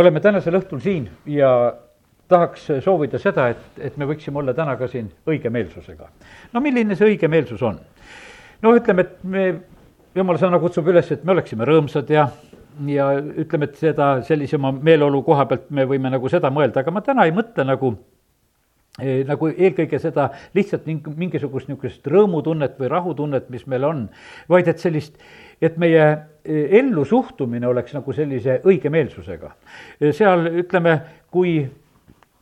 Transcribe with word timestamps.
oleme 0.00 0.20
tänasel 0.20 0.56
õhtul 0.60 0.80
siin 0.80 1.08
ja 1.26 1.50
tahaks 2.28 2.68
soovida 2.84 3.18
seda, 3.20 3.48
et, 3.52 3.82
et 3.90 3.96
me 4.00 4.08
võiksime 4.08 4.40
olla 4.40 4.54
täna 4.56 4.76
ka 4.80 4.88
siin 4.88 5.10
õigemeelsusega. 5.28 6.08
no 6.52 6.62
milline 6.64 6.96
see 6.96 7.12
õigemeelsus 7.12 7.62
on? 7.66 7.80
no 8.62 8.72
ütleme, 8.76 9.04
et 9.04 9.24
me, 9.24 9.44
jumala 10.14 10.40
sõna 10.40 10.60
kutsub 10.62 10.88
üles, 10.92 11.10
et 11.12 11.24
me 11.24 11.34
oleksime 11.36 11.66
rõõmsad 11.68 12.10
ja, 12.12 12.28
ja 12.88 13.10
ütleme, 13.20 13.68
et 13.68 13.76
seda 13.80 14.14
sellise 14.26 14.56
oma 14.60 14.72
meeleolu 14.72 15.22
koha 15.26 15.46
pealt 15.50 15.68
me 15.70 15.86
võime 15.88 16.12
nagu 16.12 16.32
seda 16.32 16.50
mõelda, 16.50 16.80
aga 16.80 16.94
ma 16.94 17.04
täna 17.04 17.28
ei 17.28 17.36
mõtle 17.36 17.66
nagu 17.68 17.94
nagu 19.00 19.48
eelkõige 19.48 19.96
seda 19.96 20.26
lihtsalt 20.52 20.84
mingisugust 21.16 21.70
niisugust 21.70 22.06
rõõmutunnet 22.12 22.74
või 22.76 22.90
rahutunnet, 22.92 23.48
mis 23.48 23.64
meil 23.66 23.86
on, 23.88 24.02
vaid 24.52 24.68
et 24.68 24.82
sellist, 24.82 25.14
et 25.62 25.78
meie 25.80 26.02
eh, 26.04 26.74
ellu 26.82 27.04
suhtumine 27.08 27.70
oleks 27.70 27.94
nagu 27.96 28.12
sellise 28.12 28.58
õigemeelsusega. 28.68 29.54
seal 30.12 30.44
ütleme, 30.60 30.98
kui 31.32 31.62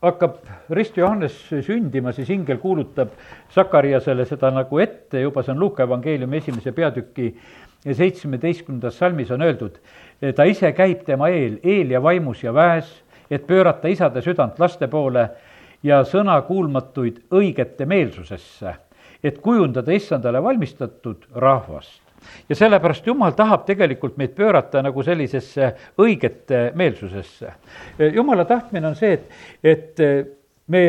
hakkab 0.01 0.41
Rist 0.75 0.97
Johannes 0.97 1.37
sündima, 1.63 2.11
siis 2.11 2.29
ingel 2.33 2.57
kuulutab 2.59 3.13
Sakariasele 3.55 4.25
seda 4.25 4.49
nagu 4.51 4.79
ette, 4.79 5.21
juba 5.21 5.43
see 5.43 5.53
on 5.53 5.59
Luuka 5.59 5.85
evangeeliumi 5.87 6.41
esimese 6.41 6.73
peatüki 6.75 7.29
seitsmeteistkümnendas 7.85 8.97
salmis 8.97 9.31
on 9.31 9.41
öeldud, 9.41 9.77
ta 10.35 10.43
ise 10.49 10.73
käib 10.75 11.05
tema 11.05 11.29
eel, 11.31 11.61
eel 11.63 11.95
ja 11.95 12.01
vaimus 12.03 12.43
ja 12.43 12.53
väes, 12.53 12.91
et 13.31 13.47
pöörata 13.47 13.87
isade 13.87 14.21
südant 14.21 14.59
laste 14.59 14.89
poole 14.91 15.29
ja 15.83 16.03
sõna 16.07 16.37
kuulmatuid 16.45 17.23
õigete 17.33 17.85
meelsusesse, 17.85 18.75
et 19.23 19.37
kujundada 19.41 19.93
issandale 19.93 20.43
valmistatud 20.43 21.27
rahvast 21.35 22.01
ja 22.49 22.55
sellepärast 22.55 23.07
Jumal 23.07 23.33
tahab 23.37 23.65
tegelikult 23.65 24.17
meid 24.17 24.35
pöörata 24.37 24.81
nagu 24.85 25.03
sellisesse 25.03 25.71
õigete 25.97 26.71
meelsusesse. 26.77 27.53
jumala 28.13 28.45
tahtmine 28.45 28.87
on 28.87 28.95
see, 28.95 29.13
et, 29.13 29.25
et 29.63 30.03
me 30.67 30.83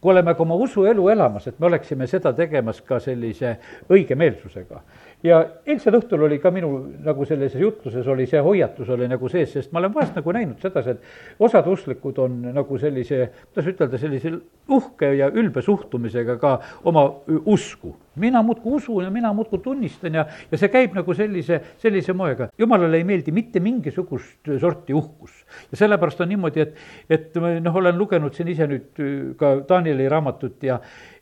kui 0.00 0.12
oleme 0.14 0.34
ka 0.34 0.42
oma 0.42 0.56
usuelu 0.56 1.08
elamas, 1.12 1.46
et 1.46 1.58
me 1.60 1.68
oleksime 1.68 2.06
seda 2.08 2.32
tegemas 2.32 2.80
ka 2.80 2.98
sellise 3.04 3.56
õige 3.92 4.16
meelsusega 4.16 4.80
ja 5.26 5.40
eilsel 5.68 5.96
õhtul 5.98 6.24
oli 6.26 6.38
ka 6.40 6.52
minu 6.54 6.70
nagu 7.04 7.24
selles 7.28 7.54
jutluses 7.58 8.06
oli 8.08 8.26
see 8.30 8.40
hoiatus 8.44 8.88
oli 8.94 9.08
nagu 9.10 9.28
sees, 9.28 9.52
sest 9.52 9.72
ma 9.72 9.82
olen 9.82 9.92
vahest 9.94 10.16
nagu 10.16 10.32
näinud 10.32 10.62
sedasi, 10.62 10.94
et 10.96 11.42
osad 11.46 11.66
usklikud 11.68 12.18
on 12.24 12.38
nagu 12.56 12.78
sellise, 12.80 13.26
kuidas 13.50 13.72
ütelda, 13.74 14.00
sellise 14.00 14.32
uhke 14.70 15.12
ja 15.18 15.28
ülbe 15.28 15.62
suhtumisega 15.64 16.38
ka 16.40 16.54
oma 16.88 17.04
usku. 17.44 17.96
mina 18.20 18.42
muudkui 18.42 18.72
usun 18.76 19.04
ja 19.04 19.10
mina 19.10 19.32
muudkui 19.32 19.58
tunnistan 19.64 20.14
ja, 20.14 20.26
ja 20.50 20.58
see 20.58 20.68
käib 20.68 20.96
nagu 20.96 21.14
sellise, 21.14 21.60
sellise 21.78 22.12
moega. 22.12 22.48
jumalale 22.58 22.96
ei 22.96 23.04
meeldi 23.04 23.32
mitte 23.32 23.60
mingisugust 23.60 24.50
sorti 24.60 24.94
uhkus. 24.94 25.44
ja 25.70 25.76
sellepärast 25.84 26.20
on 26.20 26.28
niimoodi, 26.28 26.60
et, 26.60 26.74
et 27.10 27.40
noh, 27.60 27.76
olen 27.76 27.98
lugenud 27.98 28.34
siin 28.34 28.48
ise 28.48 28.66
nüüd 28.70 29.36
ka 29.36 29.56
Danieli 29.68 30.08
raamatut 30.08 30.62
ja 30.64 30.80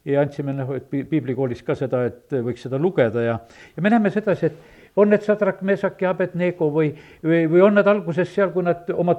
ja 0.08 0.24
andsime 0.24 0.54
noh, 0.56 0.74
et 0.76 0.88
piiblikoolis 0.88 1.62
ka 1.66 1.76
seda, 1.78 2.04
et 2.08 2.34
võiks 2.44 2.64
seda 2.66 2.80
lugeda 2.80 3.24
ja, 3.24 3.38
ja 3.76 3.84
me 3.84 3.92
näeme 3.92 4.12
sedasi, 4.14 4.50
et 4.50 4.76
on 4.98 5.10
need 5.10 5.22
Sadrak, 5.22 5.60
Mesak 5.62 6.00
ja 6.02 6.10
Abednego 6.10 6.68
või, 6.74 6.88
või, 7.24 7.44
või 7.50 7.62
on 7.62 7.76
nad 7.78 7.86
alguses 7.86 8.30
seal, 8.34 8.50
kui 8.54 8.64
nad 8.66 8.88
oma 8.94 9.14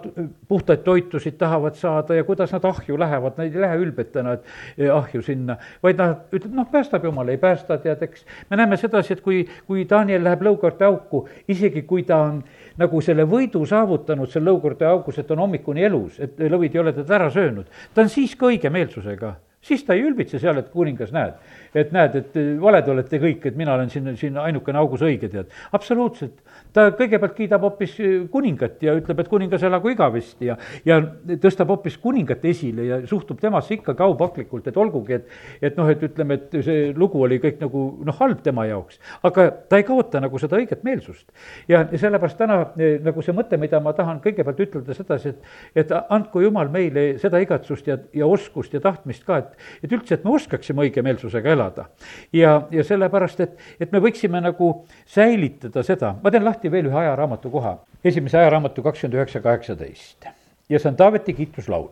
puhtaid 0.47 0.83
toitusid 0.83 1.37
tahavad 1.39 1.77
saada 1.79 2.17
ja 2.17 2.25
kuidas 2.27 2.51
nad 2.55 2.65
ahju 2.67 2.97
lähevad, 2.99 3.37
nad 3.39 3.47
ei 3.47 3.63
lähe 3.63 3.79
ülbetena, 3.85 4.35
et 4.35 4.49
eh, 4.77 4.91
ahju 4.91 5.23
sinna, 5.23 5.55
vaid 5.83 6.01
nad 6.01 6.35
ütleb, 6.35 6.51
noh, 6.57 6.67
päästab 6.71 7.07
jumal, 7.07 7.31
ei 7.31 7.39
päästa, 7.39 7.79
tead, 7.79 8.03
eks. 8.09 8.25
me 8.49 8.59
näeme 8.59 8.77
sedasi, 8.77 9.15
et 9.15 9.23
kui, 9.23 9.45
kui 9.67 9.87
Daniel 9.89 10.25
läheb 10.27 10.43
lõukorte 10.49 10.87
auku, 10.87 11.25
isegi 11.47 11.85
kui 11.87 12.03
ta 12.07 12.23
on 12.27 12.41
nagu 12.79 13.01
selle 13.03 13.27
võidu 13.29 13.63
saavutanud 13.67 14.31
seal 14.31 14.47
lõukorte 14.51 14.87
augus, 14.87 15.19
et 15.19 15.31
on 15.31 15.45
hommikuni 15.45 15.87
elus, 15.87 16.19
et 16.19 16.39
lõvid 16.39 16.75
ei 16.75 16.83
ole 16.83 16.95
teda 16.97 17.21
ära 17.21 17.31
söönud, 17.31 17.71
ta 17.93 18.03
on 18.03 18.11
siis 18.11 18.35
ka 18.35 18.51
õigemeelsusega 18.51 19.37
siis 19.61 19.83
ta 19.83 19.93
ei 19.93 20.03
ülbitse 20.07 20.39
seal, 20.39 20.57
et 20.61 20.69
kuningas, 20.71 21.11
näed, 21.11 21.35
et 21.75 21.91
näed, 21.93 22.15
et 22.15 22.37
valed 22.61 22.87
olete 22.93 23.19
kõik, 23.21 23.43
et 23.49 23.57
mina 23.59 23.73
olen 23.75 23.89
siin, 23.91 24.07
siin 24.17 24.37
ainukene 24.39 24.79
augus 24.79 25.03
õige, 25.05 25.29
tead. 25.31 25.51
absoluutselt, 25.75 26.39
ta 26.73 26.87
kõigepealt 26.95 27.35
kiidab 27.35 27.65
hoopis 27.67 27.97
kuningat 28.31 28.83
ja 28.85 28.95
ütleb, 28.97 29.19
et 29.19 29.31
kuningas 29.31 29.63
elagu 29.67 29.91
igavesti 29.91 30.49
ja, 30.49 30.55
ja 30.87 30.99
tõstab 31.43 31.73
hoopis 31.73 31.97
kuningat 31.99 32.45
esile 32.47 32.85
ja 32.87 33.01
suhtub 33.09 33.41
temasse 33.41 33.75
ikkagi 33.75 34.05
aupaklikult, 34.05 34.69
et 34.71 34.79
olgugi, 34.79 35.19
et, 35.19 35.35
et 35.61 35.77
noh, 35.77 35.89
et 35.91 36.07
ütleme, 36.07 36.39
et 36.39 36.59
see 36.65 36.89
lugu 36.95 37.21
oli 37.25 37.41
kõik 37.43 37.59
nagu 37.63 37.83
noh, 38.05 38.19
halb 38.21 38.43
tema 38.45 38.65
jaoks, 38.69 39.01
aga 39.27 39.49
ta 39.69 39.81
ei 39.81 39.87
kaota 39.87 40.23
nagu 40.23 40.39
seda 40.39 40.59
õiget 40.59 40.87
meelsust. 40.87 41.27
ja, 41.67 41.83
ja 41.83 41.99
sellepärast 41.99 42.39
täna 42.39 42.61
eh, 42.79 42.97
nagu 43.03 43.21
see 43.25 43.35
mõte, 43.35 43.59
mida 43.59 43.83
ma 43.83 43.93
tahan 43.97 44.23
kõigepealt 44.23 44.63
ütelda 44.65 44.95
sedasi, 44.95 45.35
et, 45.35 45.53
et 45.83 45.95
andku 46.07 46.41
Jumal 46.45 46.71
meile 46.71 47.09
seda 47.19 47.41
igatsust 47.43 47.87
ja, 47.91 47.99
ja 48.15 48.27
oskust 48.27 48.73
ja 48.73 48.79
tahtmist 48.83 49.25
ka, 49.27 49.43
et 49.43 49.48
et, 49.49 49.83
et 49.83 49.93
üldse, 49.95 50.15
et 50.15 50.25
me 50.25 50.33
oskaksime 50.37 50.85
õigemeelsusega 50.87 51.53
elada. 51.53 51.85
ja, 52.33 52.61
ja 52.71 52.83
sellepärast, 52.83 53.39
et, 53.39 53.57
et 53.79 53.91
me 53.91 54.01
võiksime 54.03 54.41
nagu 54.41 54.71
säilitada 55.05 55.83
seda, 55.83 56.15
ma 56.23 56.31
teen 56.31 56.45
lahti 56.45 56.71
veel 56.71 56.89
ühe 56.91 56.99
ajaraamatu 57.03 57.51
koha, 57.53 57.77
esimese 58.03 58.37
ajaraamatu 58.37 58.83
kakskümmend 58.83 59.19
üheksa, 59.19 59.41
kaheksateist. 59.41 60.29
ja 60.69 60.79
see 60.79 60.89
on 60.89 60.95
Taaveti 60.95 61.33
kiituslaul. 61.33 61.89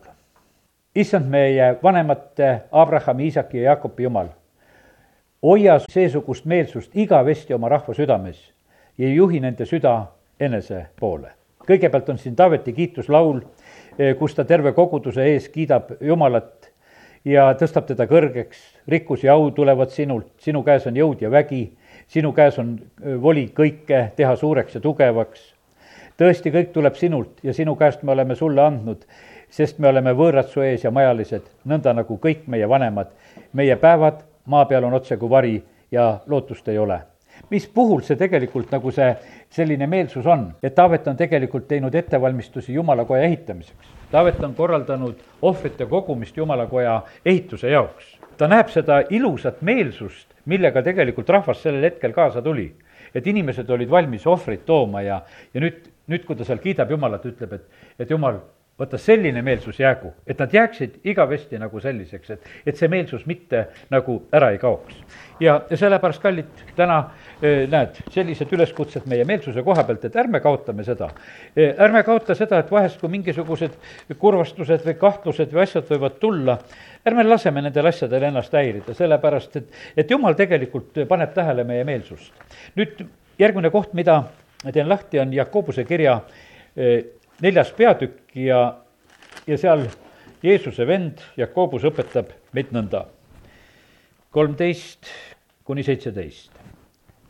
issand 0.94 1.26
meie 1.30 1.76
vanemate 1.82 2.62
Abrahami, 2.72 3.24
Iisaki 3.24 3.58
ja 3.58 3.72
Jaakobi 3.72 4.02
jumal, 4.02 4.28
hoia 5.42 5.78
seesugust 5.90 6.44
meelsust 6.44 6.96
igavesti 6.96 7.54
oma 7.54 7.68
rahva 7.68 7.94
südames 7.94 8.38
ja 8.98 9.08
juhi 9.08 9.40
nende 9.40 9.66
süda 9.66 10.06
enese 10.40 10.86
poole. 11.00 11.30
kõigepealt 11.68 12.08
on 12.08 12.18
siin 12.18 12.36
Taaveti 12.36 12.72
kiituslaul, 12.72 13.40
kus 14.18 14.34
ta 14.34 14.44
terve 14.44 14.72
koguduse 14.72 15.24
ees 15.26 15.48
kiidab 15.52 15.90
Jumalat 16.00 16.67
ja 17.28 17.48
tõstab 17.58 17.88
teda 17.88 18.06
kõrgeks, 18.08 18.60
rikkus 18.88 19.24
ja 19.26 19.36
au 19.36 19.50
tulevad 19.54 19.92
sinult, 19.92 20.30
sinu 20.42 20.62
käes 20.66 20.86
on 20.88 20.96
jõud 20.96 21.22
ja 21.22 21.30
vägi, 21.30 21.62
sinu 22.08 22.32
käes 22.36 22.58
on 22.60 22.76
voli 23.22 23.48
kõike 23.54 24.08
teha 24.16 24.36
suureks 24.36 24.78
ja 24.78 24.80
tugevaks. 24.84 25.54
tõesti, 26.18 26.50
kõik 26.50 26.72
tuleb 26.72 26.96
sinult 26.96 27.42
ja 27.42 27.54
sinu 27.54 27.76
käest 27.76 28.02
me 28.02 28.12
oleme 28.12 28.34
sulle 28.34 28.62
andnud, 28.62 29.04
sest 29.50 29.78
me 29.78 29.88
oleme 29.88 30.12
võõrad 30.12 30.48
su 30.48 30.60
ees 30.60 30.84
ja 30.84 30.90
majalised, 30.90 31.44
nõnda 31.64 31.94
nagu 31.94 32.18
kõik 32.18 32.46
meie 32.46 32.68
vanemad. 32.68 33.12
meie 33.52 33.76
päevad 33.76 34.24
maa 34.46 34.64
peal 34.64 34.84
on 34.84 34.94
otse 34.94 35.16
kui 35.16 35.28
vari 35.28 35.62
ja 35.90 36.18
lootust 36.26 36.68
ei 36.68 36.78
ole 36.78 37.02
mis 37.50 37.68
puhul 37.68 38.02
see 38.02 38.16
tegelikult 38.16 38.72
nagu 38.72 38.90
see 38.90 39.14
selline 39.50 39.86
meelsus 39.86 40.26
on, 40.26 40.54
et 40.62 40.74
Taavet 40.74 41.06
on 41.08 41.16
tegelikult 41.16 41.68
teinud 41.68 41.94
ettevalmistusi 41.94 42.74
jumalakoja 42.74 43.22
ehitamiseks. 43.22 43.97
Taavet 44.10 44.44
on 44.44 44.54
korraldanud 44.54 45.18
ohvrite 45.42 45.86
kogumist 45.86 46.36
jumalakoja 46.36 47.02
ehituse 47.24 47.70
jaoks. 47.70 48.18
ta 48.38 48.46
näeb 48.48 48.68
seda 48.70 49.02
ilusat 49.10 49.62
meelsust, 49.62 50.28
millega 50.46 50.82
tegelikult 50.82 51.28
rahvas 51.28 51.62
sellel 51.62 51.82
hetkel 51.82 52.12
kaasa 52.12 52.42
tuli. 52.42 52.72
et 53.14 53.26
inimesed 53.26 53.70
olid 53.70 53.90
valmis 53.90 54.26
ohvreid 54.26 54.64
tooma 54.66 55.02
ja, 55.02 55.22
ja 55.54 55.60
nüüd, 55.60 55.80
nüüd, 56.06 56.24
kui 56.24 56.36
ta 56.36 56.44
seal 56.44 56.58
kiidab 56.58 56.90
Jumalat, 56.90 57.24
ütleb, 57.24 57.52
et, 57.52 57.62
et 57.98 58.10
Jumal, 58.10 58.40
vaata 58.78 58.98
selline 58.98 59.42
meelsus 59.42 59.80
jäägu, 59.80 60.12
et 60.26 60.38
nad 60.38 60.52
jääksid 60.54 61.00
igavesti 61.04 61.58
nagu 61.58 61.80
selliseks, 61.80 62.30
et, 62.30 62.44
et 62.66 62.76
see 62.78 62.88
meelsus 62.88 63.24
mitte 63.26 63.64
nagu 63.90 64.20
ära 64.32 64.52
ei 64.54 64.58
kaoks. 64.62 64.94
ja, 65.40 65.60
ja 65.70 65.76
sellepärast, 65.76 66.22
kallid, 66.22 66.62
täna 66.76 66.98
näed, 67.42 67.98
sellised 68.14 68.52
üleskutsed 68.54 69.08
meie 69.10 69.24
meelsuse 69.26 69.62
koha 69.66 69.82
pealt, 69.84 70.04
et 70.04 70.16
ärme 70.16 70.40
kaotame 70.40 70.84
seda. 70.86 71.10
ärme 71.56 72.02
kaota 72.06 72.34
seda, 72.38 72.62
et 72.62 72.70
vahest, 72.70 73.00
kui 73.00 73.10
mingisugused 73.10 73.74
kurvastused 74.18 74.86
või 74.86 74.96
kahtlused 75.02 75.54
või 75.54 75.64
asjad 75.66 75.90
võivad 75.90 76.18
tulla, 76.22 76.58
ärme 77.06 77.26
laseme 77.26 77.62
nendel 77.66 77.90
asjadel 77.90 78.30
ennast 78.30 78.54
häirida, 78.54 78.94
sellepärast 78.94 79.56
et, 79.56 79.70
et 79.96 80.10
jumal 80.10 80.38
tegelikult 80.38 81.02
paneb 81.08 81.34
tähele 81.34 81.66
meie 81.66 81.84
meelsust. 81.84 82.32
nüüd 82.78 83.06
järgmine 83.38 83.70
koht, 83.74 83.94
mida 83.94 84.22
teen 84.72 84.88
lahti, 84.88 85.18
on 85.18 85.32
Jakobuse 85.34 85.84
kirja 85.84 86.20
neljas 87.42 87.72
peatükk 87.72 88.36
ja, 88.36 88.78
ja 89.46 89.58
seal 89.58 89.86
Jeesuse 90.42 90.86
vend 90.86 91.22
Jakobus 91.36 91.84
õpetab 91.88 92.32
meid 92.52 92.72
nõnda. 92.74 93.06
kolmteist 94.30 95.08
kuni 95.64 95.82
seitseteist 95.82 96.58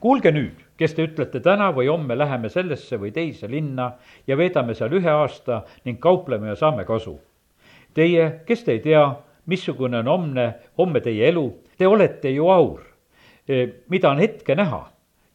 kuulge 0.00 0.30
nüüd, 0.32 0.58
kes 0.78 0.94
te 0.94 1.04
ütlete 1.08 1.40
täna 1.42 1.70
või 1.74 1.88
homme 1.90 2.16
läheme 2.18 2.50
sellesse 2.52 2.98
või 3.00 3.10
teise 3.14 3.48
linna 3.50 3.90
ja 4.26 4.36
veedame 4.38 4.76
seal 4.78 4.94
ühe 4.94 5.10
aasta 5.10 5.62
ning 5.84 5.98
kaupleme 6.00 6.52
ja 6.52 6.56
saame 6.58 6.84
kasu. 6.86 7.16
Teie, 7.94 8.44
kes 8.46 8.62
te 8.64 8.76
ei 8.76 8.82
tea, 8.84 9.02
missugune 9.50 9.98
on 10.02 10.10
homne, 10.12 10.46
homme 10.78 11.02
teie 11.02 11.28
elu, 11.32 11.46
te 11.78 11.86
olete 11.86 12.30
ju 12.30 12.46
aur, 12.52 12.84
e, 13.48 13.66
mida 13.90 14.12
on 14.12 14.22
hetke 14.22 14.54
näha 14.54 14.84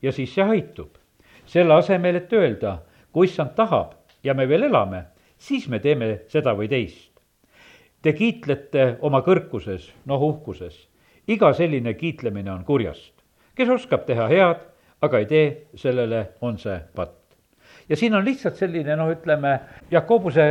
ja 0.01 0.11
siis 0.11 0.33
see 0.35 0.45
haitub. 0.47 0.99
selle 1.45 1.73
asemel, 1.73 2.15
et 2.15 2.31
öelda, 2.33 2.77
kui 3.11 3.27
issand 3.27 3.51
tahab 3.55 3.97
ja 4.23 4.33
me 4.33 4.47
veel 4.47 4.69
elame, 4.69 5.05
siis 5.37 5.67
me 5.69 5.79
teeme 5.79 6.23
seda 6.27 6.53
või 6.55 6.69
teist. 6.69 7.11
Te 8.01 8.13
kiitlete 8.13 8.97
oma 9.01 9.21
kõrkuses, 9.23 9.91
noh 10.05 10.21
uhkuses. 10.21 10.87
iga 11.27 11.53
selline 11.53 11.93
kiitlemine 11.93 12.51
on 12.51 12.65
kurjast 12.65 13.23
kes 13.55 13.69
oskab 13.69 14.05
teha 14.07 14.27
head, 14.31 14.61
aga 15.03 15.19
ei 15.21 15.27
tee, 15.29 15.47
sellele 15.77 16.25
on 16.41 16.57
see 16.57 16.77
patt. 16.95 17.19
ja 17.89 17.97
siin 17.99 18.15
on 18.15 18.25
lihtsalt 18.25 18.57
selline 18.57 18.95
noh, 18.97 19.11
ütleme, 19.11 19.57
Jakobuse 19.91 20.47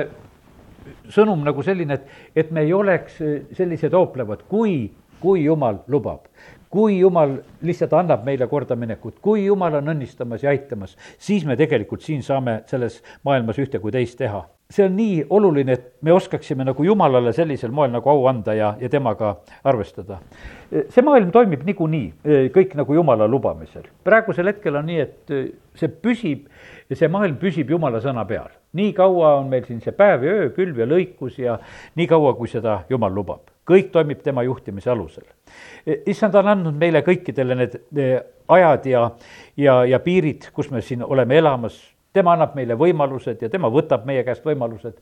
sõnum 1.10 1.44
nagu 1.46 1.62
selline, 1.62 1.94
et, 1.94 2.08
et 2.36 2.50
me 2.50 2.66
ei 2.66 2.72
oleks 2.74 3.20
sellised 3.56 3.94
hooplevad, 3.94 4.44
kui, 4.50 4.90
kui 5.20 5.44
jumal 5.44 5.82
lubab 5.88 6.28
kui 6.72 6.98
jumal 6.98 7.36
lihtsalt 7.62 7.92
annab 7.98 8.24
meile 8.24 8.48
kordaminekut, 8.48 9.20
kui 9.20 9.44
jumal 9.44 9.76
on 9.82 9.92
õnnistamas 9.92 10.46
ja 10.46 10.54
aitamas, 10.54 10.96
siis 11.20 11.44
me 11.44 11.56
tegelikult 11.60 12.02
siin 12.02 12.24
saame 12.24 12.62
selles 12.70 13.02
maailmas 13.28 13.60
ühte 13.60 13.80
kui 13.82 13.92
teist 13.92 14.18
teha 14.18 14.42
see 14.72 14.86
on 14.86 14.96
nii 14.96 15.24
oluline, 15.30 15.76
et 15.76 15.84
me 16.02 16.12
oskaksime 16.12 16.64
nagu 16.64 16.84
Jumalale 16.84 17.32
sellisel 17.36 17.72
moel 17.74 17.92
nagu 17.92 18.08
au 18.10 18.24
anda 18.30 18.54
ja, 18.56 18.72
ja 18.80 18.88
temaga 18.88 19.34
arvestada. 19.68 20.18
see 20.72 21.04
maailm 21.04 21.30
toimib 21.34 21.64
niikuinii 21.68 22.48
kõik 22.54 22.76
nagu 22.78 22.94
Jumala 22.96 23.28
lubamisel. 23.28 23.84
praegusel 24.04 24.48
hetkel 24.48 24.80
on 24.80 24.88
nii, 24.88 25.00
et 25.00 25.34
see 25.76 25.88
püsib, 25.88 26.48
see 26.92 27.08
maailm 27.12 27.36
püsib 27.40 27.70
Jumala 27.70 28.00
sõna 28.00 28.24
peal. 28.28 28.48
nii 28.72 28.92
kaua 28.96 29.36
on 29.40 29.50
meil 29.52 29.68
siin 29.68 29.80
see 29.84 29.92
päev 29.92 30.24
ja 30.24 30.36
öö, 30.38 30.52
külv 30.56 30.78
ja 30.78 30.88
lõikus 30.88 31.38
ja 31.38 31.58
nii 31.96 32.08
kaua, 32.08 32.34
kui 32.38 32.48
seda 32.48 32.82
Jumal 32.90 33.12
lubab. 33.14 33.51
Kõik 33.68 33.90
toimib 33.92 34.22
tema 34.22 34.42
juhtimise 34.42 34.90
alusel. 34.90 35.24
issand 36.06 36.34
on 36.34 36.48
andnud 36.48 36.78
meile 36.78 37.02
kõikidele 37.06 37.56
need 37.58 37.78
ajad 38.48 38.86
ja, 38.86 39.10
ja, 39.56 39.84
ja 39.84 39.98
piirid, 40.00 40.50
kus 40.52 40.70
me 40.70 40.82
siin 40.82 41.02
oleme 41.02 41.38
elamas 41.38 41.78
tema 42.12 42.34
annab 42.36 42.56
meile 42.56 42.76
võimalused 42.78 43.40
ja 43.42 43.48
tema 43.52 43.70
võtab 43.72 44.04
meie 44.08 44.22
käest 44.24 44.44
võimalused. 44.44 44.98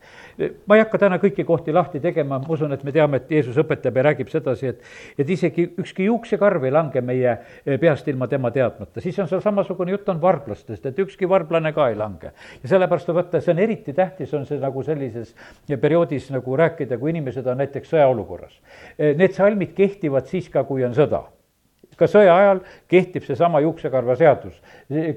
ma 0.67 0.77
ei 0.77 0.83
hakka 0.85 0.99
täna 0.99 1.19
kõiki 1.23 1.45
kohti 1.47 1.73
lahti 1.75 2.01
tegema, 2.01 2.39
ma 2.39 2.55
usun, 2.55 2.73
et 2.73 2.85
me 2.85 2.93
teame, 2.95 3.19
et 3.19 3.31
Jeesus 3.31 3.59
õpetab 3.59 3.97
ja 3.97 4.05
räägib 4.07 4.31
sedasi, 4.31 4.67
et 4.67 5.19
et 5.19 5.31
isegi 5.31 5.67
ükski 5.79 6.07
juuksekarv 6.07 6.65
ei 6.65 6.75
lange 6.75 7.01
meie 7.01 7.37
peast 7.81 8.09
ilma 8.09 8.29
tema 8.29 8.51
teadmata, 8.51 9.01
siis 9.01 9.19
on 9.19 9.29
seal 9.29 9.43
samasugune 9.43 9.91
jutt 9.97 10.09
on 10.09 10.21
varblastest, 10.23 10.87
et 10.87 11.03
ükski 11.03 11.29
varblane 11.29 11.73
ka 11.73 11.89
ei 11.91 11.99
lange. 11.99 12.33
ja 12.62 12.69
sellepärast 12.69 13.11
vaata, 13.15 13.41
see 13.41 13.53
on 13.53 13.59
eriti 13.59 13.93
tähtis, 13.93 14.35
on 14.35 14.47
see 14.47 14.61
nagu 14.61 14.83
sellises 14.83 15.35
perioodis 15.81 16.31
nagu 16.31 16.56
rääkida, 16.56 16.99
kui 16.99 17.11
inimesed 17.11 17.47
on 17.47 17.59
näiteks 17.59 17.91
sõjaolukorras. 17.91 18.56
Need 18.99 19.35
salmid 19.35 19.75
kehtivad 19.75 20.31
siis 20.31 20.49
ka, 20.49 20.65
kui 20.65 20.85
on 20.85 20.95
sõda 20.95 21.25
ka 22.00 22.08
sõja 22.11 22.35
ajal 22.37 22.62
kehtib 22.91 23.26
seesama 23.26 23.61
juuksekarva 23.64 24.17
seadus, 24.19 24.56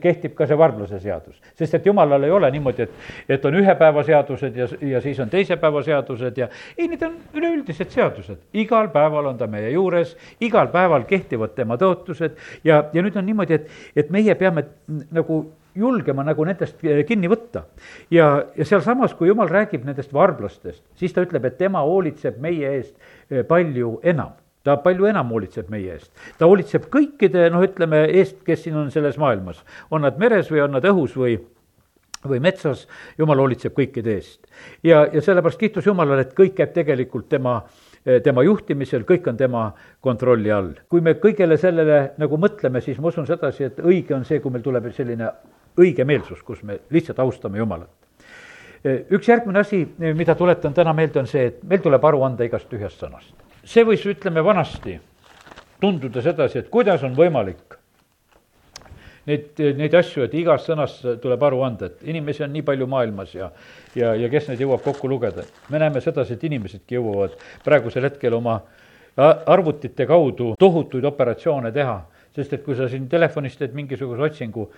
kehtib 0.03 0.35
ka 0.37 0.47
see 0.49 0.59
varblase 0.59 0.99
seadus. 1.03 1.39
sest 1.59 1.79
et 1.79 1.87
jumalal 1.87 2.23
ei 2.23 2.35
ole 2.35 2.51
niimoodi, 2.51 2.87
et, 2.87 3.09
et 3.37 3.45
on 3.47 3.57
ühe 3.61 3.75
päeva 3.79 4.03
seadused 4.03 4.59
ja, 4.59 4.67
ja 4.93 5.01
siis 5.01 5.19
on 5.23 5.31
teise 5.31 5.57
päeva 5.61 5.83
seadused 5.85 6.37
ja 6.37 6.49
ei, 6.77 6.87
need 6.91 7.03
on 7.07 7.17
üleüldised 7.33 7.93
seadused. 7.93 8.43
igal 8.53 8.91
päeval 8.93 9.31
on 9.31 9.39
ta 9.39 9.47
meie 9.47 9.71
juures, 9.73 10.15
igal 10.43 10.71
päeval 10.73 11.07
kehtivad 11.09 11.55
tema 11.55 11.79
tõotused 11.79 12.37
ja, 12.63 12.83
ja 12.93 13.01
nüüd 13.01 13.17
on 13.17 13.27
niimoodi, 13.31 13.59
et, 13.61 13.75
et 13.95 14.13
meie 14.13 14.35
peame 14.35 14.67
nagu 15.11 15.43
julgema 15.75 16.23
nagu 16.25 16.45
nendest 16.45 16.83
kinni 17.07 17.31
võtta. 17.31 17.65
ja, 18.11 18.29
ja 18.57 18.65
sealsamas, 18.65 19.15
kui 19.17 19.31
jumal 19.31 19.49
räägib 19.49 19.85
nendest 19.87 20.13
varblastest, 20.13 20.83
siis 20.99 21.13
ta 21.13 21.23
ütleb, 21.25 21.45
et 21.49 21.57
tema 21.57 21.81
hoolitseb 21.87 22.39
meie 22.41 22.77
eest 22.77 23.47
palju 23.49 23.99
enam 24.03 24.35
ta 24.63 24.77
palju 24.83 25.07
enam 25.09 25.31
hoolitseb 25.33 25.69
meie 25.71 25.97
eest. 25.97 26.11
ta 26.39 26.47
hoolitseb 26.47 26.87
kõikide, 26.91 27.47
noh, 27.53 27.63
ütleme, 27.65 28.05
eest, 28.19 28.39
kes 28.47 28.63
siin 28.65 28.77
on 28.79 28.91
selles 28.91 29.17
maailmas. 29.19 29.63
on 29.91 30.05
nad 30.07 30.19
meres 30.19 30.51
või 30.51 30.63
on 30.63 30.77
nad 30.77 30.85
õhus 30.87 31.15
või, 31.19 31.37
või 32.23 32.39
metsas, 32.43 32.87
jumal 33.17 33.43
hoolitseb 33.43 33.75
kõikide 33.75 34.15
eest. 34.17 34.47
ja, 34.83 35.05
ja 35.11 35.21
sellepärast 35.21 35.59
kiitus 35.59 35.87
Jumalale, 35.87 36.27
et 36.27 36.37
kõik 36.37 36.55
käib 36.59 36.73
tegelikult 36.73 37.29
tema, 37.29 37.61
tema 38.23 38.43
juhtimisel, 38.43 39.03
kõik 39.07 39.27
on 39.31 39.37
tema 39.37 39.65
kontrolli 40.01 40.51
all. 40.51 40.71
kui 40.89 41.01
me 41.01 41.17
kõigele 41.19 41.57
sellele 41.57 42.13
nagu 42.17 42.39
mõtleme, 42.39 42.81
siis 42.81 42.99
ma 42.99 43.11
usun 43.11 43.27
sedasi, 43.27 43.67
et 43.67 43.83
õige 43.83 44.15
on 44.15 44.25
see, 44.25 44.39
kui 44.39 44.51
meil 44.51 44.63
tuleb 44.63 44.91
selline 44.95 45.31
õige 45.77 46.05
meelsus, 46.05 46.43
kus 46.43 46.63
me 46.63 46.79
lihtsalt 46.89 47.19
austame 47.19 47.57
Jumalat 47.57 47.91
üks 48.83 49.29
järgmine 49.29 49.61
asi, 49.61 49.77
mida 50.11 50.35
tuletan 50.35 50.73
täna 50.75 50.91
meelde, 50.93 51.21
on 51.21 51.27
see, 51.27 51.45
et 51.47 51.61
meil 51.63 51.79
tuleb 51.79 52.03
aru 52.03 52.19
anda 52.27 52.43
igast 52.43 52.67
tühjast 52.67 52.99
sõnast 52.99 53.31
see 53.63 53.85
võis, 53.87 54.03
ütleme 54.09 54.43
vanasti, 54.43 54.97
tunduda 55.81 56.21
sedasi, 56.23 56.59
et 56.63 56.69
kuidas 56.73 57.03
on 57.03 57.15
võimalik 57.17 57.77
neid, 59.27 59.59
neid 59.77 59.95
asju, 59.95 60.25
et 60.25 60.35
igast 60.39 60.69
sõnast 60.69 61.05
tuleb 61.23 61.43
aru 61.47 61.63
anda, 61.65 61.89
et 61.89 62.07
inimesi 62.11 62.43
on 62.45 62.53
nii 62.53 62.65
palju 62.67 62.87
maailmas 62.91 63.35
ja 63.35 63.49
ja, 63.95 64.13
ja 64.17 64.29
kes 64.31 64.49
neid 64.49 64.63
jõuab 64.63 64.83
kokku 64.83 65.09
lugeda. 65.09 65.45
me 65.69 65.79
näeme 65.79 66.01
sedasi, 66.01 66.33
et 66.33 66.43
inimesedki 66.43 66.97
jõuavad 66.97 67.37
praegusel 67.63 68.09
hetkel 68.09 68.33
oma 68.33 68.59
arvutite 69.17 70.05
kaudu 70.09 70.55
tohutuid 70.59 71.05
operatsioone 71.05 71.71
teha, 71.71 71.99
sest 72.35 72.53
et 72.53 72.63
kui 72.65 72.75
sa 72.75 72.87
siin 72.89 73.07
telefonis 73.09 73.57
teed 73.57 73.75
mingisuguse 73.77 74.21
otsingu, 74.21 74.69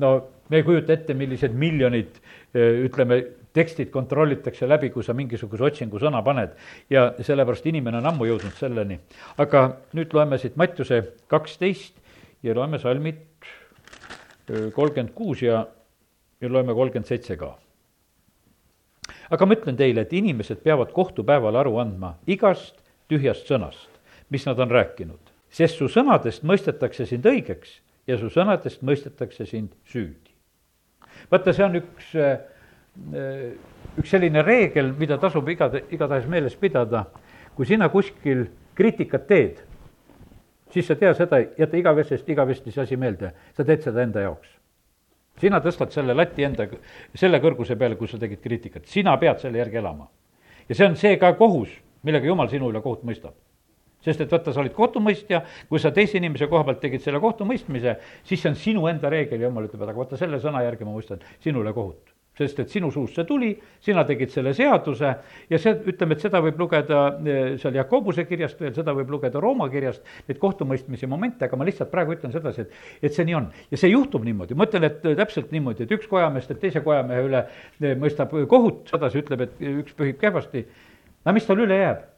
no 0.00 0.12
me 0.48 0.56
ei 0.56 0.64
kujuta 0.64 0.94
ette, 0.96 1.14
millised 1.14 1.52
miljonid 1.52 2.16
ütleme, 2.54 3.20
tekstid 3.52 3.90
kontrollitakse 3.92 4.68
läbi, 4.68 4.90
kui 4.90 5.04
sa 5.04 5.14
mingisuguse 5.16 5.64
otsingu 5.64 6.00
sõna 6.00 6.22
paned 6.24 6.54
ja 6.90 7.10
sellepärast 7.20 7.66
inimene 7.68 8.00
on 8.00 8.08
ammu 8.12 8.28
jõudnud 8.30 8.56
selleni. 8.58 8.98
aga 9.38 9.64
nüüd 9.92 10.14
loeme 10.14 10.38
siit 10.38 10.56
Mattiuse 10.56 11.02
kaksteist 11.28 11.98
ja 12.42 12.54
loeme 12.54 12.78
salmid 12.78 13.20
kolmkümmend 14.74 15.12
kuus 15.14 15.42
ja, 15.42 15.66
ja 16.40 16.52
loeme 16.52 16.74
kolmkümmend 16.74 17.08
seitse 17.08 17.36
ka. 17.36 17.54
aga 19.30 19.46
ma 19.46 19.54
ütlen 19.54 19.76
teile, 19.76 20.04
et 20.04 20.12
inimesed 20.12 20.62
peavad 20.64 20.92
kohtupäeval 20.92 21.56
aru 21.56 21.76
andma 21.82 22.16
igast 22.26 22.80
tühjast 23.08 23.48
sõnast, 23.48 23.88
mis 24.30 24.46
nad 24.46 24.58
on 24.60 24.70
rääkinud, 24.70 25.32
sest 25.52 25.76
su 25.80 25.88
sõnadest 25.92 26.44
mõistetakse 26.48 27.06
sind 27.06 27.26
õigeks 27.28 27.80
ja 28.08 28.18
su 28.18 28.30
sõnadest 28.32 28.82
mõistetakse 28.82 29.46
sind 29.46 29.76
süüdi. 29.84 30.32
vaata, 31.30 31.52
see 31.52 31.64
on 31.64 31.76
üks 31.82 32.14
üks 33.98 34.10
selline 34.10 34.42
reegel, 34.44 34.92
mida 34.98 35.18
tasub 35.20 35.48
igade, 35.48 35.84
igatahes 35.92 36.26
meeles 36.28 36.56
pidada, 36.60 37.06
kui 37.56 37.68
sina 37.68 37.88
kuskil 37.92 38.46
kriitikat 38.76 39.26
teed, 39.28 39.60
siis 40.72 40.88
sa 40.88 40.96
tea 40.96 41.12
seda, 41.16 41.40
jäta 41.58 41.76
igavesest 41.76 42.28
igavesti 42.32 42.72
see 42.72 42.84
asi 42.84 42.98
meelde, 43.00 43.32
sa 43.56 43.64
teed 43.64 43.84
seda 43.84 44.04
enda 44.04 44.26
jaoks. 44.26 44.58
sina 45.40 45.58
tõstad 45.64 45.90
selle 45.90 46.14
lati 46.14 46.44
enda, 46.44 46.66
selle 47.14 47.40
kõrguse 47.40 47.76
peale, 47.76 47.96
kus 47.96 48.12
sa 48.12 48.18
tegid 48.20 48.40
kriitikat, 48.40 48.86
sina 48.86 49.16
pead 49.18 49.40
selle 49.40 49.58
järgi 49.58 49.80
elama. 49.80 50.08
ja 50.68 50.74
see 50.74 50.86
on 50.86 50.96
see 50.96 51.16
ka 51.16 51.32
kohus, 51.34 51.72
millega 52.02 52.26
jumal 52.26 52.48
sinu 52.48 52.70
üle 52.70 52.80
kohut 52.80 53.04
mõistab. 53.04 53.34
Sest 54.02 54.20
et 54.20 54.32
vaata, 54.32 54.52
sa 54.52 54.60
olid 54.60 54.72
kohtumõistja, 54.74 55.44
kui 55.68 55.78
sa 55.78 55.92
teise 55.94 56.18
inimese 56.18 56.48
koha 56.50 56.64
pealt 56.64 56.80
tegid 56.82 57.04
selle 57.04 57.20
kohtumõistmise, 57.22 57.94
siis 58.26 58.40
see 58.42 58.50
on 58.50 58.56
sinu 58.58 58.88
enda 58.90 59.08
reegel 59.08 59.40
ja 59.40 59.46
jumal 59.46 59.68
ütleb, 59.68 59.84
et 59.84 59.92
aga 59.92 59.98
vaata, 59.98 60.18
selle 60.18 60.40
sõna 60.42 60.64
järgi 60.64 60.84
ma 60.84 60.96
mõistan 60.96 61.22
sinule 61.38 61.70
kohut 61.72 62.11
sest 62.38 62.62
et 62.62 62.70
sinu 62.72 62.88
suust 62.92 63.18
see 63.18 63.26
tuli, 63.28 63.50
sina 63.84 64.04
tegid 64.08 64.30
selle 64.32 64.54
seaduse 64.56 65.08
ja 65.50 65.58
see, 65.60 65.74
ütleme, 65.92 66.16
et 66.16 66.24
seda 66.24 66.40
võib 66.44 66.60
lugeda 66.62 67.00
eh, 67.20 67.40
seal 67.60 67.76
Jakobuse 67.76 68.24
kirjast 68.28 68.60
veel, 68.60 68.72
seda 68.76 68.94
võib 68.96 69.10
lugeda 69.12 69.40
Rooma 69.42 69.68
kirjast, 69.72 70.00
neid 70.28 70.40
kohtumõistmise 70.40 71.08
momente, 71.10 71.44
aga 71.44 71.58
ma 71.60 71.66
lihtsalt 71.68 71.92
praegu 71.92 72.16
ütlen 72.16 72.32
sedasi, 72.32 72.64
et, 72.64 72.78
et 73.04 73.16
see 73.16 73.26
nii 73.28 73.36
on. 73.36 73.50
ja 73.72 73.80
see 73.80 73.92
juhtub 73.92 74.24
niimoodi, 74.24 74.56
ma 74.56 74.68
ütlen, 74.68 74.88
et 74.88 75.04
täpselt 75.04 75.52
niimoodi, 75.52 75.84
et 75.84 75.92
üks 75.98 76.08
kojamees 76.08 76.48
teeb 76.48 76.62
teise 76.62 76.84
kojamehe 76.84 77.26
üle, 77.28 77.44
eh, 77.82 77.92
mõistab 78.00 78.32
kohut, 78.48 78.86
sedasi 78.88 79.20
ütleb, 79.20 79.44
et 79.44 79.60
üks 79.84 79.98
pühib 79.98 80.20
kehvasti. 80.22 80.64
no 81.26 81.36
mis 81.36 81.48
tal 81.48 81.60
üle 81.60 81.82
jääb? 81.82 82.08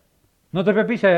no 0.55 0.63
ta 0.63 0.77
peab 0.79 0.95
ise 0.95 1.15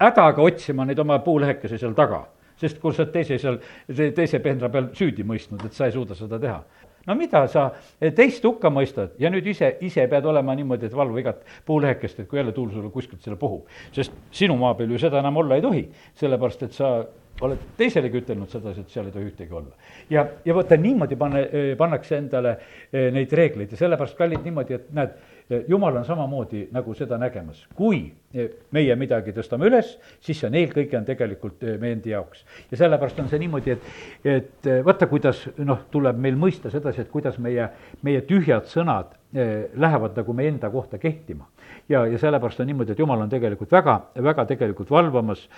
hädaga 0.00 0.42
otsima 0.42 0.84
neid 0.84 0.98
oma 0.98 1.22
puulehekesi 1.22 1.78
seal 1.78 1.94
taga 1.94 2.24
sest 2.60 2.80
kui 2.80 2.92
sa 2.92 3.06
oled 3.06 3.12
teise 3.14 3.38
seal, 3.40 3.56
teise 3.88 4.38
pehndra 4.44 4.68
peal 4.68 4.90
süüdi 4.92 5.24
mõistnud, 5.24 5.62
et 5.64 5.72
sa 5.72 5.86
ei 5.86 5.94
suuda 5.94 6.12
seda 6.18 6.36
teha 6.42 6.58
no 7.06 7.16
mida 7.18 7.46
sa 7.48 7.70
teist 8.16 8.44
hukka 8.44 8.70
mõistad 8.72 9.16
ja 9.18 9.30
nüüd 9.32 9.46
ise, 9.52 9.72
ise 9.86 10.06
pead 10.10 10.26
olema 10.26 10.54
niimoodi, 10.58 10.88
et 10.90 10.96
valva 10.96 11.22
igat 11.22 11.46
puulehekest, 11.66 12.20
et 12.20 12.28
kui 12.28 12.40
jälle 12.40 12.52
tuul 12.56 12.70
sulle 12.74 12.90
kuskilt 12.90 13.22
selle 13.22 13.38
puhub. 13.40 13.66
sest 13.92 14.12
sinu 14.30 14.56
maa 14.56 14.74
peal 14.74 14.90
ju 14.90 14.98
seda 14.98 15.18
enam 15.20 15.36
olla 15.42 15.56
ei 15.56 15.64
tohi, 15.64 15.86
sellepärast 16.20 16.62
et 16.68 16.76
sa 16.76 16.92
oled 17.40 17.60
teiselegi 17.78 18.20
ütelnud 18.20 18.52
sedasi, 18.52 18.84
et 18.84 18.92
seal 18.92 19.08
ei 19.08 19.14
tohi 19.14 19.28
ühtegi 19.30 19.56
olla. 19.56 19.72
ja, 20.10 20.26
ja 20.44 20.54
vaata 20.54 20.76
niimoodi 20.76 21.16
panne, 21.16 21.44
pannakse 21.78 22.18
endale 22.20 22.56
eh, 22.92 23.10
neid 23.14 23.32
reegleid 23.32 23.72
ja 23.72 23.80
sellepärast, 23.80 24.16
kallid, 24.18 24.44
niimoodi, 24.44 24.76
et 24.76 24.90
näed, 24.96 25.16
jumal 25.68 25.96
on 25.96 26.04
samamoodi 26.04 26.68
nagu 26.72 26.94
seda 26.94 27.18
nägemas, 27.18 27.64
kui 27.74 28.04
meie 28.70 28.94
midagi 28.98 29.32
tõstame 29.34 29.66
üles, 29.66 29.96
siis 30.22 30.38
see 30.38 30.46
on 30.46 30.56
eelkõige 30.60 30.98
on 31.00 31.06
tegelikult 31.06 31.64
eh, 31.66 31.78
meie 31.82 31.96
endi 31.96 32.12
jaoks. 32.12 32.44
ja 32.70 32.78
sellepärast 32.78 33.18
on 33.18 33.30
see 33.30 33.40
niimoodi, 33.42 33.74
et, 33.74 33.88
et 34.24 34.68
eh, 34.70 34.84
vaata, 34.86 35.08
kuidas 35.10 35.42
noh, 35.58 35.82
tuleb 35.90 36.18
meil 36.18 36.38
mõista 36.38 36.70
sedasi, 36.70 37.02
et 37.02 37.10
kuidas 37.10 37.40
meie, 37.42 37.66
meie 38.06 38.22
tühjad 38.28 38.70
sõnad 38.70 39.16
eh, 39.34 39.66
lähevad 39.74 40.14
nagu 40.22 40.36
meie 40.38 40.52
enda 40.54 40.70
kohta 40.70 41.02
kehtima. 41.02 41.48
ja, 41.88 42.04
ja 42.06 42.22
sellepärast 42.22 42.62
on 42.62 42.70
niimoodi, 42.70 42.94
et 42.94 43.02
jumal 43.02 43.26
on 43.26 43.34
tegelikult 43.34 43.74
väga, 43.74 43.98
väga 44.30 44.46
tegelikult 44.46 44.90
valvamas, 44.90 45.48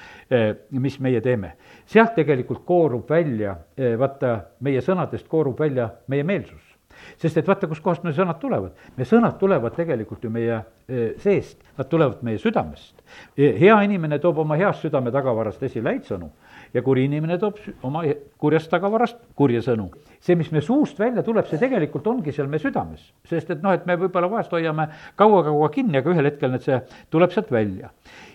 mis 0.70 1.00
meie 1.00 1.20
teeme. 1.20 1.56
sealt 1.86 2.14
tegelikult 2.16 2.64
koorub 2.64 3.10
välja, 3.10 3.58
vaata, 3.98 4.38
meie 4.60 4.80
sõnadest 4.80 5.28
koorub 5.28 5.60
välja 5.60 5.90
meie 6.08 6.24
meelsus 6.24 6.71
sest 7.20 7.38
et 7.38 7.48
vaata, 7.48 7.68
kustkohast 7.70 8.04
meie 8.04 8.16
sõnad 8.16 8.38
tulevad. 8.40 8.72
meie 8.96 9.08
sõnad 9.08 9.38
tulevad 9.38 9.74
tegelikult 9.76 10.24
ju 10.24 10.30
meie 10.30 10.54
eh, 10.88 11.12
seest, 11.22 11.58
nad 11.78 11.88
tulevad 11.88 12.22
meie 12.22 12.38
südamest. 12.38 12.94
Eh, 13.36 13.58
hea 13.60 13.76
inimene 13.86 14.18
toob 14.18 14.38
oma 14.44 14.56
heast 14.60 14.86
südame 14.86 15.12
tagavarast 15.14 15.62
esile 15.62 15.94
häid 15.94 16.08
sõnu 16.08 16.30
ja 16.74 16.82
kuri 16.82 17.04
inimene 17.04 17.38
toob 17.38 17.58
oma 17.84 18.02
kurjast 18.40 18.70
tagavarast 18.72 19.18
kurja 19.36 19.62
sõnu. 19.64 19.90
see, 20.20 20.36
mis 20.38 20.50
meie 20.52 20.62
suust 20.62 20.98
välja 20.98 21.22
tuleb, 21.22 21.46
see 21.50 21.58
tegelikult 21.58 22.06
ongi 22.06 22.32
seal 22.32 22.48
meie 22.48 22.62
südames, 22.62 23.12
sest 23.28 23.50
et 23.50 23.62
noh, 23.62 23.74
et 23.74 23.86
me 23.86 23.96
võib-olla 23.98 24.30
vahest 24.30 24.52
hoiame 24.54 24.88
kaua-kaua 25.18 25.68
kinni, 25.74 25.98
aga 25.98 26.12
ühel 26.14 26.30
hetkel 26.30 26.52
need, 26.52 26.62
see 26.62 26.78
tuleb 27.10 27.32
sealt 27.34 27.50
välja. 27.50 27.90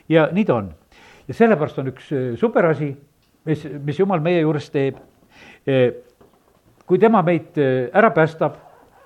ja 0.10 0.28
nii 0.32 0.46
ta 0.46 0.60
on. 0.62 0.74
ja 1.28 1.34
sellepärast 1.34 1.80
on 1.80 1.94
üks 1.94 2.12
eh, 2.12 2.34
super 2.38 2.70
asi, 2.74 2.92
mis, 3.46 3.66
mis 3.84 4.00
jumal 4.00 4.22
meie 4.24 4.44
juures 4.44 4.70
teeb 4.70 5.00
kui 6.88 7.00
tema 7.00 7.22
meid 7.22 7.58
äh, 7.60 7.90
ära 7.94 8.12
päästab, 8.16 8.56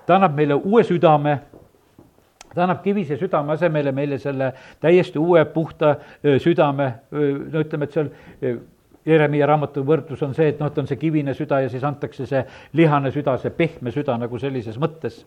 ta 0.06 0.16
annab 0.16 0.36
meile 0.38 0.54
uue 0.54 0.84
südame, 0.86 1.38
ta 2.54 2.64
annab 2.64 2.82
kivise 2.84 3.18
südame 3.18 3.56
asemele 3.56 3.92
meile 3.92 4.18
selle 4.22 4.52
täiesti 4.80 5.18
uue 5.18 5.44
puhta 5.50 5.96
äh, 5.96 6.38
südame, 6.42 6.86
äh, 7.10 7.32
no 7.52 7.64
ütleme, 7.64 7.88
et 7.88 7.98
seal 7.98 8.12
Jeremiah 9.06 9.48
raamatu 9.50 9.82
võrdlus 9.86 10.20
on 10.22 10.34
see, 10.34 10.52
et 10.52 10.60
noh, 10.62 10.68
et 10.70 10.78
on 10.78 10.86
see 10.86 10.98
kivine 11.00 11.34
süda 11.34 11.58
ja 11.64 11.70
siis 11.70 11.82
antakse 11.86 12.26
see 12.28 12.42
lihane 12.78 13.10
süda, 13.14 13.34
see 13.42 13.50
pehme 13.54 13.90
süda 13.94 14.14
nagu 14.20 14.38
sellises 14.38 14.78
mõttes. 14.78 15.24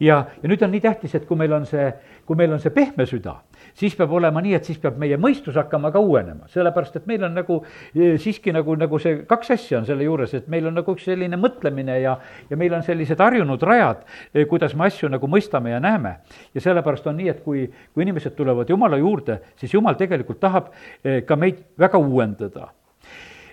ja, 0.00 0.20
ja 0.42 0.50
nüüd 0.50 0.62
on 0.62 0.70
nii 0.70 0.82
tähtis, 0.84 1.16
et 1.18 1.26
kui 1.26 1.36
meil 1.36 1.52
on 1.56 1.66
see, 1.66 1.88
kui 2.26 2.38
meil 2.38 2.52
on 2.54 2.62
see 2.62 2.70
pehme 2.70 3.06
süda, 3.10 3.34
siis 3.74 3.96
peab 3.98 4.14
olema 4.14 4.42
nii, 4.44 4.54
et 4.54 4.70
siis 4.70 4.78
peab 4.78 5.00
meie 5.02 5.18
mõistus 5.18 5.58
hakkama 5.58 5.90
ka 5.94 5.98
uuenema, 5.98 6.46
sellepärast 6.52 7.00
et 7.00 7.10
meil 7.10 7.26
on 7.26 7.34
nagu 7.34 7.58
e, 7.90 8.14
siiski 8.22 8.54
nagu, 8.54 8.78
nagu 8.78 9.02
see 9.02 9.24
kaks 9.26 9.50
asja 9.56 9.82
on 9.82 9.90
selle 9.90 10.06
juures, 10.06 10.34
et 10.38 10.46
meil 10.48 10.70
on 10.70 10.78
nagu 10.78 10.94
üks 10.94 11.10
selline 11.10 11.40
mõtlemine 11.40 11.98
ja, 12.04 12.14
ja 12.50 12.60
meil 12.60 12.78
on 12.78 12.86
sellised 12.86 13.18
harjunud 13.18 13.66
rajad, 13.66 14.06
e, 14.30 14.46
kuidas 14.46 14.78
me 14.78 14.86
asju 14.86 15.10
nagu 15.10 15.26
mõistame 15.26 15.74
ja 15.74 15.82
näeme. 15.82 16.18
ja 16.54 16.62
sellepärast 16.62 17.10
on 17.10 17.18
nii, 17.18 17.34
et 17.34 17.42
kui, 17.42 17.66
kui 17.94 18.06
inimesed 18.06 18.38
tulevad 18.38 18.70
Jumala 18.70 18.96
juurde, 19.02 19.40
siis 19.58 19.74
Jumal 19.74 19.98
tegelikult 19.98 20.38
tahab 20.40 20.70
e, 21.02 21.22
ka 21.26 21.36
meid 21.36 21.64
väga 21.78 21.98
uuendada 21.98 22.70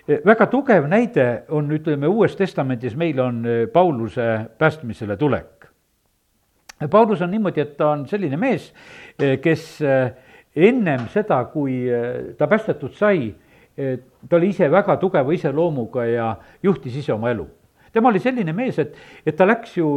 väga 0.06 0.46
tugev 0.50 0.86
näide 0.88 1.44
on, 1.50 1.70
ütleme, 1.74 2.08
Uues 2.08 2.36
Testamendis 2.36 2.94
meil 2.96 3.18
on 3.20 3.42
Pauluse 3.72 4.46
päästmisele 4.58 5.16
tulek. 5.16 5.66
Paulus 6.90 7.22
on 7.22 7.30
niimoodi, 7.30 7.60
et 7.60 7.76
ta 7.76 7.90
on 7.94 8.04
selline 8.08 8.36
mees, 8.36 8.68
eh, 9.18 9.38
kes 9.40 9.80
eh, 9.82 10.10
ennem 10.56 11.08
seda, 11.12 11.40
kui 11.52 11.84
ta 12.38 12.46
päästetud 12.48 12.94
sai, 12.96 13.34
ta 13.76 14.36
oli 14.38 14.48
ise 14.54 14.70
väga 14.72 14.94
tugeva 14.96 15.32
iseloomuga 15.36 16.04
ja 16.08 16.30
juhtis 16.64 16.96
ise 16.96 17.12
oma 17.12 17.30
elu. 17.30 17.44
tema 17.92 18.08
oli 18.08 18.20
selline 18.20 18.52
mees, 18.52 18.78
et, 18.78 18.96
et 19.26 19.36
ta 19.36 19.44
läks 19.46 19.76
ju, 19.76 19.88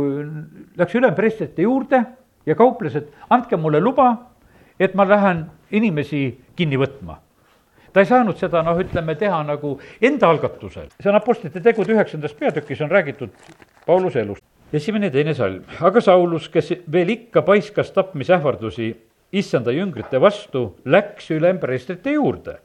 läks 0.75 0.95
ülempreestrite 0.95 1.61
juurde 1.61 2.03
ja 2.45 2.55
kauples, 2.55 2.95
et 2.95 3.07
andke 3.29 3.55
mulle 3.55 3.79
luba, 3.79 4.11
et 4.79 4.95
ma 4.95 5.07
lähen 5.07 5.45
inimesi 5.71 6.39
kinni 6.55 6.79
võtma 6.79 7.19
ta 7.93 8.03
ei 8.03 8.05
saanud 8.09 8.37
seda, 8.37 8.63
noh, 8.63 8.77
ütleme, 8.79 9.15
teha 9.15 9.41
nagu 9.43 9.79
enda 10.01 10.29
algatusel. 10.29 10.87
see 11.01 11.09
on 11.09 11.15
Apostlite 11.15 11.61
tegude 11.61 11.93
üheksandas 11.93 12.33
peatükis 12.33 12.81
on 12.81 12.91
räägitud 12.91 13.29
Pauluse 13.85 14.19
elust 14.21 14.43
esimene 14.73 15.05
ja 15.05 15.11
teine 15.11 15.33
salm. 15.33 15.63
aga 15.81 16.01
Saulus, 16.01 16.49
kes 16.49 16.73
veel 16.91 17.09
ikka 17.09 17.41
paiskas 17.41 17.91
tapmisähvardusi 17.91 18.95
issanda 19.31 19.71
jüngrite 19.71 20.21
vastu, 20.21 20.75
läks 20.85 21.31
ülempreestrite 21.31 22.11
juurde 22.11 22.59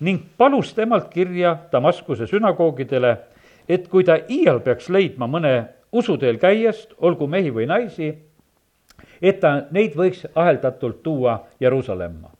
ning 0.00 0.22
palus 0.38 0.72
temalt 0.74 1.12
kirja 1.12 1.56
Damaskuse 1.72 2.26
sünagoogidele, 2.26 3.16
et 3.68 3.86
kui 3.88 4.02
ta 4.04 4.16
iial 4.28 4.58
peaks 4.60 4.88
leidma 4.90 5.28
mõne 5.30 5.52
usuteel 5.92 6.40
käijast, 6.42 6.96
olgu 6.98 7.28
mehi 7.30 7.52
või 7.54 7.68
naisi, 7.70 8.08
et 9.22 9.38
ta 9.40 9.68
neid 9.70 9.94
võiks 9.94 10.24
aheldatult 10.34 11.02
tuua 11.02 11.36
Jeruusalemma. 11.60 12.30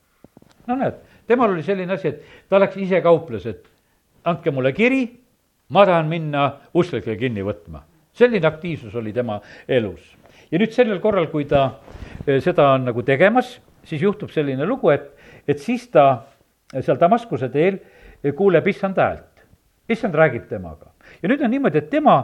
no 0.67 0.77
näed, 0.77 0.99
temal 1.33 1.57
oli 1.57 1.65
selline 1.67 1.97
asi, 1.97 2.13
et 2.13 2.45
ta 2.49 2.61
läks 2.61 2.77
ise 2.85 3.01
kauples, 3.05 3.49
et 3.49 3.65
andke 4.29 4.53
mulle 4.55 4.75
kiri, 4.77 5.07
ma 5.73 5.87
tahan 5.89 6.13
minna 6.13 6.51
usklikke 6.77 7.17
kinni 7.19 7.45
võtma 7.47 7.89
selline 8.13 8.47
aktiivsus 8.47 8.95
oli 8.95 9.13
tema 9.13 9.41
elus. 9.69 10.17
ja 10.51 10.59
nüüd 10.61 10.73
sellel 10.73 11.01
korral, 11.01 11.31
kui 11.33 11.47
ta 11.49 11.79
eh, 12.27 12.41
seda 12.45 12.73
on 12.75 12.85
nagu 12.91 13.03
tegemas, 13.03 13.55
siis 13.89 14.03
juhtub 14.03 14.31
selline 14.31 14.67
lugu, 14.69 14.91
et, 14.93 15.09
et 15.49 15.59
siis 15.59 15.87
ta 15.91 16.27
seal 16.81 17.01
Damaskuse 17.01 17.49
teel 17.53 17.79
eh, 18.23 18.35
kuuleb 18.37 18.69
issand 18.69 19.01
häält. 19.01 19.45
issand 19.89 20.15
räägib 20.15 20.47
temaga 20.49 20.93
ja 21.23 21.29
nüüd 21.29 21.43
on 21.43 21.51
niimoodi, 21.51 21.79
et 21.79 21.91
tema 21.91 22.19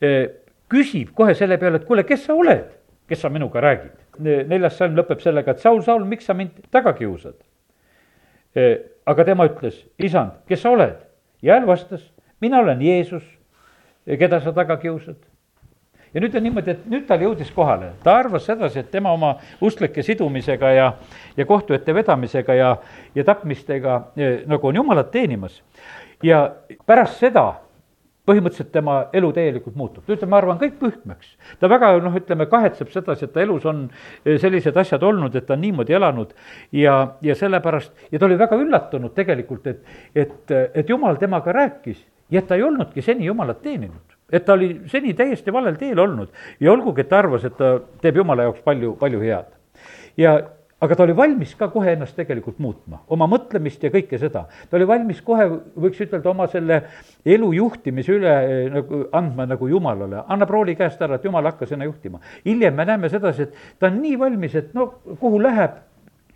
eh, 0.00 0.30
küsib 0.70 1.12
kohe 1.14 1.34
selle 1.34 1.58
peale, 1.58 1.82
et 1.82 1.88
kuule, 1.88 2.06
kes 2.06 2.24
sa 2.28 2.34
oled, 2.34 2.70
kes 3.08 3.20
sa 3.20 3.28
minuga 3.28 3.60
räägid. 3.60 3.98
neljas 4.22 4.78
salm 4.78 4.94
lõpeb 4.94 5.20
sellega, 5.20 5.50
et 5.50 5.60
Saul, 5.60 5.82
Saul, 5.82 6.04
miks 6.06 6.26
sa 6.30 6.34
mind 6.34 6.62
taga 6.70 6.94
kiusad? 6.94 7.34
Aga 9.06 9.24
tema 9.24 9.46
ütles, 9.48 9.80
isand, 9.98 10.36
kes 10.48 10.62
sa 10.62 10.70
oled? 10.70 11.00
ja 11.42 11.58
hääl 11.58 11.66
vastas, 11.66 12.04
mina 12.40 12.58
olen 12.62 12.82
Jeesus 12.82 13.24
keda 14.06 14.40
sa 14.40 14.52
taga 14.52 14.76
kiusad. 14.76 15.16
ja 16.14 16.20
nüüd 16.22 16.36
on 16.38 16.44
niimoodi, 16.46 16.70
et 16.70 16.82
nüüd 16.86 17.06
tal 17.08 17.22
jõudis 17.24 17.48
kohale, 17.50 17.90
ta 18.04 18.12
arvas 18.20 18.44
sedasi, 18.46 18.84
et 18.84 18.90
tema 18.90 19.10
oma 19.12 19.32
usklike 19.64 20.02
sidumisega 20.02 20.70
ja, 20.70 20.84
ja 21.36 21.46
kohtu 21.46 21.74
ette 21.74 21.94
vedamisega 21.94 22.54
ja, 22.54 22.68
ja 23.14 23.24
tapmistega 23.26 23.96
eh, 24.16 24.44
nagu 24.46 24.68
on 24.68 24.76
jumalat 24.78 25.10
teenimas. 25.10 25.62
ja 26.22 26.54
pärast 26.86 27.18
seda 27.18 27.63
põhimõtteliselt 28.28 28.72
tema 28.72 28.96
elu 29.12 29.30
täielikult 29.36 29.76
muutub, 29.76 30.04
ta 30.06 30.14
ütleb, 30.16 30.30
ma 30.32 30.38
arvan, 30.40 30.58
kõik 30.60 30.78
pühkmeks. 30.80 31.34
ta 31.60 31.68
väga 31.68 31.92
noh, 32.04 32.16
ütleme, 32.16 32.46
kahetseb 32.50 32.90
sedasi, 32.92 33.26
et 33.26 33.34
ta 33.34 33.42
elus 33.44 33.66
on 33.68 33.84
eh, 34.24 34.38
sellised 34.40 34.76
asjad 34.80 35.02
olnud, 35.04 35.36
et 35.36 35.46
ta 35.46 35.58
on 35.58 35.62
niimoodi 35.64 35.96
elanud 35.96 36.32
ja, 36.72 36.96
ja 37.22 37.36
sellepärast, 37.36 37.92
ja 38.12 38.18
ta 38.18 38.28
oli 38.28 38.38
väga 38.40 38.58
üllatunud 38.60 39.14
tegelikult, 39.14 39.66
et, 39.66 39.84
et, 40.14 40.56
et 40.74 40.88
jumal 40.88 41.20
temaga 41.20 41.52
rääkis 41.52 42.00
ja 42.30 42.40
et 42.40 42.48
ta 42.48 42.56
ei 42.56 42.64
olnudki 42.64 43.02
seni 43.02 43.28
Jumalat 43.28 43.62
teeninud. 43.62 44.16
et 44.32 44.44
ta 44.44 44.52
oli 44.52 44.80
seni 44.86 45.12
täiesti 45.14 45.52
valel 45.52 45.76
teel 45.76 45.98
olnud 45.98 46.28
ja 46.60 46.72
olgugi, 46.72 47.04
et 47.04 47.08
ta 47.08 47.18
arvas, 47.18 47.44
et 47.44 47.56
ta 47.56 47.76
teeb 48.00 48.16
Jumala 48.16 48.48
jaoks 48.48 48.64
palju, 48.64 48.96
palju 49.00 49.20
head. 49.20 49.52
ja 50.16 50.38
aga 50.80 50.96
ta 50.96 51.04
oli 51.04 51.14
valmis 51.16 51.54
ka 51.58 51.68
kohe 51.72 51.92
ennast 51.94 52.16
tegelikult 52.18 52.58
muutma, 52.62 53.00
oma 53.14 53.28
mõtlemist 53.30 53.82
ja 53.84 53.90
kõike 53.94 54.18
seda. 54.20 54.44
ta 54.70 54.76
oli 54.76 54.86
valmis 54.88 55.20
kohe, 55.24 55.46
võiks 55.80 56.00
ütelda, 56.02 56.30
oma 56.30 56.46
selle 56.50 56.80
elu 57.24 57.52
juhtimise 57.60 58.12
üle 58.16 58.34
eh, 58.42 58.68
nagu 58.72 59.04
andma 59.12 59.46
nagu 59.46 59.68
Jumalale, 59.70 60.24
annab 60.28 60.50
rooli 60.50 60.76
käest 60.78 61.02
ära, 61.02 61.16
et 61.16 61.24
Jumal 61.24 61.46
hakkas 61.52 61.72
ennast 61.72 61.92
juhtima. 61.92 62.20
hiljem 62.44 62.74
me 62.74 62.84
näeme 62.84 63.08
sedasi, 63.08 63.48
et 63.48 63.78
ta 63.78 63.90
on 63.90 64.00
nii 64.02 64.18
valmis, 64.18 64.54
et 64.54 64.74
no 64.74 64.90
kuhu 65.20 65.40
läheb, 65.42 65.78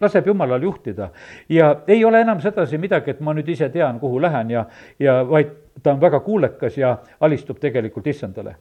laseb 0.00 0.26
Jumalal 0.26 0.62
juhtida 0.62 1.10
ja 1.48 1.76
ei 1.86 2.04
ole 2.04 2.20
enam 2.20 2.40
sedasi 2.40 2.78
midagi, 2.78 3.10
et 3.10 3.20
ma 3.20 3.34
nüüd 3.34 3.48
ise 3.48 3.68
tean, 3.74 3.98
kuhu 4.00 4.20
lähen 4.22 4.50
ja, 4.50 4.66
ja 4.98 5.22
vaid 5.28 5.54
ta 5.82 5.92
on 5.94 6.00
väga 6.00 6.20
kuulekas 6.20 6.76
ja 6.78 6.96
alistub 7.20 7.58
tegelikult 7.60 8.06
issandale. 8.06 8.56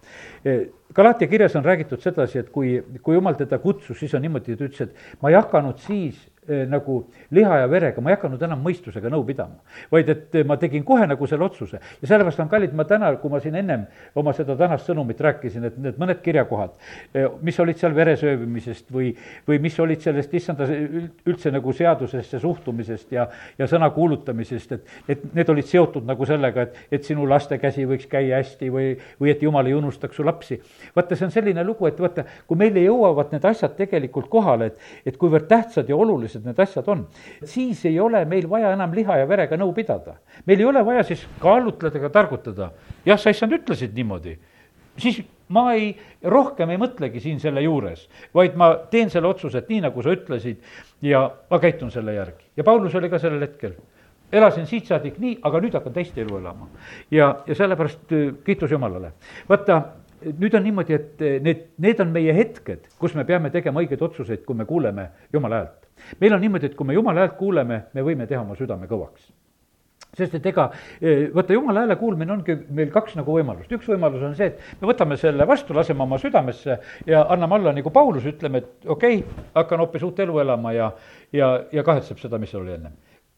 Galatia 0.94 1.28
kirjas 1.28 1.56
on 1.56 1.66
räägitud 1.66 2.02
sedasi, 2.02 2.40
et 2.40 2.50
kui, 2.54 2.78
kui 3.02 3.16
jumal 3.16 3.38
teda 3.38 3.58
kutsus, 3.60 4.00
siis 4.00 4.14
on 4.16 4.22
niimoodi, 4.22 4.56
ta 4.58 4.68
ütles, 4.68 4.90
et 4.90 5.22
ma 5.22 5.32
ei 5.32 5.38
hakanud 5.40 5.82
siis 5.82 6.20
nagu 6.48 7.00
liha 7.32 7.58
ja 7.62 7.68
verega, 7.70 8.02
ma 8.02 8.12
ei 8.12 8.18
hakanud 8.18 8.42
enam 8.44 8.62
mõistusega 8.64 9.10
nõu 9.12 9.26
pidama. 9.28 9.60
vaid 9.92 10.10
et 10.10 10.36
eh, 10.36 10.46
ma 10.48 10.58
tegin 10.58 10.84
kohe 10.88 11.08
nagu 11.08 11.28
selle 11.28 11.46
otsuse 11.46 11.80
ja 11.80 12.08
sellepärast 12.08 12.40
on 12.44 12.50
kallid, 12.50 12.74
ma 12.74 12.86
täna, 12.88 13.14
kui 13.22 13.32
ma 13.32 13.40
siin 13.44 13.56
ennem 13.60 13.86
oma 14.16 14.34
seda 14.36 14.56
tänast 14.60 14.88
sõnumit 14.90 15.20
rääkisin, 15.22 15.66
et 15.68 15.78
need 15.82 16.00
mõned 16.00 16.22
kirjakohad, 16.24 16.76
eh, 17.14 17.28
mis 17.42 17.60
olid 17.60 17.80
seal 17.80 17.96
veresööbimisest 17.96 18.92
või, 18.94 19.14
või 19.48 19.60
mis 19.64 19.78
olid 19.80 20.04
sellest 20.04 20.34
issanda 20.34 20.68
üldse 20.68 21.52
nagu 21.54 21.74
seadusesse 21.74 22.40
suhtumisest 22.44 23.12
ja, 23.16 23.28
ja 23.58 23.68
sõna 23.70 23.90
kuulutamisest, 23.96 24.78
et, 24.78 24.94
et 25.08 25.26
need 25.36 25.50
olid 25.54 25.68
seotud 25.68 26.08
nagu 26.08 26.26
sellega, 26.26 26.68
et, 26.68 26.82
et 26.92 27.08
sinu 27.08 27.28
laste 27.30 27.60
käsi 27.62 27.88
võiks 27.90 28.08
käia 28.12 28.42
hästi 28.42 28.72
või, 28.74 28.94
või 29.22 29.34
et 29.34 29.44
jumal 29.44 29.68
ei 29.68 29.76
unustaks 29.78 30.18
su 30.18 30.26
lapsi. 30.26 30.60
vaata, 30.96 31.16
see 31.16 31.28
on 31.28 31.34
selline 31.34 31.64
lugu, 31.68 31.88
et 31.90 32.00
vaata, 32.00 32.26
kui 32.48 32.60
meile 32.60 32.84
jõuavad 32.86 33.34
need 33.36 33.46
asjad 33.46 33.76
tegelikult 33.78 34.30
kohale, 34.32 34.72
et, 34.72 34.92
et 35.06 35.18
kuivõrd 35.18 35.48
tähtsad 35.50 35.90
ja 35.90 35.98
olulised 35.98 36.37
olulised 36.38 36.46
need 36.46 36.60
asjad 36.60 36.88
on, 36.88 37.08
siis 37.46 37.86
ei 37.86 38.00
ole 38.00 38.24
meil 38.26 38.48
vaja 38.50 38.74
enam 38.74 38.94
liha 38.94 39.18
ja 39.18 39.28
verega 39.28 39.58
nõu 39.58 39.74
pidada. 39.74 40.18
meil 40.46 40.60
ei 40.60 40.66
ole 40.66 40.86
vaja 40.86 41.04
siis 41.04 41.28
kaalutleda 41.40 41.98
ega 41.98 42.10
targutada, 42.10 42.72
jah, 43.06 43.20
sa 43.20 43.30
issand 43.30 43.54
ütlesid 43.54 43.94
niimoodi, 43.96 44.38
siis 44.98 45.22
ma 45.50 45.74
ei, 45.74 45.96
rohkem 46.24 46.70
ei 46.70 46.78
mõtlegi 46.78 47.20
siin 47.20 47.40
selle 47.40 47.62
juures, 47.62 48.08
vaid 48.34 48.56
ma 48.56 48.76
teen 48.92 49.10
selle 49.10 49.28
otsuse, 49.28 49.58
et 49.58 49.70
nii, 49.70 49.82
nagu 49.82 50.02
sa 50.04 50.14
ütlesid, 50.14 50.58
ja 51.02 51.30
ma 51.50 51.60
käitun 51.60 51.92
selle 51.92 52.14
järgi. 52.14 52.44
ja 52.58 52.64
Paulus 52.64 52.96
oli 52.96 53.10
ka 53.10 53.20
sellel 53.20 53.42
hetkel 53.42 53.78
elasin 54.32 54.68
siit 54.68 54.86
saadik 54.88 55.22
nii, 55.24 55.38
aga 55.42 55.62
nüüd 55.64 55.78
hakkan 55.78 55.94
teist 55.94 56.18
elu 56.18 56.38
elama. 56.38 56.68
ja, 57.12 57.44
ja 57.48 57.56
sellepärast 57.56 58.12
äh, 58.12 58.34
kiitus 58.44 58.72
Jumalale. 58.72 59.14
vaata, 59.50 59.82
nüüd 60.28 60.56
on 60.58 60.64
niimoodi, 60.64 60.94
et 60.94 61.22
äh, 61.22 61.40
need, 61.42 61.68
need 61.78 62.00
on 62.04 62.12
meie 62.12 62.36
hetked, 62.36 62.90
kus 63.00 63.16
me 63.16 63.24
peame 63.24 63.50
tegema 63.54 63.80
õigeid 63.80 64.04
otsuseid, 64.04 64.44
kui 64.44 64.56
me 64.56 64.66
kuuleme 64.68 65.10
Jumala 65.34 65.64
häält 65.64 65.87
meil 66.22 66.38
on 66.38 66.42
niimoodi, 66.44 66.72
et 66.72 66.78
kui 66.78 66.88
me 66.88 66.96
Jumala 66.98 67.26
häält 67.26 67.36
kuuleme, 67.40 67.84
me 67.94 68.06
võime 68.06 68.28
teha 68.28 68.42
oma 68.42 68.56
südame 68.56 68.90
kõvaks. 68.90 69.34
sest 70.18 70.34
et 70.34 70.46
ega 70.50 70.70
eh, 71.02 71.28
vaata, 71.34 71.54
jumala 71.54 71.84
hääle 71.84 71.96
kuulmine 72.00 72.32
ongi 72.34 72.56
meil 72.74 72.90
kaks 72.94 73.18
nagu 73.20 73.34
võimalust, 73.36 73.72
üks 73.76 73.90
võimalus 73.92 74.24
on 74.26 74.34
see, 74.38 74.48
et 74.48 74.82
me 74.82 74.88
võtame 74.90 75.18
selle 75.18 75.46
vastu, 75.46 75.76
laseme 75.78 76.02
oma 76.04 76.18
südamesse 76.18 76.78
ja 77.06 77.26
anname 77.34 77.60
alla, 77.60 77.74
nagu 77.76 77.92
Paulus, 77.94 78.26
ütleme, 78.26 78.64
et 78.64 78.88
okei 78.88 79.20
okay,, 79.20 79.44
hakkan 79.54 79.84
hoopis 79.84 80.08
uut 80.08 80.20
elu 80.24 80.40
elama 80.42 80.74
ja, 80.74 80.90
ja, 81.36 81.52
ja 81.72 81.84
kahetseb 81.84 82.24
seda, 82.24 82.40
mis 82.42 82.56
oli 82.56 82.74
ennem 82.80 82.96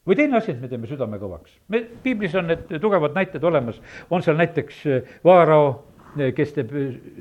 või 0.08 0.18
teine 0.18 0.40
asi, 0.40 0.54
et 0.54 0.62
me 0.62 0.70
teeme 0.72 0.88
südame 0.88 1.20
kõvaks. 1.22 1.52
me, 1.68 1.84
piiblis 2.04 2.36
on 2.40 2.48
need 2.50 2.72
tugevad 2.82 3.18
näited 3.18 3.44
olemas, 3.44 3.82
on 4.10 4.24
seal 4.26 4.40
näiteks 4.40 4.86
eh, 4.88 5.18
Vaarao, 5.26 5.68
kes 6.36 6.54
teeb 6.56 6.72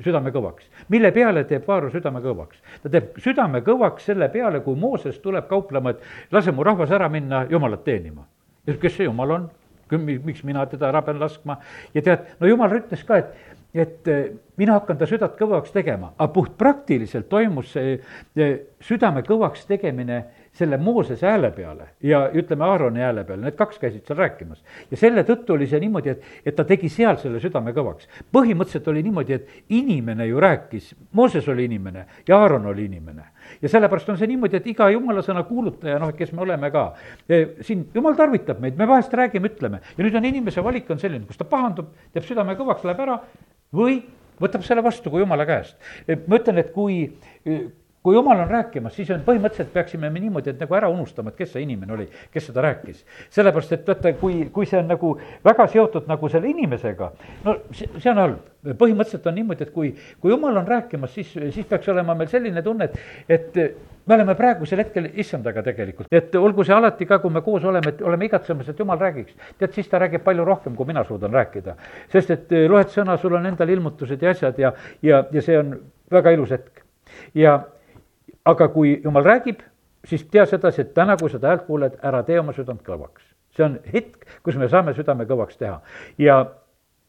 südame 0.04 0.32
kõvaks. 0.32 0.64
mille 0.88 1.10
peale 1.12 1.44
teeb 1.44 1.66
Vaaro 1.68 1.90
südame 1.92 2.22
kõvaks? 2.24 2.56
ta 2.82 2.88
teeb 2.88 3.18
südame 3.20 3.60
kõvaks 3.66 4.08
selle 4.08 4.28
peale, 4.32 4.60
kui 4.64 4.76
Mooses 4.76 5.18
tuleb 5.20 5.48
kauplema, 5.48 5.90
et 5.90 6.32
lase 6.32 6.52
mu 6.52 6.64
rahvas 6.64 6.90
ära 6.90 7.08
minna 7.08 7.46
Jumalat 7.50 7.84
teenima 7.84 8.26
ja 8.66 8.76
kes 8.76 8.96
see 8.96 9.08
jumal 9.08 9.36
on? 9.36 9.48
miks 9.90 10.42
mina 10.44 10.66
teda 10.68 10.90
ära 10.90 11.00
pean 11.02 11.20
laskma 11.20 11.58
ja 11.94 12.02
tead, 12.04 12.26
no 12.40 12.48
jumal 12.48 12.74
ütles 12.76 13.04
ka, 13.08 13.16
et, 13.22 13.54
et 13.72 14.08
eh, 14.12 14.26
mina 14.60 14.74
hakkan 14.76 14.98
ta 15.00 15.06
südant 15.08 15.38
kõvaks 15.38 15.72
tegema, 15.72 16.12
aga 16.18 16.32
puhtpraktiliselt 16.34 17.28
toimus 17.32 17.72
see 17.72 18.50
südame 18.84 19.22
kõvaks 19.24 19.64
tegemine 19.68 20.24
selle 20.58 20.76
Moosese 20.76 21.26
hääle 21.26 21.50
peale 21.54 21.88
ja 22.02 22.24
ütleme, 22.34 22.64
Aaroni 22.64 23.00
hääle 23.00 23.24
peale, 23.24 23.44
need 23.46 23.56
kaks 23.58 23.78
käisid 23.78 24.06
seal 24.06 24.18
rääkimas. 24.18 24.62
ja 24.90 24.96
selle 24.96 25.22
tõttu 25.26 25.54
oli 25.54 25.68
see 25.70 25.80
niimoodi, 25.84 26.14
et, 26.16 26.26
et 26.46 26.56
ta 26.56 26.64
tegi 26.66 26.90
seal 26.92 27.18
selle 27.22 27.40
südame 27.42 27.74
kõvaks. 27.76 28.08
põhimõtteliselt 28.34 28.90
oli 28.90 29.04
niimoodi, 29.06 29.38
et 29.38 29.72
inimene 29.78 30.26
ju 30.26 30.40
rääkis, 30.42 30.94
Mooses 31.12 31.48
oli 31.48 31.68
inimene 31.70 32.06
ja 32.28 32.42
Aaron 32.42 32.66
oli 32.66 32.88
inimene. 32.90 33.24
ja 33.62 33.68
sellepärast 33.68 34.10
on 34.14 34.18
see 34.18 34.30
niimoodi, 34.34 34.58
et 34.58 34.66
iga 34.66 34.90
jumala 34.90 35.22
sõna 35.22 35.44
kuulutaja, 35.48 35.98
noh, 36.02 36.12
kes 36.16 36.32
me 36.32 36.42
oleme 36.42 36.70
ka, 36.74 36.84
e, 37.28 37.44
siin 37.60 37.88
jumal 37.94 38.18
tarvitab 38.18 38.60
meid, 38.60 38.76
me 38.76 38.88
vahest 38.88 39.14
räägime, 39.14 39.52
ütleme 39.54 39.82
ja 39.96 40.04
nüüd 40.04 40.18
on 40.18 40.24
inimese 40.24 40.64
valik 40.64 40.90
on 40.90 40.98
selline, 40.98 41.26
kus 41.26 41.38
ta 41.38 41.46
pahandub, 41.48 41.94
teeb 42.12 42.26
südame 42.26 42.58
kõvaks, 42.58 42.86
läheb 42.88 43.06
ära 43.06 43.20
või 43.74 44.00
võtab 44.40 44.62
selle 44.66 44.82
vastu 44.82 45.10
kui 45.10 45.22
jumala 45.22 45.46
käest. 45.46 45.78
E, 46.06 46.18
ma 46.26 46.42
ütlen, 46.42 46.58
et 46.62 46.74
kui 46.74 47.04
kui 48.08 48.14
jumal 48.14 48.40
on 48.40 48.48
rääkimas, 48.48 48.94
siis 48.96 49.10
on 49.12 49.20
põhimõtteliselt 49.26 49.68
peaksime 49.72 50.08
me 50.08 50.20
niimoodi, 50.22 50.54
et 50.54 50.62
nagu 50.62 50.76
ära 50.78 50.88
unustama, 50.88 51.28
et 51.28 51.36
kes 51.36 51.50
see 51.52 51.64
inimene 51.66 51.92
oli, 51.92 52.06
kes 52.32 52.46
seda 52.48 52.62
rääkis. 52.64 53.02
sellepärast, 53.36 53.74
et 53.76 53.90
vaata, 53.90 54.12
kui, 54.16 54.46
kui 54.54 54.64
see 54.66 54.78
on 54.80 54.88
nagu 54.88 55.10
väga 55.44 55.66
seotud 55.68 56.08
nagu 56.08 56.30
selle 56.32 56.48
inimesega, 56.48 57.10
no 57.44 57.54
see, 57.68 57.90
see 57.98 58.14
on 58.14 58.22
halb. 58.22 58.48
põhimõtteliselt 58.80 59.28
on 59.28 59.36
niimoodi, 59.36 59.68
et 59.68 59.74
kui, 59.76 59.92
kui 60.22 60.32
jumal 60.32 60.56
on 60.56 60.66
rääkimas, 60.66 61.12
siis, 61.14 61.36
siis 61.36 61.68
peaks 61.68 61.92
olema 61.92 62.16
meil 62.16 62.32
selline 62.32 62.64
tunne, 62.64 62.88
et, 62.88 62.98
et 63.28 63.60
me 64.08 64.16
oleme 64.16 64.38
praegusel 64.40 64.80
hetkel 64.86 65.12
issandaga 65.20 65.62
tegelikult, 65.68 66.08
et 66.08 66.34
olgu 66.40 66.64
see 66.64 66.80
alati 66.80 67.06
ka, 67.06 67.20
kui 67.20 67.36
me 67.36 67.44
koos 67.44 67.68
oleme, 67.68 67.92
et 67.92 68.02
oleme 68.08 68.24
igatsemas, 68.24 68.72
et 68.72 68.84
jumal 68.86 69.04
räägiks. 69.04 69.36
tead, 69.58 69.76
siis 69.76 69.88
ta 69.92 70.00
räägib 70.00 70.24
palju 70.24 70.48
rohkem, 70.48 70.80
kui 70.80 70.88
mina 70.88 71.04
suudan 71.04 71.36
rääkida. 71.36 71.76
sest 72.08 72.30
et 72.30 72.60
loed 72.72 72.88
sõna, 72.88 73.20
sul 73.20 73.36
on 73.36 73.52
endal 73.52 73.68
ilmutused 73.68 74.22
ja 74.22 74.30
asjad 74.32 74.58
ja, 74.58 74.72
ja, 75.02 75.26
ja 75.32 75.42
see 75.42 75.58
on 75.58 75.76
väga 76.10 76.38
ilus 76.40 76.56
hetk. 76.56 76.86
ja 77.34 77.60
aga 78.48 78.68
kui 78.72 78.94
jumal 79.04 79.26
räägib, 79.26 79.60
siis 80.08 80.24
tea 80.30 80.46
sedasi, 80.46 80.84
et 80.86 80.94
täna, 80.96 81.16
kui 81.20 81.30
seda 81.32 81.52
häält 81.52 81.66
kuuled, 81.66 81.98
ära 82.04 82.22
tee 82.26 82.38
oma 82.40 82.54
südant 82.56 82.80
kõvaks. 82.86 83.34
see 83.56 83.64
on 83.64 83.78
hetk, 83.92 84.26
kus 84.44 84.56
me 84.56 84.68
saame 84.68 84.92
südame 84.94 85.24
kõvaks 85.26 85.58
teha 85.58 85.80
ja 86.18 86.34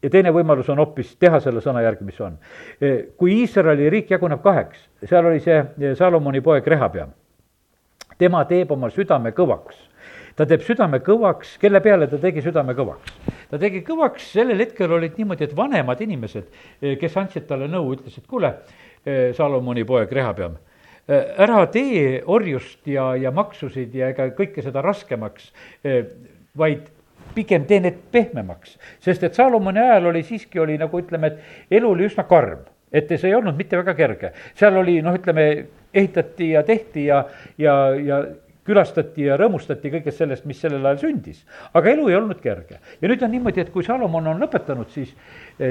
ja 0.03 0.09
teine 0.09 0.31
võimalus 0.31 0.69
on 0.71 0.79
hoopis 0.79 1.11
teha 1.19 1.41
selle 1.43 1.61
sõna 1.61 1.83
järgi, 1.83 2.05
mis 2.07 2.19
on. 2.23 2.37
kui 3.17 3.41
Iisraeli 3.41 3.89
riik 3.89 4.11
jaguneb 4.11 4.41
kaheks, 4.43 4.87
seal 5.05 5.25
oli 5.25 5.39
see 5.43 5.93
Salomoni 5.95 6.41
poeg 6.41 6.67
Rehapeam. 6.67 7.09
tema 8.17 8.45
teeb 8.45 8.71
oma 8.71 8.89
südame 8.89 9.31
kõvaks. 9.31 9.75
ta 10.35 10.45
teeb 10.45 10.61
südame 10.61 10.99
kõvaks, 10.99 11.57
kelle 11.59 11.81
peale 11.81 12.07
ta 12.07 12.17
tegi 12.17 12.41
südame 12.41 12.73
kõvaks? 12.73 13.11
ta 13.49 13.57
tegi 13.57 13.83
kõvaks, 13.83 14.31
sellel 14.31 14.59
hetkel 14.59 14.91
olid 14.91 15.17
niimoodi, 15.17 15.43
et 15.43 15.55
vanemad 15.55 16.01
inimesed, 16.01 16.47
kes 16.99 17.17
andsid 17.17 17.47
talle 17.47 17.67
nõu, 17.67 17.93
ütlesid, 17.93 18.25
kuule, 18.27 18.55
Salomoni 19.35 19.83
poeg 19.83 20.11
Rehapeam 20.11 20.57
ära 21.09 21.63
tee 21.73 22.21
orjust 22.29 22.87
ja, 22.87 23.15
ja 23.17 23.31
maksusid 23.33 23.95
ja 23.97 24.11
ega 24.13 24.29
kõike 24.37 24.61
seda 24.65 24.83
raskemaks, 24.85 25.51
äh, 25.85 26.03
vaid 26.57 26.89
pigem 27.33 27.65
tee 27.69 27.79
need 27.81 27.97
pehmemaks. 28.11 28.77
sest 29.01 29.23
et 29.23 29.37
Saalomoni 29.37 29.79
ajal 29.79 30.11
oli 30.11 30.23
siiski, 30.23 30.59
oli 30.59 30.77
nagu 30.77 31.01
ütleme, 31.01 31.33
et 31.33 31.73
elu 31.79 31.89
oli 31.89 32.05
üsna 32.09 32.25
karm, 32.29 32.61
et 32.93 33.09
see 33.09 33.29
ei 33.29 33.35
olnud 33.37 33.57
mitte 33.57 33.77
väga 33.77 33.95
kerge. 33.97 34.31
seal 34.55 34.77
oli 34.77 34.99
noh, 35.01 35.17
ütleme, 35.17 35.49
ehitati 35.93 36.51
ja 36.53 36.63
tehti 36.63 37.05
ja, 37.05 37.23
ja, 37.57 37.75
ja 37.97 38.23
külastati 38.69 39.25
ja 39.25 39.37
rõõmustati 39.39 39.89
kõigest 39.89 40.21
sellest, 40.21 40.45
mis 40.45 40.61
sellel 40.61 40.85
ajal 40.85 41.01
sündis. 41.07 41.45
aga 41.73 41.89
elu 41.89 42.09
ei 42.09 42.19
olnud 42.21 42.41
kerge. 42.41 42.79
ja 43.01 43.09
nüüd 43.09 43.23
on 43.25 43.31
niimoodi, 43.33 43.65
et 43.65 43.73
kui 43.73 43.83
Salomon 43.83 44.27
on 44.27 44.45
lõpetanud, 44.45 44.93
siis, 44.93 45.15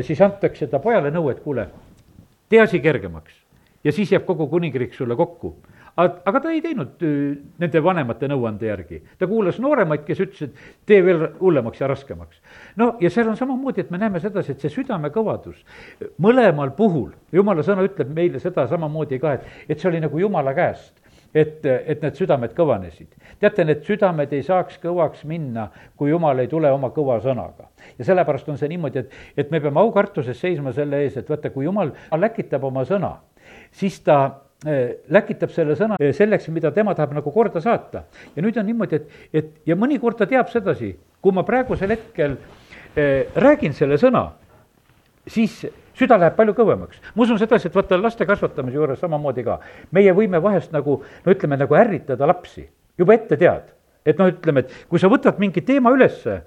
siis 0.03 0.21
antakse 0.21 0.67
ta 0.67 0.83
pojale 0.83 1.15
nõu, 1.15 1.31
et 1.31 1.45
kuule, 1.45 1.69
tee 2.49 2.63
asi 2.63 2.81
kergemaks 2.83 3.38
ja 3.85 3.93
siis 3.93 4.13
jääb 4.13 4.27
kogu 4.27 4.47
kuningriik 4.47 4.95
sulle 4.95 5.17
kokku. 5.17 5.57
aga 5.99 6.41
ta 6.41 6.51
ei 6.55 6.61
teinud 6.63 7.03
nende 7.59 7.81
vanemate 7.83 8.29
nõuande 8.31 8.69
järgi, 8.69 9.01
ta 9.19 9.27
kuulas 9.27 9.59
nooremaid, 9.59 10.05
kes 10.07 10.21
ütlesid, 10.23 10.53
tee 10.87 11.01
veel 11.05 11.25
hullemaks 11.41 11.81
ja 11.81 11.89
raskemaks. 11.91 12.41
no 12.77 12.97
ja 13.01 13.11
seal 13.11 13.29
on 13.29 13.37
samamoodi, 13.37 13.81
et 13.81 13.91
me 13.91 13.99
näeme 13.99 14.21
sedasi, 14.21 14.53
et 14.53 14.61
see 14.61 14.77
südamekõvadus 14.77 15.65
mõlemal 16.23 16.71
puhul, 16.77 17.11
jumala 17.33 17.63
sõna 17.67 17.87
ütleb 17.87 18.15
meile 18.15 18.39
seda 18.39 18.67
samamoodi 18.67 19.19
ka, 19.19 19.39
et, 19.39 19.53
et 19.69 19.79
see 19.79 19.91
oli 19.91 20.01
nagu 20.01 20.19
jumala 20.19 20.55
käest 20.55 20.95
et, 21.35 21.65
et 21.65 22.03
need 22.03 22.17
südamed 22.17 22.55
kõvanesid. 22.57 23.09
teate, 23.41 23.65
need 23.65 23.83
südamed 23.87 24.33
ei 24.33 24.43
saaks 24.43 24.79
kõvaks 24.83 25.25
minna, 25.29 25.69
kui 25.97 26.11
jumal 26.11 26.39
ei 26.41 26.49
tule 26.49 26.71
oma 26.73 26.91
kõva 26.95 27.19
sõnaga. 27.25 27.69
ja 27.99 28.05
sellepärast 28.05 28.49
on 28.49 28.59
see 28.59 28.71
niimoodi, 28.73 29.05
et, 29.05 29.19
et 29.37 29.51
me 29.51 29.61
peame 29.61 29.81
aukartuses 29.81 30.41
seisma 30.41 30.73
selle 30.73 31.03
ees, 31.05 31.17
et 31.17 31.29
vaata, 31.29 31.51
kui 31.51 31.65
jumal 31.65 31.93
läkitab 32.17 32.65
oma 32.65 32.85
sõna, 32.89 33.17
siis 33.73 34.01
ta 34.05 34.19
eh, 34.67 34.99
läkitab 35.11 35.53
selle 35.55 35.77
sõna 35.79 35.99
eh, 36.01 36.13
selleks, 36.17 36.49
mida 36.55 36.73
tema 36.75 36.95
tahab 36.95 37.17
nagu 37.19 37.33
korda 37.35 37.61
saata. 37.65 38.05
ja 38.37 38.45
nüüd 38.45 38.59
on 38.59 38.67
niimoodi, 38.67 38.97
et, 38.97 39.19
et 39.33 39.51
ja 39.67 39.77
mõnikord 39.77 40.19
ta 40.19 40.27
teab 40.27 40.51
sedasi, 40.53 40.95
kui 41.23 41.35
ma 41.35 41.45
praegusel 41.47 41.95
hetkel 41.95 42.37
äh, 42.39 43.29
räägin 43.37 43.77
selle 43.77 43.99
sõna, 44.01 44.31
siis 45.29 45.61
süda 45.99 46.19
läheb 46.19 46.37
palju 46.39 46.55
kõvemaks. 46.59 47.03
ma 47.15 47.27
usun 47.27 47.41
sedasi, 47.41 47.69
et 47.69 47.75
vaata 47.75 47.99
laste 48.01 48.27
kasvatamise 48.27 48.77
juures 48.77 49.01
samamoodi 49.01 49.45
ka, 49.47 49.59
meie 49.93 50.15
võime 50.17 50.43
vahest 50.43 50.73
nagu, 50.73 51.03
no 51.25 51.35
ütleme, 51.35 51.59
nagu 51.61 51.75
ärritada 51.75 52.27
lapsi, 52.27 52.69
juba 52.99 53.15
ette 53.15 53.37
tead. 53.37 53.75
et 54.07 54.19
noh, 54.19 54.31
ütleme, 54.31 54.65
et 54.65 54.89
kui 54.89 54.99
sa 54.99 55.11
võtad 55.11 55.39
mingi 55.39 55.61
teema 55.61 55.91
ülesse, 55.93 56.41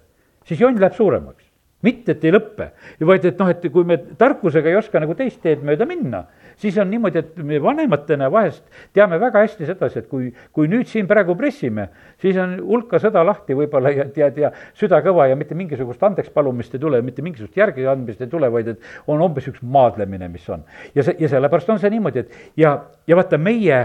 siis 0.48 0.60
jonn 0.60 0.80
läheb 0.80 0.96
suuremaks 0.98 1.51
mitte, 1.86 2.16
et 2.16 2.26
ei 2.26 2.34
lõppe, 2.34 2.72
vaid 3.08 3.26
et 3.26 3.40
noh, 3.42 3.50
et 3.52 3.66
kui 3.74 3.88
me 3.88 3.98
tarkusega 4.18 4.70
ei 4.70 4.78
oska 4.80 5.02
nagu 5.02 5.16
teist 5.18 5.42
teed 5.44 5.64
mööda 5.66 5.88
minna, 5.90 6.24
siis 6.62 6.78
on 6.82 6.90
niimoodi, 6.92 7.22
et 7.22 7.38
me 7.46 7.60
vanematena 7.62 8.30
vahest 8.32 8.64
teame 8.94 9.20
väga 9.22 9.44
hästi 9.46 9.70
sedasi, 9.70 10.04
et 10.04 10.10
kui, 10.12 10.30
kui 10.54 10.70
nüüd 10.72 10.90
siin 10.90 11.10
praegu 11.10 11.36
pressime, 11.40 11.88
siis 12.22 12.38
on 12.42 12.58
hulka 12.68 13.00
sõda 13.02 13.24
lahti 13.26 13.58
võib-olla 13.58 13.94
ja 13.96 14.08
tead 14.14 14.38
ja 14.42 14.52
süda 14.78 15.02
kõva 15.06 15.30
ja 15.32 15.40
mitte 15.40 15.58
mingisugust 15.58 16.04
andeks 16.04 16.34
palumist 16.34 16.76
ei 16.76 16.84
tule, 16.84 17.02
mitte 17.06 17.26
mingisugust 17.26 17.58
järgi 17.58 17.88
andmist 17.90 18.22
ei 18.22 18.32
tule, 18.32 18.52
vaid 18.54 18.74
et 18.76 18.92
on 19.08 19.22
umbes 19.22 19.48
üks 19.52 19.64
maadlemine, 19.64 20.30
mis 20.32 20.48
on. 20.50 20.66
ja 20.96 21.06
see, 21.06 21.18
ja 21.20 21.32
sellepärast 21.32 21.74
on 21.74 21.82
see 21.82 21.94
niimoodi, 21.94 22.26
et 22.26 22.62
ja, 22.62 22.78
ja 23.08 23.18
vaata, 23.18 23.42
meie 23.42 23.82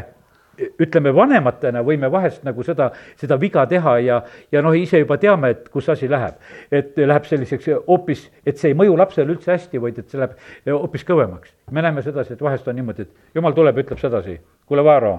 ütleme, 0.56 1.12
vanematena 1.14 1.82
võime 1.84 2.08
vahest 2.12 2.44
nagu 2.46 2.64
seda, 2.64 2.90
seda 3.20 3.38
viga 3.40 3.66
teha 3.68 3.96
ja, 4.04 4.20
ja 4.52 4.62
noh, 4.64 4.74
ise 4.76 5.00
juba 5.02 5.18
teame, 5.20 5.52
et 5.54 5.68
kus 5.72 5.88
asi 5.92 6.08
läheb. 6.10 6.38
et 6.70 6.96
läheb 6.96 7.28
selliseks 7.28 7.68
hoopis, 7.86 8.26
et 8.46 8.58
see 8.58 8.72
ei 8.72 8.78
mõju 8.78 8.96
lapsele 8.98 9.32
üldse 9.34 9.52
hästi, 9.52 9.80
vaid 9.82 9.98
et 9.98 10.10
see 10.10 10.20
läheb 10.20 10.36
hoopis 10.70 11.04
kõvemaks. 11.08 11.52
me 11.70 11.82
näeme 11.82 12.02
sedasi, 12.02 12.34
et 12.34 12.42
vahest 12.42 12.68
on 12.68 12.76
niimoodi, 12.76 13.02
et 13.06 13.34
jumal 13.34 13.56
tuleb, 13.56 13.78
ütleb 13.84 14.00
sedasi, 14.00 14.40
kuule, 14.66 14.84
Vaaro, 14.84 15.14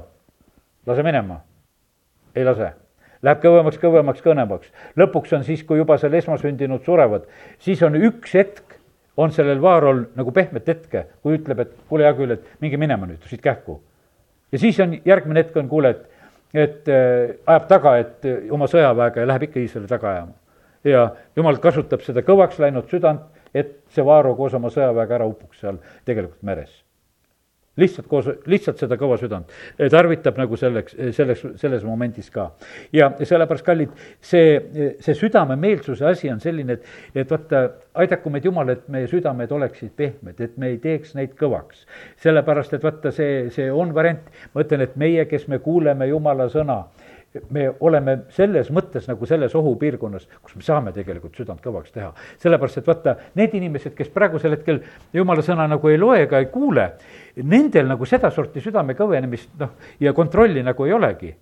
lase 0.86 1.04
minema. 1.04 1.42
ei 2.36 2.46
lase. 2.46 2.74
Läheb 3.26 3.42
kõvemaks, 3.42 3.80
kõvemaks, 3.82 4.22
kõnemaks. 4.22 4.72
lõpuks 4.98 5.34
on 5.34 5.44
siis, 5.44 5.64
kui 5.64 5.78
juba 5.78 5.98
seal 5.98 6.14
esmasündinud 6.14 6.84
surevad, 6.86 7.28
siis 7.60 7.82
on 7.84 7.96
üks 7.96 8.34
hetk, 8.34 8.78
on 9.18 9.32
sellel 9.32 9.62
Vaarol 9.62 10.06
nagu 10.16 10.32
pehmet 10.32 10.68
hetke, 10.68 11.08
kui 11.22 11.38
ütleb, 11.40 11.60
et 11.60 11.78
kuule, 11.90 12.06
hea 12.06 12.14
küll, 12.14 12.38
et 12.38 12.62
minge 12.62 12.78
minema 12.78 13.10
nüüd 13.10 13.26
siit 13.26 13.42
kähku 13.42 13.82
ja 14.52 14.60
siis 14.60 14.80
on, 14.80 14.98
järgmine 15.06 15.44
hetk 15.44 15.58
on, 15.58 15.70
kuule, 15.70 15.90
et, 15.90 16.26
et 16.54 16.92
äh, 16.92 17.36
ajab 17.46 17.68
taga, 17.68 17.96
et 18.04 18.26
äh, 18.26 18.52
oma 18.54 18.70
sõjaväega 18.72 19.24
ja 19.24 19.32
läheb 19.32 19.48
ikka 19.50 19.62
Iisraeli 19.64 19.92
taga 19.92 20.12
ajama. 20.14 20.36
ja 20.88 21.08
jumal 21.36 21.62
kasutab 21.64 22.06
seda 22.06 22.24
kõvaks 22.26 22.60
läinud 22.64 22.90
südant, 22.92 23.28
et 23.54 23.80
see 23.94 24.06
Vaaro 24.06 24.36
koos 24.36 24.54
oma 24.54 24.72
sõjaväega 24.74 25.20
ära 25.20 25.30
upuks 25.30 25.64
seal 25.64 25.82
tegelikult 26.06 26.44
meres 26.44 26.87
lihtsalt 27.78 28.08
koos, 28.10 28.30
lihtsalt 28.50 28.82
seda 28.82 28.98
kõva 29.00 29.18
südant 29.22 29.52
tarvitab 29.92 30.38
nagu 30.40 30.58
selleks, 30.60 30.96
selleks, 31.16 31.44
selles 31.62 31.84
momendis 31.88 32.30
ka. 32.34 32.50
ja 32.94 33.10
sellepärast, 33.22 33.66
kallid, 33.66 33.94
see, 34.22 34.58
see 35.04 35.18
südamemeelsuse 35.18 36.06
asi 36.08 36.32
on 36.32 36.42
selline, 36.44 36.78
et, 36.78 36.88
et 37.16 37.32
vaata, 37.32 37.64
aidaku 37.98 38.32
meid 38.34 38.46
Jumal, 38.46 38.74
et 38.74 38.88
meie 38.94 39.08
südamed 39.10 39.52
oleksid 39.52 39.94
pehmed, 39.98 40.40
et 40.42 40.58
me 40.58 40.74
ei 40.74 40.80
teeks 40.84 41.16
neid 41.18 41.36
kõvaks. 41.40 41.86
sellepärast, 42.24 42.78
et 42.78 42.86
vaata, 42.86 43.12
see, 43.16 43.48
see 43.54 43.70
on 43.72 43.94
variant, 43.96 44.32
ma 44.54 44.66
ütlen, 44.66 44.86
et 44.86 44.96
meie, 45.00 45.26
kes 45.30 45.48
me 45.52 45.62
kuuleme 45.64 46.10
Jumala 46.12 46.50
sõna, 46.54 46.84
me 47.50 47.68
oleme 47.80 48.18
selles 48.34 48.70
mõttes 48.74 49.08
nagu 49.10 49.26
selles 49.30 49.56
ohupiirkonnas, 49.56 50.28
kus 50.42 50.56
me 50.58 50.66
saame 50.66 50.94
tegelikult 50.96 51.36
südant 51.38 51.62
kõvaks 51.64 51.94
teha. 51.94 52.12
sellepärast, 52.44 52.78
et 52.78 52.88
vaata, 52.88 53.16
need 53.36 53.54
inimesed, 53.60 53.96
kes 53.96 54.10
praegusel 54.14 54.56
hetkel 54.58 54.82
jumala 55.14 55.44
sõna 55.46 55.68
nagu 55.68 55.90
ei 55.90 55.98
loe 55.98 56.22
ega 56.24 56.40
ei 56.40 56.50
kuule, 56.54 56.92
nendel 57.44 57.88
nagu 57.88 58.06
sedasorti 58.06 58.64
südame 58.64 58.96
kõvenemist, 58.98 59.50
noh, 59.60 59.76
ja 60.00 60.14
kontrolli 60.14 60.64
nagu 60.64 60.86
ei 60.86 60.94
olegi 60.94 61.36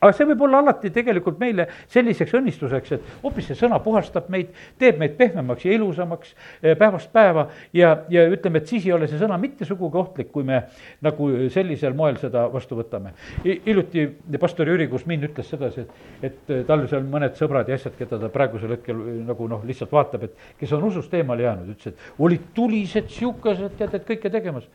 aga 0.00 0.12
see 0.16 0.26
võib 0.30 0.44
olla 0.46 0.62
alati 0.64 0.90
tegelikult 0.94 1.38
meile 1.40 1.66
selliseks 1.92 2.34
õnnistuseks, 2.38 2.94
et 2.96 3.08
hoopis 3.24 3.50
see 3.50 3.58
sõna 3.58 3.80
puhastab 3.84 4.30
meid, 4.32 4.52
teeb 4.80 5.00
meid 5.00 5.16
pehmemaks 5.18 5.66
ja 5.66 5.74
ilusamaks 5.76 6.32
eh, 6.34 6.76
päevast 6.78 7.12
päeva 7.12 7.46
ja, 7.76 7.92
ja 8.12 8.24
ütleme, 8.32 8.62
et 8.62 8.72
siis 8.72 8.86
ei 8.88 8.94
ole 8.96 9.08
see 9.10 9.20
sõna 9.20 9.38
mitte 9.40 9.68
sugugi 9.68 10.00
ohtlik, 10.00 10.30
kui 10.32 10.46
me 10.46 10.62
nagu 11.04 11.30
sellisel 11.52 11.96
moel 11.96 12.18
seda 12.20 12.46
vastu 12.52 12.78
võtame. 12.78 13.12
hiljuti 13.44 14.06
pastor 14.40 14.68
Jüri 14.72 14.88
Kusmin 14.88 15.28
ütles 15.28 15.50
sedasi, 15.52 15.84
et, 16.22 16.36
et 16.50 16.52
tal 16.68 16.86
seal 16.88 17.04
mõned 17.08 17.36
sõbrad 17.38 17.68
ja 17.68 17.76
asjad, 17.78 17.96
keda 17.98 18.20
ta 18.20 18.32
praegusel 18.32 18.76
hetkel 18.76 19.00
nagu 19.28 19.48
noh, 19.50 19.64
lihtsalt 19.66 19.92
vaatab, 19.92 20.28
et 20.28 20.60
kes 20.60 20.72
on 20.76 20.86
usust 20.88 21.14
eemale 21.14 21.44
jäänud, 21.46 21.74
ütles, 21.74 21.92
et 21.92 22.22
olid 22.22 22.52
tulised, 22.56 23.10
sihukesed, 23.12 23.76
tead, 23.78 23.98
et 23.98 24.08
kõike 24.08 24.32
tegemas. 24.32 24.68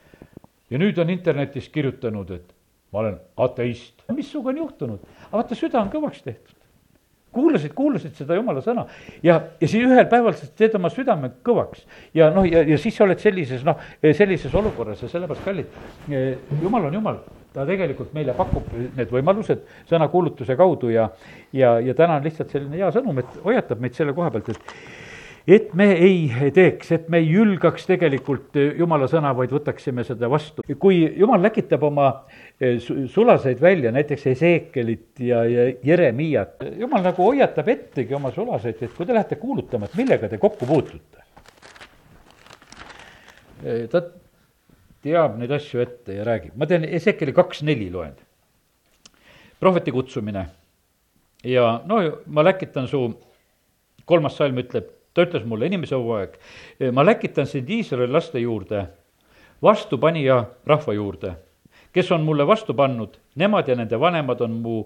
ja 0.69 0.81
nüüd 0.81 0.97
on 1.01 1.09
internetis 1.13 1.69
kirjutanud, 1.69 2.31
et 2.31 2.54
ma 2.95 3.03
olen 3.03 3.17
ateist. 3.43 4.05
mis 4.15 4.31
sinuga 4.31 4.53
on 4.53 4.61
juhtunud? 4.63 5.15
aga 5.27 5.41
vaata, 5.41 5.57
süda 5.59 5.81
on 5.81 5.91
kõvaks 5.91 6.23
tehtud. 6.23 6.53
kuulasid, 7.35 7.73
kuulasid 7.75 8.15
seda 8.15 8.37
jumala 8.37 8.61
sõna 8.63 8.85
ja, 9.23 9.41
ja 9.59 9.67
siis 9.67 9.83
ühel 9.83 10.05
päeval 10.11 10.37
sa 10.39 10.47
teed 10.47 10.77
oma 10.79 10.91
südame 10.93 11.33
kõvaks. 11.43 11.83
ja 12.15 12.29
noh, 12.33 12.47
ja, 12.47 12.63
ja 12.63 12.79
siis 12.79 12.95
sa 12.95 13.03
oled 13.03 13.19
sellises 13.19 13.65
noh, 13.67 13.81
sellises 14.05 14.55
olukorras 14.55 15.03
ja 15.03 15.11
sellepärast 15.11 15.43
kallid, 15.43 15.81
jumal 16.61 16.87
on 16.87 17.01
jumal 17.01 17.19
ta 17.55 17.63
tegelikult 17.67 18.11
meile 18.15 18.35
pakub 18.35 18.67
need 18.97 19.11
võimalused 19.11 19.63
sõnakuulutuse 19.89 20.57
kaudu 20.59 20.91
ja, 20.91 21.09
ja, 21.55 21.77
ja 21.83 21.95
täna 21.95 22.19
on 22.19 22.27
lihtsalt 22.27 22.51
selline 22.51 22.79
hea 22.81 22.91
sõnum, 22.95 23.19
et 23.23 23.41
hoiatab 23.43 23.83
meid 23.83 23.95
selle 23.95 24.15
koha 24.15 24.31
pealt, 24.33 24.51
et 24.51 25.04
et 25.47 25.73
me 25.77 25.91
ei 25.93 26.51
teeks, 26.53 26.91
et 26.95 27.09
me 27.13 27.19
ei 27.21 27.27
hülgaks 27.29 27.85
tegelikult 27.85 28.57
jumala 28.77 29.07
sõna, 29.09 29.33
vaid 29.37 29.53
võtaksime 29.53 30.05
seda 30.07 30.29
vastu. 30.31 30.65
kui 30.81 31.03
jumal 31.19 31.43
läkitab 31.45 31.83
oma 31.85 32.07
eh, 32.59 32.79
sulaseid 32.81 33.61
välja, 33.61 33.91
näiteks 33.93 34.25
Ezekelit 34.33 35.21
ja, 35.21 35.43
ja 35.45 35.67
Jeremiat, 35.83 36.65
jumal 36.79 37.05
nagu 37.05 37.29
hoiatab 37.29 37.69
ettegi 37.69 38.17
oma 38.17 38.33
sulaseid, 38.33 38.81
et 38.81 38.97
kui 38.97 39.05
te 39.05 39.13
lähete 39.13 39.37
kuulutama, 39.41 39.85
et 39.85 39.97
millega 39.99 40.29
te 40.29 40.41
kokku 40.41 40.65
puutute. 40.69 41.23
Eh, 43.63 43.85
ta 43.91 44.01
teab 45.05 45.37
neid 45.37 45.53
asju 45.53 45.81
ette 45.83 46.17
ja 46.17 46.25
räägib, 46.25 46.57
ma 46.57 46.65
teen 46.69 46.87
Ezekeli 46.89 47.33
kaks 47.33 47.61
neli 47.63 47.91
loen. 47.93 48.15
prohveti 49.59 49.91
kutsumine 49.91 50.41
ja 51.45 51.81
no 51.85 51.99
ma 52.25 52.43
läkitan 52.43 52.87
su, 52.89 52.99
kolmas 54.05 54.35
salm 54.37 54.57
ütleb, 54.61 54.89
ta 55.15 55.23
ütles 55.23 55.45
mulle, 55.47 55.69
inimese 55.71 55.95
hooaeg, 55.95 56.35
ma 56.91 57.05
läkitan 57.05 57.47
sind 57.47 57.69
Iisraeli 57.71 58.11
laste 58.11 58.39
juurde, 58.39 58.83
vastupanija 59.63 60.41
rahva 60.67 60.93
juurde, 60.93 61.33
kes 61.95 62.11
on 62.11 62.25
mulle 62.27 62.47
vastu 62.47 62.73
pannud, 62.75 63.15
nemad 63.39 63.67
ja 63.71 63.77
nende 63.79 63.99
vanemad 63.99 64.41
on 64.43 64.57
mu 64.61 64.81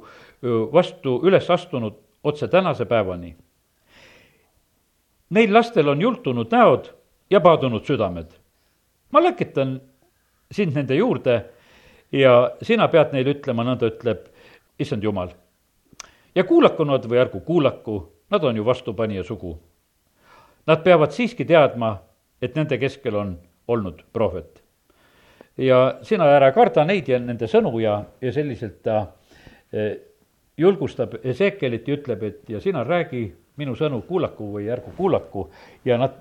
vastu 0.73 1.17
üles 1.25 1.49
astunud 1.49 1.97
otse 2.23 2.47
tänase 2.47 2.85
päevani. 2.85 3.35
Neil 5.29 5.53
lastel 5.53 5.87
on 5.89 6.01
jultunud 6.01 6.51
näod 6.51 6.91
ja 7.29 7.41
paadunud 7.41 7.85
südamed. 7.85 8.29
ma 9.11 9.23
läkitan 9.23 9.81
sind 10.51 10.75
nende 10.75 10.95
juurde 10.95 11.45
ja 12.11 12.51
sina 12.61 12.87
pead 12.87 13.13
neile 13.13 13.33
ütlema, 13.33 13.63
nõnda 13.63 13.89
ütleb 13.89 14.29
issand 14.79 15.03
jumal. 15.03 15.29
ja 16.35 16.43
kuulaku 16.43 16.83
nad 16.83 17.05
või 17.05 17.17
ärgu 17.17 17.39
kuulaku, 17.39 18.13
nad 18.29 18.43
on 18.43 18.55
ju 18.55 18.65
vastupanija 18.65 19.23
sugu 19.23 19.57
Nad 20.67 20.83
peavad 20.83 21.13
siiski 21.15 21.45
teadma, 21.45 21.95
et 22.41 22.55
nende 22.55 22.77
keskel 22.77 23.15
on 23.15 23.37
olnud 23.67 24.03
prohvet. 24.13 24.63
ja 25.59 25.99
sina 26.07 26.23
ära 26.31 26.53
karda 26.55 26.85
neid 26.87 27.09
ja 27.09 27.17
nende 27.19 27.47
sõnu 27.51 27.81
ja, 27.83 27.97
ja 28.21 28.31
selliselt 28.31 28.77
ta 28.83 28.99
eh, 29.73 29.97
julgustab 30.57 31.17
Ezekelit 31.23 31.87
ja 31.87 31.97
ütleb, 31.97 32.23
et 32.23 32.49
ja 32.49 32.61
sina 32.63 32.83
räägi 32.83 33.25
minu 33.59 33.75
sõnu, 33.75 33.99
kuulaku 34.07 34.53
või 34.53 34.69
ärgu 34.71 34.93
kuulaku 34.95 35.49
ja 35.85 35.97
nad, 35.99 36.15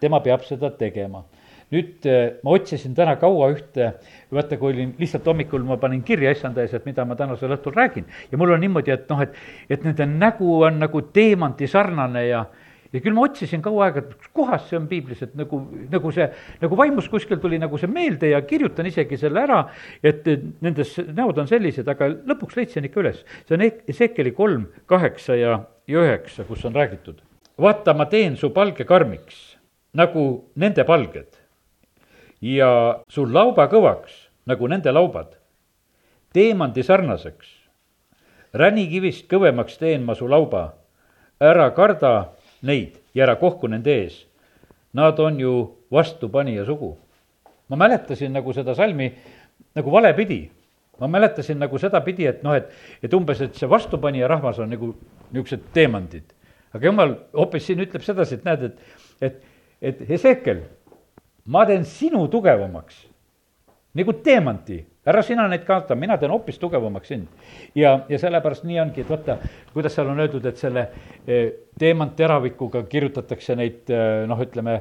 tema 0.00 0.20
peab 0.20 0.44
seda 0.44 0.70
tegema 0.76 1.24
nüüd 1.72 2.06
eh, 2.08 2.38
ma 2.44 2.54
otsisin 2.56 2.94
täna 2.96 3.16
kaua 3.20 3.50
ühte, 3.52 3.90
vaata, 4.32 4.56
kui 4.60 4.72
olin 4.72 4.94
lihtsalt 5.00 5.26
hommikul, 5.28 5.64
ma 5.68 5.76
panin 5.80 6.00
kirja 6.06 6.32
issanda 6.32 6.64
ees, 6.64 6.72
et 6.76 6.86
mida 6.88 7.04
ma 7.04 7.16
tänasel 7.16 7.52
õhtul 7.58 7.76
räägin. 7.76 8.06
ja 8.32 8.40
mul 8.40 8.54
on 8.54 8.62
niimoodi, 8.64 8.94
et 8.94 9.10
noh, 9.12 9.20
et, 9.24 9.36
et 9.68 9.84
nende 9.84 10.06
nägu 10.08 10.62
on 10.64 10.80
nagu 10.80 11.02
teemanti 11.12 11.68
sarnane 11.68 12.24
ja, 12.28 12.46
ja 12.92 13.00
küll 13.04 13.16
ma 13.16 13.24
otsisin 13.26 13.62
kaua 13.64 13.88
aega, 13.88 14.02
et 14.04 14.28
kohas 14.36 14.68
see 14.68 14.78
on 14.78 14.86
piiblis, 14.90 15.20
et 15.24 15.34
nagu, 15.38 15.60
nagu 15.92 16.12
see, 16.14 16.28
nagu 16.62 16.78
vaimus 16.78 17.08
kuskil 17.12 17.40
tuli 17.42 17.60
nagu 17.60 17.80
see 17.80 17.90
meelde 17.90 18.32
ja 18.32 18.40
kirjutan 18.46 18.88
isegi 18.88 19.18
selle 19.20 19.42
ära, 19.44 19.60
et 20.02 20.26
nendes 20.64 20.94
näod 21.06 21.40
on 21.42 21.50
sellised, 21.50 21.88
aga 21.88 22.10
lõpuks 22.30 22.56
leidsin 22.58 22.88
ikka 22.88 23.02
üles. 23.04 23.24
see 23.48 23.58
on 23.58 23.66
Ezekeli 23.68 24.32
kolm, 24.36 24.68
kaheksa 24.88 25.36
ja, 25.36 25.58
ja 25.88 26.04
üheksa, 26.04 26.46
kus 26.48 26.64
on 26.64 26.76
räägitud. 26.76 27.20
vaata, 27.58 27.94
ma 27.94 28.06
teen 28.06 28.36
su 28.36 28.50
palge 28.54 28.84
karmiks, 28.88 29.58
nagu 29.98 30.50
nende 30.56 30.84
palged 30.88 31.36
ja 32.40 32.70
su 33.10 33.26
lauba 33.26 33.66
kõvaks, 33.68 34.14
nagu 34.48 34.68
nende 34.70 34.92
laubad, 34.94 35.34
teemandi 36.32 36.84
sarnaseks, 36.86 37.48
ränikivist 38.54 39.26
kõvemaks 39.28 39.78
teen 39.80 40.04
ma 40.06 40.14
su 40.16 40.28
lauba, 40.28 40.70
ära 41.40 41.68
karda 41.74 42.32
neid 42.62 42.98
ja 43.14 43.26
ära 43.26 43.36
kohku 43.40 43.68
nende 43.68 43.92
ees. 44.02 44.24
Nad 44.92 45.18
on 45.20 45.40
ju 45.40 45.52
vastupanija 45.92 46.64
sugu. 46.66 46.96
ma 47.68 47.76
mäletasin 47.76 48.32
nagu 48.32 48.52
seda 48.52 48.74
salmi 48.74 49.12
nagu 49.74 49.90
valepidi. 49.92 50.50
ma 51.00 51.06
mäletasin 51.06 51.58
nagu 51.58 51.78
sedapidi, 51.78 52.26
et 52.26 52.42
noh, 52.42 52.54
et, 52.54 52.70
et 53.02 53.14
umbes, 53.14 53.40
et 53.40 53.54
see 53.54 53.68
vastupanija 53.70 54.28
rahvas 54.28 54.58
on 54.58 54.70
nagu 54.70 54.94
niisugused 55.30 55.70
teemandid. 55.72 56.24
aga 56.72 56.86
jumal 56.86 57.14
hoopis 57.32 57.66
siin 57.66 57.80
ütleb 57.80 58.02
sedasi, 58.02 58.34
et 58.34 58.44
näed, 58.44 58.62
et, 58.62 58.80
et, 59.20 59.42
et 59.82 60.08
Hesekel, 60.08 60.62
ma 61.46 61.66
teen 61.66 61.84
sinu 61.84 62.26
tugevamaks 62.28 63.06
nagu 63.98 64.14
teemanti 64.24 64.78
ära 65.08 65.22
sina 65.24 65.46
neid 65.48 65.64
kaota, 65.64 65.96
mina 65.96 66.18
teen 66.20 66.32
hoopis 66.32 66.58
tugevamaks 66.60 67.08
sind. 67.08 67.28
ja, 67.74 67.94
ja 68.08 68.18
sellepärast 68.20 68.66
nii 68.68 68.80
ongi, 68.82 69.00
et 69.04 69.10
vaata, 69.10 69.38
kuidas 69.72 69.94
seal 69.96 70.10
on 70.12 70.20
öeldud, 70.20 70.44
et 70.48 70.60
selle 70.60 70.84
e, 71.24 71.38
teemantteravikuga 71.80 72.82
kirjutatakse 72.90 73.56
neid 73.56 73.92
e, 73.94 74.00
noh, 74.28 74.42
ütleme, 74.44 74.76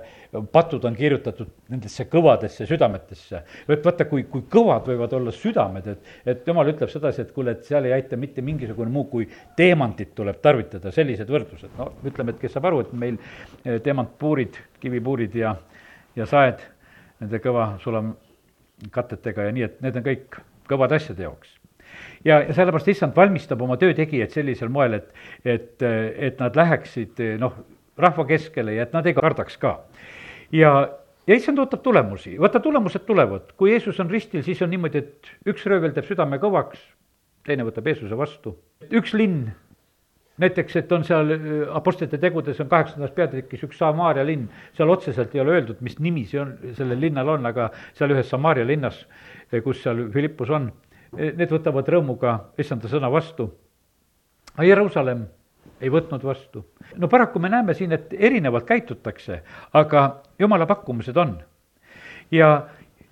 patud 0.51 0.83
on 0.89 0.97
kirjutatud 0.97 1.53
nendesse 1.71 2.07
kõvadesse 2.11 2.67
südametesse. 2.67 3.43
et 3.69 3.87
vaata, 3.87 4.09
kui, 4.09 4.25
kui 4.31 4.43
kõvad 4.51 4.91
võivad 4.91 5.15
olla 5.19 5.35
südamed, 5.35 5.87
et, 5.93 6.13
et 6.33 6.51
jumal 6.51 6.73
ütleb 6.73 6.91
sedasi, 6.91 7.23
et 7.23 7.33
kuule, 7.35 7.55
et 7.55 7.63
seal 7.69 7.87
ei 7.87 7.95
aita 7.99 8.19
mitte 8.19 8.43
mingisugune 8.43 8.91
muu 8.91 9.07
kui 9.11 9.29
teemantit 9.55 10.15
tuleb 10.17 10.41
tarvitada, 10.43 10.91
sellised 10.91 11.31
võrdlused. 11.31 11.71
no 11.79 11.93
ütleme, 12.07 12.35
et 12.35 12.43
kes 12.43 12.57
saab 12.57 12.67
aru, 12.71 12.83
et 12.83 12.95
meil 13.07 13.19
e, 13.63 13.79
teemantpuurid, 13.79 14.59
kivipuurid 14.83 15.39
ja, 15.39 15.55
ja 16.19 16.27
saed, 16.27 16.67
nende 17.21 17.39
kõva 17.41 17.75
sulam 17.81 18.15
katetega 18.91 19.47
ja 19.47 19.55
nii, 19.55 19.65
et 19.67 19.79
need 19.85 19.97
on 19.99 20.05
kõik 20.05 20.37
kõvad 20.69 20.93
asjade 20.97 21.25
jaoks. 21.25 21.55
ja, 22.25 22.41
ja 22.43 22.53
sellepärast 22.53 22.91
issand 22.91 23.15
valmistab 23.15 23.61
oma 23.61 23.77
töötegijaid 23.81 24.33
sellisel 24.35 24.69
moel, 24.69 24.99
et, 24.99 25.11
et, 25.45 25.83
et 26.29 26.39
nad 26.39 26.55
läheksid 26.55 27.21
noh, 27.41 27.57
rahva 27.97 28.25
keskele 28.29 28.77
ja 28.77 28.85
et 28.87 28.93
nad 28.93 29.05
ei 29.07 29.15
kardaks 29.17 29.57
ka. 29.61 29.77
ja, 30.51 30.73
ja 31.27 31.37
issand 31.37 31.59
ootab 31.59 31.83
tulemusi, 31.85 32.37
vaata, 32.39 32.61
tulemused 32.63 33.05
tulevad, 33.07 33.53
kui 33.57 33.73
Jeesus 33.73 33.99
on 34.03 34.11
ristil, 34.11 34.43
siis 34.45 34.61
on 34.61 34.73
niimoodi, 34.73 35.03
et 35.03 35.31
üks 35.49 35.65
röövel 35.69 35.95
teeb 35.95 36.09
südame 36.09 36.41
kõvaks, 36.43 36.81
teine 37.47 37.65
võtab 37.67 37.87
Jeesuse 37.89 38.17
vastu, 38.19 38.57
üks 38.91 39.15
linn 39.17 39.47
näiteks, 40.41 40.75
et 40.75 40.91
on 40.91 41.03
seal 41.07 41.31
äh, 41.33 41.75
Apostlite 41.75 42.17
tegudes 42.21 42.59
on 42.61 42.69
kaheksandas 42.69 43.13
peatükis 43.15 43.63
üks 43.67 43.79
Samaaria 43.81 44.25
linn, 44.25 44.47
seal 44.77 44.89
otseselt 44.93 45.35
ei 45.35 45.41
ole 45.43 45.57
öeldud, 45.57 45.81
mis 45.85 45.97
nimi 46.03 46.25
see 46.29 46.41
on, 46.41 46.53
sellel 46.77 47.01
linnal 47.01 47.35
on, 47.37 47.45
aga 47.49 47.69
seal 47.97 48.13
ühes 48.15 48.29
Samaaria 48.29 48.67
linnas, 48.67 49.03
äh, 49.51 49.61
kus 49.65 49.81
seal 49.83 50.05
Philippus 50.13 50.51
on, 50.53 50.69
äh, 51.15 51.33
need 51.37 51.53
võtavad 51.53 51.89
rõõmuga 51.93 52.37
issanda 52.59 52.91
sõna 52.91 53.11
vastu. 53.13 53.49
Jeruusalemm 54.57 55.27
ei 55.81 55.91
võtnud 55.93 56.23
vastu. 56.25 56.65
no 56.97 57.07
paraku 57.07 57.39
me 57.39 57.49
näeme 57.49 57.73
siin, 57.73 57.91
et 57.91 58.13
erinevalt 58.13 58.65
käitutakse, 58.65 59.41
aga 59.73 60.07
jumala 60.39 60.65
pakkumused 60.65 61.17
on. 61.17 61.37
ja, 62.31 62.67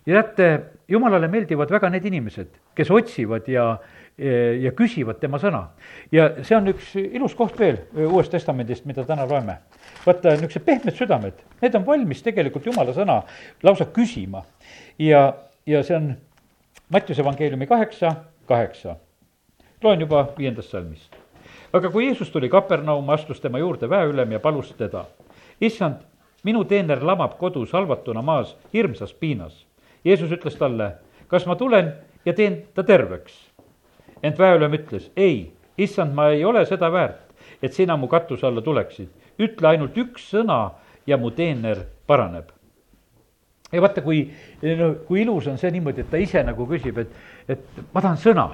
ja 0.05 0.21
teate, 0.21 0.75
jumalale 0.87 1.27
meeldivad 1.27 1.71
väga 1.71 1.89
need 1.89 2.05
inimesed, 2.05 2.49
kes 2.75 2.91
otsivad 2.91 3.47
ja 3.47 3.77
ja 4.61 4.71
küsivad 4.71 5.19
tema 5.19 5.37
sõna. 5.39 5.65
ja 6.11 6.29
see 6.43 6.55
on 6.55 6.69
üks 6.71 6.93
ilus 6.95 7.33
koht 7.35 7.57
veel 7.59 7.81
Uuest 8.07 8.31
Testamendist, 8.31 8.85
mida 8.85 9.03
täna 9.03 9.25
loeme. 9.27 9.57
vaata, 10.05 10.37
niisugused 10.39 10.63
pehmed 10.65 10.95
südamed, 10.95 11.41
need 11.61 11.75
on 11.75 11.85
valmis 11.85 12.23
tegelikult 12.23 12.65
jumala 12.65 12.93
sõna 12.93 13.21
lausa 13.63 13.85
küsima. 13.85 14.43
ja, 14.99 15.33
ja 15.65 15.83
see 15.83 15.95
on 15.95 16.15
Mattiuse 16.89 17.21
evangeeliumi 17.21 17.67
kaheksa, 17.67 18.15
kaheksa. 18.45 18.95
loen 19.83 19.99
juba 19.99 20.29
viiendast 20.37 20.69
salmist. 20.69 21.15
aga 21.73 21.89
kui 21.89 22.05
Jeesus 22.05 22.29
tuli 22.29 22.49
Kapernaum, 22.49 23.09
astus 23.09 23.41
tema 23.41 23.59
juurde 23.59 23.89
väeülem 23.89 24.31
ja 24.31 24.39
palus 24.39 24.71
teda. 24.77 25.05
issand, 25.61 25.95
minu 26.43 26.63
teener 26.63 27.03
lamab 27.03 27.37
kodus 27.37 27.73
halvatuna 27.73 28.21
maas 28.21 28.55
hirmsas 28.73 29.13
piinas. 29.13 29.65
Jeesus 30.05 30.31
ütles 30.31 30.55
talle, 30.55 30.91
kas 31.27 31.45
ma 31.45 31.55
tulen 31.55 31.93
ja 32.25 32.33
teen 32.33 32.63
ta 32.73 32.83
terveks? 32.83 33.44
Ent 34.23 34.39
väeülem 34.39 34.73
ütles, 34.79 35.09
ei, 35.15 35.51
issand, 35.77 36.13
ma 36.15 36.29
ei 36.31 36.45
ole 36.45 36.65
seda 36.65 36.91
väärt, 36.91 37.33
et 37.61 37.73
sina 37.73 37.97
mu 37.97 38.07
katuse 38.07 38.47
alla 38.47 38.61
tuleksid. 38.61 39.09
ütle 39.39 39.67
ainult 39.67 39.97
üks 39.97 40.29
sõna 40.31 40.69
ja 41.07 41.17
mu 41.17 41.31
teener 41.35 41.81
paraneb 42.07 42.55
ja 43.75 43.81
vaata, 43.81 44.01
kui, 44.05 44.21
no 44.79 44.91
kui 45.07 45.23
ilus 45.23 45.47
on 45.51 45.57
see 45.59 45.71
niimoodi, 45.75 46.05
et 46.05 46.11
ta 46.11 46.21
ise 46.21 46.43
nagu 46.45 46.67
küsib, 46.69 46.99
et, 47.01 47.11
et 47.51 47.81
ma 47.93 48.01
tahan 48.01 48.19
sõna 48.21 48.45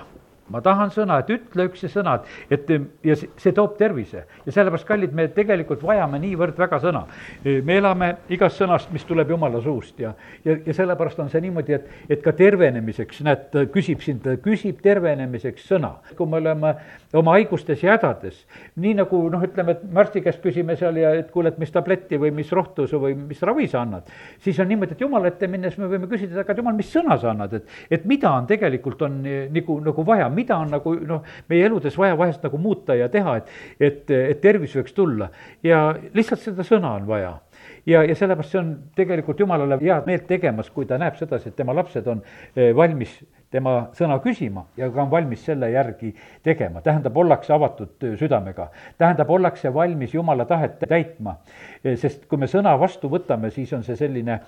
ma 0.51 0.61
tahan 0.61 0.91
sõna, 0.93 1.19
et 1.21 1.31
ütle 1.33 1.67
üks 1.69 1.83
see 1.83 1.91
sõna, 1.91 2.17
et 2.51 2.69
ja 3.05 3.15
see 3.17 3.53
toob 3.55 3.77
tervise. 3.79 4.25
ja 4.45 4.51
sellepärast, 4.51 4.87
kallid, 4.87 5.13
me 5.15 5.27
tegelikult 5.33 5.83
vajame 5.83 6.19
niivõrd 6.21 6.57
väga 6.59 6.79
sõna. 6.83 7.05
me 7.43 7.77
elame 7.77 8.11
igast 8.29 8.61
sõnast, 8.61 8.91
mis 8.91 9.05
tuleb 9.07 9.29
jumala 9.29 9.61
suust 9.61 9.99
ja, 9.99 10.13
ja, 10.45 10.57
ja 10.65 10.73
sellepärast 10.73 11.19
on 11.19 11.29
see 11.29 11.41
niimoodi, 11.41 11.73
et, 11.73 11.87
et 12.09 12.23
ka 12.23 12.33
tervenemiseks, 12.37 13.21
näed, 13.25 13.47
ta 13.53 13.65
küsib 13.71 14.03
sind, 14.05 14.27
küsib 14.43 14.81
tervenemiseks 14.83 15.67
sõna. 15.71 15.95
kui 16.17 16.27
me 16.27 16.41
oleme 16.41 16.75
oma 17.17 17.35
haigustes 17.37 17.83
ja 17.83 17.95
hädades, 17.95 18.43
nii 18.81 18.93
nagu 19.01 19.23
noh, 19.31 19.43
ütleme, 19.43 19.75
et 19.75 19.83
me 19.83 20.03
arsti 20.03 20.21
käest 20.23 20.41
küsime 20.43 20.75
seal 20.79 20.97
ja 20.99 21.13
et 21.19 21.31
kuule, 21.31 21.51
et 21.51 21.59
mis 21.61 21.71
tabletti 21.71 22.19
või 22.21 22.31
mis 22.35 22.51
rohtu 22.51 22.87
sa 22.87 22.99
või 23.01 23.15
mis 23.15 23.41
ravi 23.45 23.67
sa 23.71 23.81
annad, 23.85 24.07
siis 24.43 24.59
on 24.59 24.69
niimoodi, 24.71 24.95
et 24.95 25.03
jumala 25.03 25.31
ette 25.31 25.47
minnes 25.51 25.77
me 25.79 25.89
võime 25.91 26.09
küsida, 26.11 26.41
aga 26.43 26.55
jumal, 26.57 26.75
mis 26.77 26.91
sõna 26.91 27.17
sa 27.21 27.31
annad, 27.33 27.53
et, 27.59 27.75
et 27.91 28.05
mida 28.09 28.31
on 28.31 28.47
tegelikult, 28.49 29.01
on 29.07 29.19
nagu, 29.55 29.77
nagu 29.85 30.05
vaja, 30.07 30.29
mida 30.41 30.57
on 30.57 30.73
nagu 30.75 30.95
noh, 31.07 31.23
meie 31.51 31.69
eludes 31.69 31.97
vaja 31.99 32.17
vahest 32.19 32.43
nagu 32.45 32.59
muuta 32.61 32.97
ja 32.97 33.09
teha, 33.13 33.37
et, 33.41 33.55
et, 33.79 34.11
et 34.11 34.41
tervis 34.43 34.75
võiks 34.77 34.97
tulla. 34.97 35.31
Ja 35.65 35.91
lihtsalt 36.17 36.43
seda 36.43 36.67
sõna 36.67 36.97
on 36.99 37.07
vaja. 37.09 37.37
Ja, 37.85 38.03
ja 38.05 38.15
sellepärast 38.17 38.53
see 38.53 38.61
on 38.61 38.73
tegelikult 38.97 39.39
jumalale 39.41 39.79
head 39.81 40.09
meelt 40.09 40.27
tegemas, 40.29 40.69
kui 40.73 40.85
ta 40.89 40.99
näeb 41.01 41.17
sedasi, 41.17 41.49
et 41.49 41.57
tema 41.57 41.73
lapsed 41.77 42.07
on 42.11 42.21
eh, 42.55 42.69
valmis 42.77 43.15
tema 43.51 43.73
sõna 43.97 44.17
küsima 44.23 44.65
ja 44.79 44.87
ka 44.91 45.03
on 45.03 45.11
valmis 45.11 45.43
selle 45.45 45.71
järgi 45.73 46.13
tegema, 46.43 46.81
tähendab, 46.81 47.17
ollakse 47.17 47.53
avatud 47.53 48.05
südamega. 48.19 48.69
tähendab, 48.97 49.29
ollakse 49.29 49.73
valmis 49.73 50.13
Jumala 50.13 50.45
tahet 50.45 50.79
täitma, 50.79 51.37
sest 51.83 52.27
kui 52.27 52.39
me 52.39 52.47
sõna 52.51 52.77
vastu 52.79 53.09
võtame, 53.11 53.51
siis 53.51 53.73
on 53.73 53.83
see 53.83 53.95
selline 53.99 54.39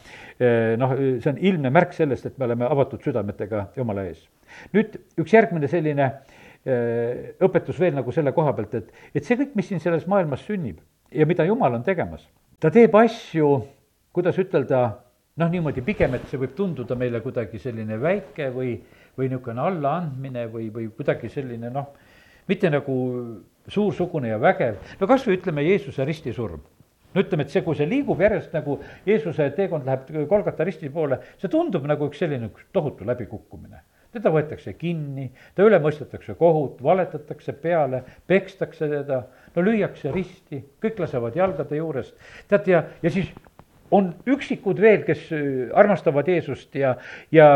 noh, 0.80 0.96
see 1.20 1.34
on 1.34 1.42
ilmne 1.42 1.74
märk 1.74 1.94
sellest, 1.94 2.26
et 2.26 2.38
me 2.38 2.48
oleme 2.48 2.70
avatud 2.70 3.04
südametega 3.04 3.68
Jumala 3.78 4.08
ees. 4.08 4.24
nüüd 4.74 4.98
üks 5.20 5.34
järgmine 5.34 5.68
selline 5.68 6.12
õpetus 7.44 7.80
veel 7.80 7.96
nagu 7.98 8.12
selle 8.16 8.32
koha 8.32 8.54
pealt, 8.56 8.76
et, 8.80 8.92
et 9.16 9.26
see 9.26 9.36
kõik, 9.39 9.56
mis 9.60 9.68
siin 9.68 9.84
selles 9.84 10.08
maailmas 10.08 10.46
sünnib 10.48 10.80
ja 11.12 11.28
mida 11.28 11.46
Jumal 11.46 11.76
on 11.76 11.84
tegemas, 11.84 12.24
ta 12.60 12.72
teeb 12.72 12.96
asju, 12.96 13.50
kuidas 14.16 14.39
ütelda, 14.39 14.86
noh, 15.41 15.50
niimoodi 15.50 15.82
pigem, 15.86 16.17
et 16.17 16.28
see 16.30 16.41
võib 16.41 16.54
tunduda 16.58 16.98
meile 17.00 17.22
kuidagi 17.24 17.62
selline 17.62 17.98
väike 18.02 18.50
või, 18.54 18.76
või 19.17 19.30
niisugune 19.32 19.63
allaandmine 19.63 20.46
või, 20.52 20.67
või 20.74 20.89
kuidagi 20.93 21.32
selline 21.34 21.72
noh, 21.74 21.89
mitte 22.50 22.69
nagu 22.69 22.98
suursugune 23.72 24.34
ja 24.34 24.38
vägev, 24.41 24.78
no 25.00 25.10
kas 25.10 25.26
või 25.28 25.39
ütleme, 25.39 25.63
Jeesuse 25.65 26.06
ristisurm. 26.06 26.62
no 27.13 27.22
ütleme, 27.22 27.46
et 27.46 27.54
see, 27.54 27.63
kui 27.65 27.78
see 27.78 27.89
liigub 27.89 28.22
järjest 28.22 28.54
nagu 28.54 28.80
Jeesuse 29.06 29.50
teekond 29.58 29.88
läheb 29.89 30.30
Kolgata 30.30 30.65
risti 30.67 30.89
poole, 30.89 31.22
see 31.41 31.50
tundub 31.50 31.86
nagu 31.89 32.10
üks 32.10 32.22
selline 32.22 32.52
üks 32.52 32.69
tohutu 32.74 33.08
läbikukkumine 33.08 33.82
teda 34.13 34.30
võetakse 34.30 34.76
kinni, 34.78 35.32
ta 35.58 35.65
üle 35.65 35.80
mõistetakse 35.82 36.36
kohut, 36.38 36.78
valetatakse 36.86 37.56
peale, 37.58 38.04
pekstakse 38.30 38.86
teda, 38.91 39.24
no 39.56 39.63
lüüakse 39.65 40.12
risti, 40.13 40.60
kõik 40.84 41.02
lasevad 41.02 41.34
jalgade 41.39 41.80
juurest. 41.80 42.13
tead, 42.48 42.69
ja, 42.69 42.84
ja 43.02 43.10
siis 43.10 43.32
on 43.93 44.13
üksikud 44.29 44.79
veel, 44.82 45.03
kes 45.08 45.27
äh, 45.32 45.41
armastavad 45.77 46.27
Jeesust 46.27 46.75
ja, 46.75 46.95
ja 47.32 47.49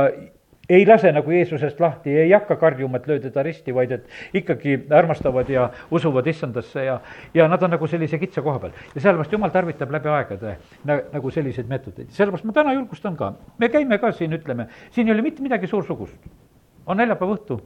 ei 0.69 0.85
lase 0.87 1.11
nagu 1.15 1.31
Jeesusest 1.31 1.79
lahti, 1.79 2.11
ei 2.11 2.31
hakka 2.31 2.57
karjuma, 2.59 2.99
et 2.99 3.07
löö 3.07 3.19
teda 3.23 3.43
risti, 3.43 3.73
vaid 3.75 3.93
et 3.95 4.09
ikkagi 4.35 4.75
armastavad 4.91 5.49
ja 5.49 5.69
usuvad 5.91 6.27
issandasse 6.27 6.83
ja, 6.85 6.99
ja 7.33 7.47
nad 7.47 7.63
on 7.63 7.71
nagu 7.71 7.87
sellise 7.87 8.19
kitsa 8.19 8.43
koha 8.43 8.59
peal. 8.59 8.75
ja 8.95 9.01
sellepärast 9.01 9.31
Jumal 9.31 9.53
tarvitab 9.55 9.91
läbi 9.91 10.11
aegade 10.11 10.57
nagu 10.87 11.31
selliseid 11.31 11.71
meetodeid, 11.71 12.11
sellepärast 12.11 12.49
ma 12.49 12.57
täna 12.59 12.75
julgustan 12.75 13.15
ka, 13.17 13.33
me 13.57 13.71
käime 13.71 13.97
ka 13.97 14.11
siin, 14.11 14.35
ütleme, 14.35 14.67
siin 14.91 15.07
ei 15.07 15.15
ole 15.15 15.25
mitte 15.25 15.41
midagi 15.41 15.67
suursugust. 15.67 16.19
on 16.85 16.97
neljapäeva 16.97 17.39
õhtu, 17.39 17.61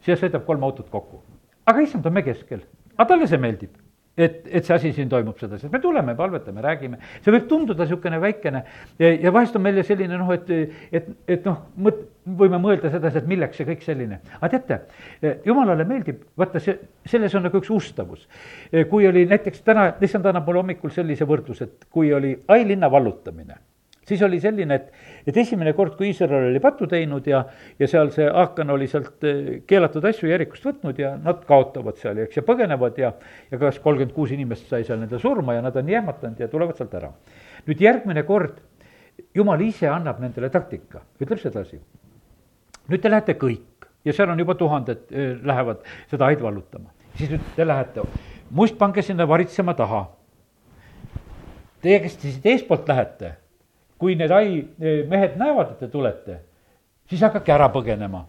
siia 0.00 0.16
sõidab 0.16 0.46
kolm 0.46 0.62
autot 0.64 0.88
kokku, 0.90 1.22
aga 1.66 1.82
issand 1.82 2.06
on 2.06 2.14
me 2.14 2.22
keskel, 2.22 2.62
aga 2.96 3.08
talle 3.08 3.26
see 3.26 3.38
meeldib 3.38 3.74
et, 4.20 4.40
et 4.46 4.66
see 4.66 4.74
asi 4.76 4.92
siin 4.96 5.10
toimub 5.10 5.38
sedasi, 5.40 5.68
et 5.68 5.72
me 5.72 5.80
tuleme, 5.82 6.14
palvetame, 6.18 6.62
räägime, 6.64 7.00
see 7.24 7.34
võib 7.34 7.46
tunduda 7.50 7.86
niisugune 7.86 8.20
väikene 8.22 8.62
ja, 9.00 9.12
ja 9.12 9.32
vahest 9.34 9.56
on 9.56 9.64
meil 9.64 9.80
selline 9.86 10.18
noh, 10.20 10.32
et, 10.34 10.50
et, 10.92 11.08
et 11.36 11.48
noh, 11.48 11.62
mõt-, 11.86 12.04
võime 12.40 12.60
mõelda 12.62 12.92
sedasi, 12.92 13.22
et 13.22 13.30
milleks 13.30 13.60
see 13.60 13.68
kõik 13.68 13.86
selline. 13.86 14.20
aga 14.40 14.52
teate, 14.52 14.80
jumalale 15.46 15.86
meeldib, 15.88 16.22
vaata 16.38 16.62
see, 16.62 16.76
selles 17.08 17.34
on 17.38 17.46
nagu 17.48 17.62
üks 17.62 17.72
ustavus. 17.74 18.28
kui 18.90 19.08
oli 19.08 19.24
näiteks 19.30 19.64
täna, 19.66 19.90
issand 20.00 20.28
annab 20.28 20.46
mulle 20.46 20.64
hommikul 20.64 20.94
sellise 20.94 21.28
võrdluse, 21.28 21.70
et 21.70 21.90
kui 21.90 22.12
oli 22.14 22.36
Ai 22.48 22.64
linna 22.66 22.90
vallutamine 22.90 23.56
siis 24.10 24.22
oli 24.26 24.40
selline, 24.42 24.76
et, 24.76 24.90
et 25.30 25.36
esimene 25.42 25.72
kord, 25.76 25.94
kui 25.98 26.10
Iisrael 26.10 26.48
oli 26.50 26.60
pattu 26.62 26.88
teinud 26.90 27.26
ja, 27.30 27.42
ja 27.78 27.88
seal 27.90 28.10
see 28.14 28.26
Aakan 28.26 28.74
oli 28.74 28.88
sealt 28.90 29.26
eh, 29.28 29.50
keelatud 29.68 30.04
asju 30.10 30.30
Jerikust 30.30 30.66
võtnud 30.66 30.98
ja 31.00 31.14
nad 31.20 31.44
kaotavad 31.48 31.98
seal, 32.00 32.18
eks, 32.24 32.40
ja 32.40 32.46
põgenevad 32.46 32.98
ja, 33.00 33.12
ja 33.50 33.60
kas 33.60 33.78
kolmkümmend 33.84 34.14
kuus 34.16 34.34
inimest 34.34 34.70
sai 34.70 34.86
seal 34.86 35.00
nende 35.02 35.20
surma 35.22 35.56
ja 35.56 35.64
nad 35.64 35.76
on 35.78 35.90
jäämatanud 35.94 36.42
ja 36.42 36.50
tulevad 36.50 36.78
sealt 36.80 36.94
ära. 36.98 37.12
nüüd 37.66 37.82
järgmine 37.84 38.24
kord 38.28 38.60
jumal 39.36 39.60
ise 39.62 39.88
annab 39.90 40.20
nendele 40.22 40.50
taktika, 40.50 41.04
ütleb 41.20 41.42
sedasi. 41.42 41.80
nüüd 42.90 43.02
te 43.02 43.10
lähete 43.10 43.36
kõik 43.38 43.90
ja 44.04 44.16
seal 44.16 44.32
on 44.32 44.42
juba 44.42 44.56
tuhanded 44.58 45.06
eh, 45.10 45.36
lähevad 45.44 45.84
seda 46.10 46.30
haid 46.30 46.42
vallutama, 46.42 46.90
siis 47.14 47.30
nüüd 47.36 47.52
te 47.56 47.66
lähete, 47.66 48.06
must 48.50 48.78
pange 48.78 49.02
sinna 49.06 49.28
varitsema 49.28 49.76
taha. 49.78 50.08
Teie, 51.80 52.00
kes 52.02 52.18
te 52.20 52.28
siit 52.28 52.44
eespoolt 52.44 52.88
lähete 52.90 53.39
kui 54.00 54.16
need 54.16 54.32
ai 54.32 54.58
eh, 54.58 55.00
mehed 55.08 55.36
näevad, 55.40 55.74
et 55.74 55.84
te 55.84 55.88
tulete, 55.92 56.40
siis 57.10 57.22
hakake 57.26 57.52
ära 57.52 57.68
põgenema. 57.72 58.24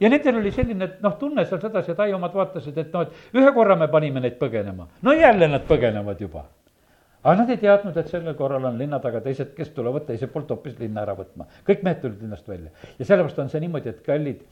ja 0.00 0.10
nendel 0.12 0.40
oli 0.40 0.52
selline, 0.52 0.84
et 0.84 1.00
noh, 1.04 1.16
tunne 1.20 1.44
seal 1.44 1.60
sedasi, 1.60 1.92
et 1.92 2.00
ai 2.04 2.12
omad 2.16 2.34
vaatasid, 2.36 2.76
et 2.80 2.92
noh, 2.92 3.06
et 3.06 3.36
ühe 3.36 3.52
korra 3.56 3.76
me 3.76 3.88
panime 3.92 4.20
neid 4.24 4.38
põgenema, 4.40 4.88
no 5.02 5.16
jälle 5.16 5.48
nad 5.52 5.66
põgenevad 5.68 6.20
juba. 6.20 6.46
aga 7.22 7.36
nad 7.42 7.50
ei 7.50 7.60
teadnud, 7.60 7.96
et 7.96 8.08
sellel 8.08 8.34
korral 8.38 8.64
on 8.64 8.78
linna 8.78 9.00
taga 9.02 9.20
teised, 9.20 9.52
kes 9.56 9.72
tulevad 9.76 10.06
teiselt 10.06 10.32
poolt 10.32 10.50
hoopis 10.54 10.78
linna 10.80 11.04
ära 11.04 11.16
võtma. 11.18 11.48
kõik 11.68 11.84
mehed 11.84 12.00
tulid 12.00 12.22
linnast 12.22 12.48
välja 12.48 12.70
ja 12.98 13.04
sellepärast 13.04 13.44
on 13.44 13.52
see 13.52 13.60
niimoodi, 13.60 13.92
et 13.92 14.02
kallid 14.06 14.44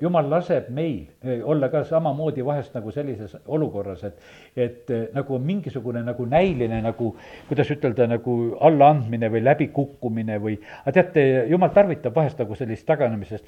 jumal 0.00 0.28
laseb 0.30 0.68
meil 0.74 1.06
eh, 1.22 1.40
olla 1.44 1.68
ka 1.72 1.82
samamoodi 1.88 2.44
vahest 2.44 2.74
nagu 2.76 2.92
sellises 2.94 3.34
olukorras, 3.46 4.04
et, 4.04 4.20
et 4.56 4.90
eh, 4.90 5.06
nagu 5.14 5.34
on 5.34 5.42
mingisugune 5.42 6.02
nagu 6.04 6.26
näiline 6.30 6.80
nagu, 6.84 7.10
kuidas 7.48 7.70
ütelda, 7.74 8.06
nagu 8.10 8.36
allaandmine 8.68 9.30
või 9.32 9.42
läbikukkumine 9.44 10.38
või, 10.42 10.56
aga 10.84 10.94
teate, 10.98 11.24
jumal 11.50 11.72
tarvitab 11.74 12.14
vahest 12.16 12.40
nagu 12.42 12.58
sellist 12.58 12.86
taganemise 12.86 13.40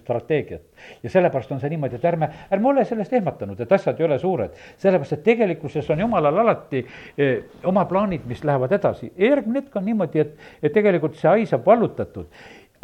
strateegiat. 0.00 0.64
ja 1.02 1.10
sellepärast 1.10 1.52
on 1.52 1.62
see 1.62 1.74
niimoodi, 1.74 2.00
et 2.00 2.08
ärme, 2.08 2.30
ärme 2.52 2.72
ole 2.72 2.84
sellest 2.88 3.12
ehmatanud, 3.12 3.60
et 3.60 3.72
asjad 3.72 4.00
ei 4.00 4.08
ole 4.08 4.18
suured. 4.18 4.56
sellepärast, 4.78 5.18
et 5.18 5.24
tegelikkuses 5.24 5.90
on 5.90 6.04
jumalal 6.06 6.38
alati 6.44 6.84
eh, 7.18 7.38
oma 7.64 7.84
plaanid, 7.90 8.26
mis 8.26 8.44
lähevad 8.44 8.72
edasi. 8.72 9.12
järgmine 9.18 9.64
hetk 9.64 9.76
on 9.76 9.84
niimoodi, 9.84 10.20
et, 10.20 10.36
et 10.62 10.72
tegelikult 10.72 11.16
see 11.20 11.30
ai 11.30 11.46
saab 11.46 11.66
vallutatud 11.66 12.30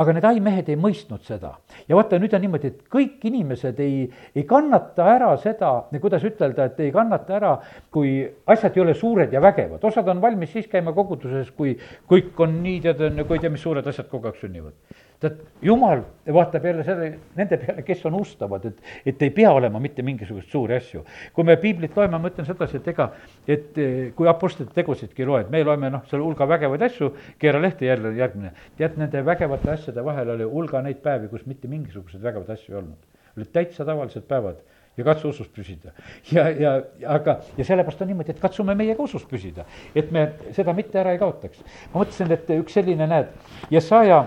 aga 0.00 0.14
need 0.16 0.24
ai 0.24 0.40
mehed 0.40 0.70
ei 0.72 0.78
mõistnud 0.80 1.24
seda. 1.26 1.52
ja 1.88 1.98
vaata, 1.98 2.18
nüüd 2.20 2.34
on 2.36 2.44
niimoodi, 2.44 2.72
et 2.72 2.80
kõik 2.92 3.26
inimesed 3.28 3.80
ei, 3.84 4.06
ei 4.34 4.46
kannata 4.48 5.06
ära 5.14 5.34
seda, 5.42 5.72
kuidas 6.00 6.24
ütelda, 6.24 6.70
et 6.70 6.80
ei 6.80 6.92
kannata 6.94 7.36
ära, 7.36 7.52
kui 7.92 8.14
asjad 8.48 8.78
ei 8.78 8.84
ole 8.86 8.96
suured 8.96 9.32
ja 9.32 9.42
vägevad, 9.44 9.84
osad 9.84 10.08
on 10.08 10.22
valmis 10.22 10.52
siis 10.54 10.70
käima 10.72 10.94
koguduses, 10.96 11.52
kui 11.56 11.76
kõik 12.08 12.40
on 12.40 12.60
nii, 12.64 12.80
tead, 12.88 13.04
on, 13.10 13.24
kui 13.26 13.38
ei 13.38 13.44
tea, 13.44 13.52
mis 13.52 13.64
suured 13.64 13.86
asjad 13.92 14.08
kogu 14.08 14.30
aeg 14.30 14.40
sünnivad 14.40 15.00
tead, 15.20 15.40
jumal 15.62 16.02
vaatab 16.33 16.64
jälle 16.64 16.85
selle, 16.85 17.11
nende 17.37 17.59
peale, 17.61 17.83
kes 17.85 18.04
on 18.09 18.16
ustavad, 18.20 18.64
et, 18.70 18.80
et 19.12 19.22
ei 19.26 19.33
pea 19.35 19.50
olema 19.52 19.80
mitte 19.83 20.02
mingisuguseid 20.06 20.50
suuri 20.52 20.76
asju. 20.78 21.04
kui 21.37 21.44
me 21.44 21.56
piiblit 21.61 21.96
loeme, 21.96 22.18
ma 22.18 22.30
ütlen 22.33 22.48
sedasi, 22.48 22.80
et 22.80 22.88
ega, 22.94 23.11
et 23.48 23.78
eh, 23.78 24.00
kui 24.16 24.28
apostlite 24.30 24.72
tegusidki 24.76 25.28
loed, 25.28 25.52
me 25.52 25.62
loeme 25.66 25.92
noh, 25.92 26.06
seal 26.11 26.24
hulga 26.24 26.48
vägevaid 26.48 26.88
asju, 26.88 27.12
keera 27.38 27.61
lehte 27.62 27.88
jälle 27.88 28.14
järgmine. 28.16 28.54
tead, 28.80 28.96
nende 29.00 29.24
vägevate 29.26 29.70
asjade 29.76 30.04
vahel 30.04 30.37
oli 30.37 30.48
hulga 30.48 30.83
neid 30.87 31.04
päevi, 31.04 31.28
kus 31.28 31.46
mitte 31.46 31.68
mingisuguseid 31.68 32.22
vägevaid 32.24 32.56
asju 32.56 32.74
ei 32.74 32.83
olnud. 32.83 33.09
olid 33.37 33.52
täitsa 33.52 33.85
tavalised 33.85 34.24
päevad 34.28 34.64
ja 34.96 35.04
katsu 35.04 35.28
usus 35.28 35.48
püsida. 35.48 35.92
ja, 36.33 36.48
ja 36.48 36.74
aga, 37.06 37.40
ja 37.56 37.64
sellepärast 37.64 38.00
on 38.02 38.09
niimoodi, 38.11 38.33
et 38.33 38.40
katsume 38.40 38.74
meie 38.74 38.96
ka 38.96 39.04
usus 39.04 39.24
püsida, 39.28 39.64
et 39.94 40.11
me 40.12 40.30
seda 40.56 40.72
mitte 40.76 41.00
ära 41.00 41.12
ei 41.12 41.20
kaotaks. 41.20 41.61
ma 41.92 42.02
mõtlesin, 42.02 42.33
et 42.33 42.54
üks 42.56 42.80
selline, 42.80 43.06
näed, 43.11 43.35
Jesaja 43.70 44.24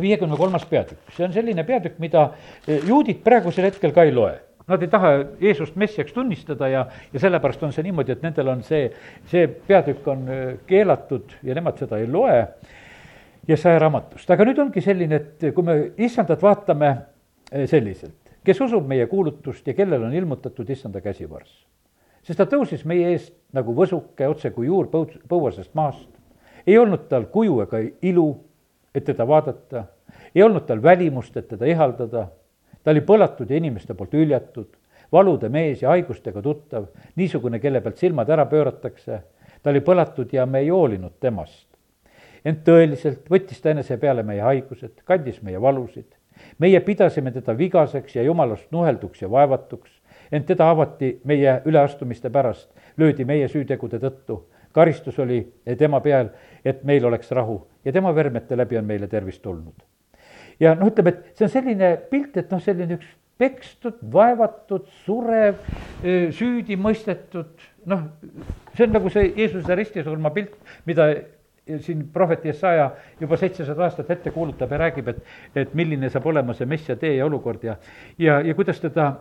viiekümne 0.00 0.36
kolmas 0.36 0.66
peatükk, 0.68 1.10
see 1.16 1.26
on 1.26 1.32
selline 1.34 1.64
peatükk, 1.66 1.98
mida 1.98 2.30
eh, 2.66 2.84
juudid 2.88 3.22
praegusel 3.24 3.68
hetkel 3.70 3.94
ka 3.96 4.06
ei 4.06 4.14
loe. 4.14 4.36
Nad 4.70 4.82
ei 4.84 4.90
taha 4.92 5.08
Jeesust 5.40 5.74
messiaks 5.80 6.12
tunnistada 6.14 6.68
ja, 6.70 6.84
ja 7.12 7.20
sellepärast 7.20 7.62
on 7.66 7.72
see 7.74 7.82
niimoodi, 7.88 8.14
et 8.14 8.22
nendel 8.22 8.52
on 8.52 8.62
see, 8.62 8.84
see 9.26 9.48
peatükk 9.48 10.06
on 10.12 10.28
keelatud 10.68 11.34
ja 11.42 11.56
nemad 11.58 11.80
seda 11.80 11.98
ei 11.98 12.06
loe. 12.06 12.44
Jesaja 13.48 13.80
raamatust, 13.82 14.30
aga 14.30 14.44
nüüd 14.46 14.60
ongi 14.62 14.82
selline, 14.84 15.16
et 15.16 15.48
kui 15.56 15.64
me 15.66 15.74
issandat 15.98 16.42
vaatame 16.44 16.90
selliselt, 17.66 18.30
kes 18.44 18.60
usub 18.60 18.86
meie 18.88 19.06
kuulutust 19.10 19.66
ja 19.66 19.74
kellel 19.74 20.04
on 20.06 20.14
ilmutatud 20.14 20.70
issanda 20.70 21.00
käsivarss. 21.00 21.66
sest 22.22 22.38
ta 22.38 22.44
tõusis 22.44 22.84
meie 22.84 23.10
eest 23.14 23.32
nagu 23.56 23.74
võsuke, 23.74 24.28
otse 24.28 24.50
kui 24.54 24.66
juur 24.66 24.86
põud-, 24.92 25.18
põuasest 25.28 25.74
maast. 25.74 26.08
ei 26.66 26.78
olnud 26.78 27.08
tal 27.08 27.26
kuju 27.32 27.60
ega 27.62 27.80
ilu, 28.02 28.28
et 28.94 29.04
teda 29.04 29.26
vaadata, 29.26 29.84
ei 30.34 30.42
olnud 30.42 30.66
tal 30.66 30.82
välimust, 30.82 31.36
et 31.36 31.48
teda 31.48 31.66
ihaldada 31.66 32.28
ta 32.84 32.90
oli 32.90 33.02
põlatud 33.04 33.50
ja 33.50 33.56
inimeste 33.56 33.94
poolt 33.94 34.14
hüljatud, 34.16 34.68
valude 35.12 35.48
mees 35.48 35.82
ja 35.82 35.90
haigustega 35.92 36.42
tuttav, 36.42 36.86
niisugune, 37.16 37.60
kelle 37.60 37.80
pealt 37.80 37.98
silmad 37.98 38.30
ära 38.30 38.46
pööratakse. 38.46 39.22
ta 39.62 39.70
oli 39.70 39.80
põlatud 39.84 40.32
ja 40.32 40.46
me 40.46 40.58
ei 40.60 40.68
hoolinud 40.68 41.12
temast. 41.20 41.66
ent 42.44 42.64
tõeliselt 42.64 43.28
võttis 43.30 43.60
ta 43.60 43.70
enese 43.70 43.96
peale 43.96 44.22
meie 44.22 44.40
haigused, 44.40 45.02
kandis 45.04 45.42
meie 45.42 45.60
valusid. 45.60 46.06
meie 46.58 46.80
pidasime 46.80 47.32
teda 47.32 47.56
vigaseks 47.58 48.16
ja 48.16 48.22
jumalast 48.22 48.70
nuhelduks 48.72 49.22
ja 49.22 49.30
vaevatuks, 49.30 49.90
ent 50.32 50.46
teda 50.46 50.70
avati 50.70 51.20
meie 51.24 51.62
üleastumiste 51.64 52.30
pärast, 52.30 52.70
löödi 52.96 53.24
meie 53.24 53.48
süütegude 53.48 53.98
tõttu. 53.98 54.44
karistus 54.72 55.18
oli 55.18 55.52
tema 55.78 56.00
peal, 56.00 56.28
et 56.64 56.84
meil 56.84 57.04
oleks 57.04 57.30
rahu 57.30 57.66
ja 57.84 57.92
tema 57.92 58.14
vermete 58.14 58.56
läbi 58.56 58.78
on 58.78 58.84
meile 58.88 59.08
tervist 59.08 59.42
tulnud 59.42 59.86
ja 60.60 60.74
noh, 60.76 60.90
ütleme, 60.92 61.14
et 61.14 61.38
see 61.38 61.48
on 61.48 61.54
selline 61.54 61.94
pilt, 62.10 62.36
et 62.36 62.52
noh, 62.52 62.60
selline 62.62 62.98
üks 62.98 63.16
pekstud, 63.40 64.00
vaevatud, 64.12 64.88
surev, 65.06 65.60
süüdi 66.36 66.76
mõistetud, 66.76 67.54
noh, 67.88 68.02
see 68.74 68.84
on 68.84 68.96
nagu 68.98 69.12
see 69.12 69.30
Jeesuse 69.38 69.76
ristisurma 69.78 70.32
pilt, 70.34 70.58
mida 70.88 71.08
siin 71.80 72.02
prohvet 72.12 72.44
Jesaja 72.44 72.90
juba 73.20 73.38
seitsesada 73.40 73.86
aastat 73.86 74.10
ette 74.12 74.32
kuulutab 74.34 74.72
ja 74.74 74.80
räägib, 74.82 75.08
et, 75.12 75.22
et 75.54 75.72
milline 75.78 76.10
saab 76.12 76.26
olema 76.28 76.56
see 76.56 76.68
messia 76.68 76.98
tee 77.00 77.14
ja 77.16 77.28
olukord 77.28 77.64
ja, 77.64 77.78
ja, 78.18 78.40
ja 78.44 78.54
kuidas 78.58 78.80
teda 78.82 79.12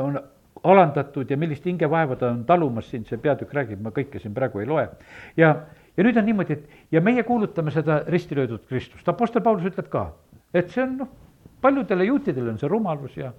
on 0.00 0.18
alandatud 0.64 1.30
ja 1.30 1.36
millist 1.38 1.66
hingevaeva 1.68 2.16
ta 2.18 2.32
on 2.32 2.44
talumas, 2.48 2.88
siin 2.90 3.04
see 3.06 3.20
peatükk 3.22 3.54
räägib, 3.54 3.82
ma 3.84 3.92
kõike 3.94 4.22
siin 4.22 4.34
praegu 4.34 4.62
ei 4.62 4.66
loe. 4.66 4.88
ja, 5.36 5.52
ja 5.98 6.06
nüüd 6.06 6.16
on 6.16 6.26
niimoodi, 6.30 6.56
et 6.56 6.94
ja 6.94 7.02
meie 7.04 7.26
kuulutame 7.26 7.74
seda 7.74 8.04
risti 8.08 8.38
löödud 8.38 8.64
Kristust, 8.70 9.08
Apostel 9.08 9.42
Paulus 9.42 9.66
ütleb 9.68 9.90
ka 9.92 10.08
et 10.54 10.70
see 10.72 10.82
on 10.82 10.94
noh, 11.02 11.10
paljudele 11.60 12.06
juutidele 12.06 12.52
on 12.52 12.58
see 12.60 12.70
rumalus 12.70 13.16
ja, 13.18 13.32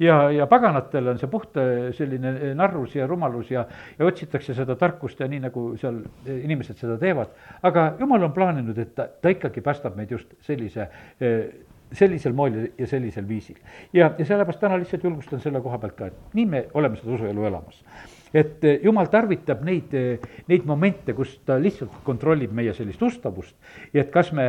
ja, 0.00 0.16
ja 0.32 0.46
paganatele 0.50 1.10
on 1.14 1.20
see 1.20 1.30
puht 1.30 1.58
selline 1.98 2.54
narrus 2.56 2.94
ja 2.96 3.08
rumalus 3.10 3.50
ja, 3.50 3.66
ja 3.98 4.06
otsitakse 4.06 4.54
seda 4.54 4.76
tarkust 4.80 5.20
ja 5.20 5.28
nii, 5.30 5.42
nagu 5.48 5.66
seal 5.80 6.00
inimesed 6.30 6.80
seda 6.80 6.96
teevad. 7.00 7.34
aga 7.62 7.92
jumal 8.00 8.28
on 8.28 8.34
plaaninud, 8.36 8.78
et 8.78 8.94
ta, 8.94 9.08
ta 9.08 9.34
ikkagi 9.34 9.64
päästab 9.64 9.98
meid 9.98 10.14
just 10.14 10.36
sellise 10.46 10.88
sellisel 11.94 12.32
moel 12.32 12.70
ja 12.78 12.86
sellisel 12.86 13.26
viisil. 13.28 13.58
ja, 13.92 14.12
ja 14.18 14.24
sellepärast 14.24 14.62
täna 14.62 14.78
lihtsalt 14.78 15.04
julgustan 15.04 15.42
selle 15.42 15.60
koha 15.60 15.78
pealt 15.78 15.98
ka, 15.98 16.10
et 16.10 16.38
nii 16.38 16.46
me 16.46 16.66
oleme 16.74 16.96
seda 17.00 17.18
usuelu 17.18 17.50
elamas. 17.50 17.82
Et 18.34 18.64
jumal 18.82 19.06
tarvitab 19.12 19.62
neid, 19.62 19.92
neid 20.50 20.64
momente, 20.66 21.14
kus 21.14 21.36
ta 21.46 21.58
lihtsalt 21.62 22.02
kontrollib 22.04 22.52
meie 22.52 22.74
sellist 22.74 23.02
ustavust 23.02 23.54
ja 23.94 24.02
et 24.02 24.10
kas 24.14 24.32
me 24.34 24.48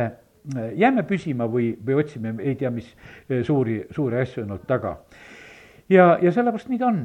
jääme 0.54 1.02
püsima 1.06 1.46
või, 1.50 1.72
või 1.86 1.98
otsime 2.02 2.34
ei 2.42 2.54
tea 2.58 2.70
mis 2.70 2.88
eh, 3.28 3.42
suuri, 3.44 3.80
suuri 3.90 4.20
asju 4.20 4.44
olnud 4.44 4.66
taga. 4.66 4.96
ja, 5.88 6.18
ja 6.22 6.32
sellepärast 6.32 6.70
nii 6.70 6.78
ta 6.78 6.86
on, 6.86 7.02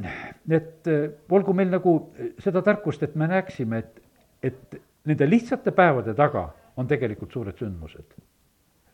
et 0.50 0.90
eh, 0.90 1.08
olgu 1.30 1.54
meil 1.54 1.70
nagu 1.70 1.96
seda 2.38 2.62
tarkust, 2.62 3.02
et 3.02 3.14
me 3.14 3.28
näeksime, 3.30 3.78
et, 3.78 4.02
et 4.42 4.80
nende 5.04 5.30
lihtsate 5.30 5.74
päevade 5.74 6.14
taga 6.14 6.48
on 6.76 6.86
tegelikult 6.88 7.32
suured 7.32 7.58
sündmused. 7.58 8.14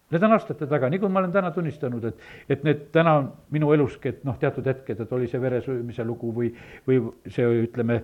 Need 0.09 0.23
on 0.25 0.33
aastate 0.33 0.67
taga, 0.69 0.89
nii 0.89 1.03
kui 1.03 1.11
ma 1.13 1.21
olen 1.21 1.33
täna 1.35 1.51
tunnistanud, 1.53 2.05
et, 2.09 2.23
et 2.49 2.63
need 2.65 2.87
täna 2.95 3.13
on 3.19 3.27
minu 3.53 3.75
eluski, 3.75 4.09
et 4.15 4.23
noh, 4.25 4.39
teatud 4.41 4.65
hetked, 4.71 5.03
et 5.05 5.13
oli 5.13 5.29
see 5.29 5.41
veresöömise 5.43 6.07
lugu 6.09 6.31
või, 6.33 6.49
või 6.89 7.03
see, 7.27 7.45
ütleme, 7.67 7.99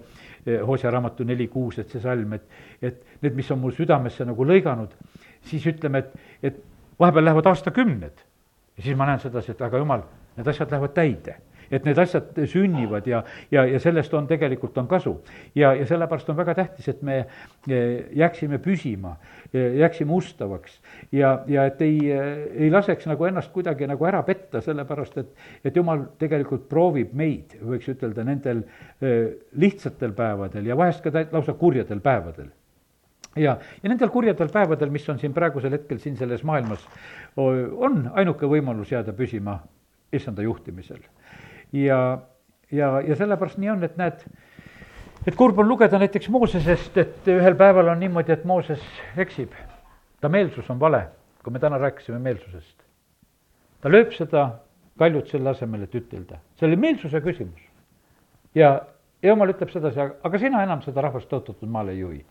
eh, 0.45 0.61
Hosea 0.69 0.93
raamatu 0.93 1.25
neli 1.25 1.47
kuus, 1.49 1.79
et 1.81 1.95
see 1.95 2.03
salm, 2.05 2.37
et, 2.37 2.45
et 2.85 3.01
need, 3.25 3.33
mis 3.38 3.49
on 3.55 3.62
mul 3.62 3.73
südamesse 3.73 4.27
nagu 4.29 4.45
lõiganud, 4.51 4.93
siis 5.49 5.64
ütleme, 5.73 6.05
et, 6.05 6.29
et 6.51 6.61
vahepeal 7.01 7.31
lähevad 7.31 7.49
aastakümned. 7.55 8.23
Ja 8.77 8.85
siis 8.85 9.01
ma 9.01 9.09
näen 9.09 9.25
sedasi, 9.25 9.55
et 9.55 9.64
aga 9.64 9.81
jumal, 9.81 10.05
need 10.37 10.53
asjad 10.53 10.77
lähevad 10.77 10.93
täide 10.93 11.38
et 11.70 11.85
need 11.85 11.98
asjad 11.98 12.38
sünnivad 12.50 13.07
ja, 13.09 13.22
ja, 13.50 13.64
ja 13.68 13.81
sellest 13.81 14.14
on 14.14 14.27
tegelikult, 14.31 14.79
on 14.79 14.88
kasu. 14.88 15.16
ja, 15.55 15.74
ja 15.74 15.87
sellepärast 15.87 16.31
on 16.31 16.37
väga 16.37 16.55
tähtis, 16.55 16.88
et 16.88 17.03
me 17.03 17.18
eh, 17.20 18.05
jääksime 18.16 18.59
püsima, 18.59 19.16
eh, 19.53 19.77
jääksime 19.81 20.12
ustavaks 20.12 20.81
ja, 21.12 21.38
ja 21.46 21.66
et 21.70 21.83
ei, 21.83 21.98
eh, 22.12 22.33
ei 22.66 22.70
laseks 22.70 23.07
nagu 23.11 23.29
ennast 23.29 23.53
kuidagi 23.53 23.88
nagu 23.90 24.07
ära 24.09 24.22
petta, 24.22 24.61
sellepärast 24.64 25.18
et, 25.22 25.33
et 25.64 25.77
jumal 25.77 26.07
tegelikult 26.18 26.68
proovib 26.68 27.14
meid, 27.14 27.57
võiks 27.62 27.88
ütelda, 27.90 28.24
nendel 28.24 28.64
lihtsatel 29.59 30.12
päevadel 30.16 30.66
ja 30.66 30.77
vahest 30.77 31.05
ka 31.05 31.27
lausa 31.33 31.55
kurjadel 31.59 32.00
päevadel 32.05 32.48
ja, 33.37 33.57
ja 33.83 33.90
nendel 33.90 34.11
kurjadel 34.14 34.50
päevadel, 34.53 34.90
mis 34.94 35.07
on 35.11 35.18
siin 35.18 35.35
praegusel 35.35 35.74
hetkel 35.74 35.98
siin 36.03 36.16
selles 36.16 36.44
maailmas, 36.46 36.85
on 37.37 38.05
ainuke 38.14 38.48
võimalus 38.50 38.92
jääda 38.94 39.14
püsima 39.16 39.59
issanda 40.14 40.42
juhtimisel. 40.42 41.03
Ja, 41.75 41.99
ja, 42.71 42.89
ja 43.01 43.17
sellepärast 43.19 43.59
nii 43.59 43.73
on, 43.75 43.85
et 43.87 43.97
näed, 44.01 44.23
et 45.27 45.37
kurb 45.39 45.59
on 45.59 45.69
lugeda 45.69 45.99
näiteks 45.99 46.31
Moosesest, 46.33 46.97
et 47.01 47.31
ühel 47.33 47.57
päeval 47.59 47.93
on 47.93 48.03
niimoodi, 48.03 48.33
et 48.33 48.45
Mooses 48.49 48.83
eksib. 49.17 49.53
ta 50.21 50.29
meelsus 50.29 50.71
on 50.71 50.81
vale, 50.81 51.03
kui 51.45 51.53
me 51.53 51.61
täna 51.61 51.79
rääkisime 51.79 52.19
meelsusest. 52.19 52.77
ta 53.81 53.93
lööb 53.93 54.13
seda 54.17 54.49
kaljut 54.99 55.29
selle 55.29 55.51
asemel, 55.51 55.83
et 55.83 55.95
ütelda, 55.95 56.39
see 56.57 56.69
oli 56.69 56.77
meelsuse 56.77 57.21
küsimus. 57.21 57.61
ja, 58.55 58.81
jumal 59.23 59.51
ütleb 59.53 59.73
sedasi, 59.75 60.01
aga 60.01 60.39
sina 60.39 60.63
enam 60.63 60.83
seda 60.83 61.03
rahvast 61.03 61.29
tõotatud 61.29 61.69
maale 61.69 61.93
ei 61.93 62.01
juhi 62.05 62.25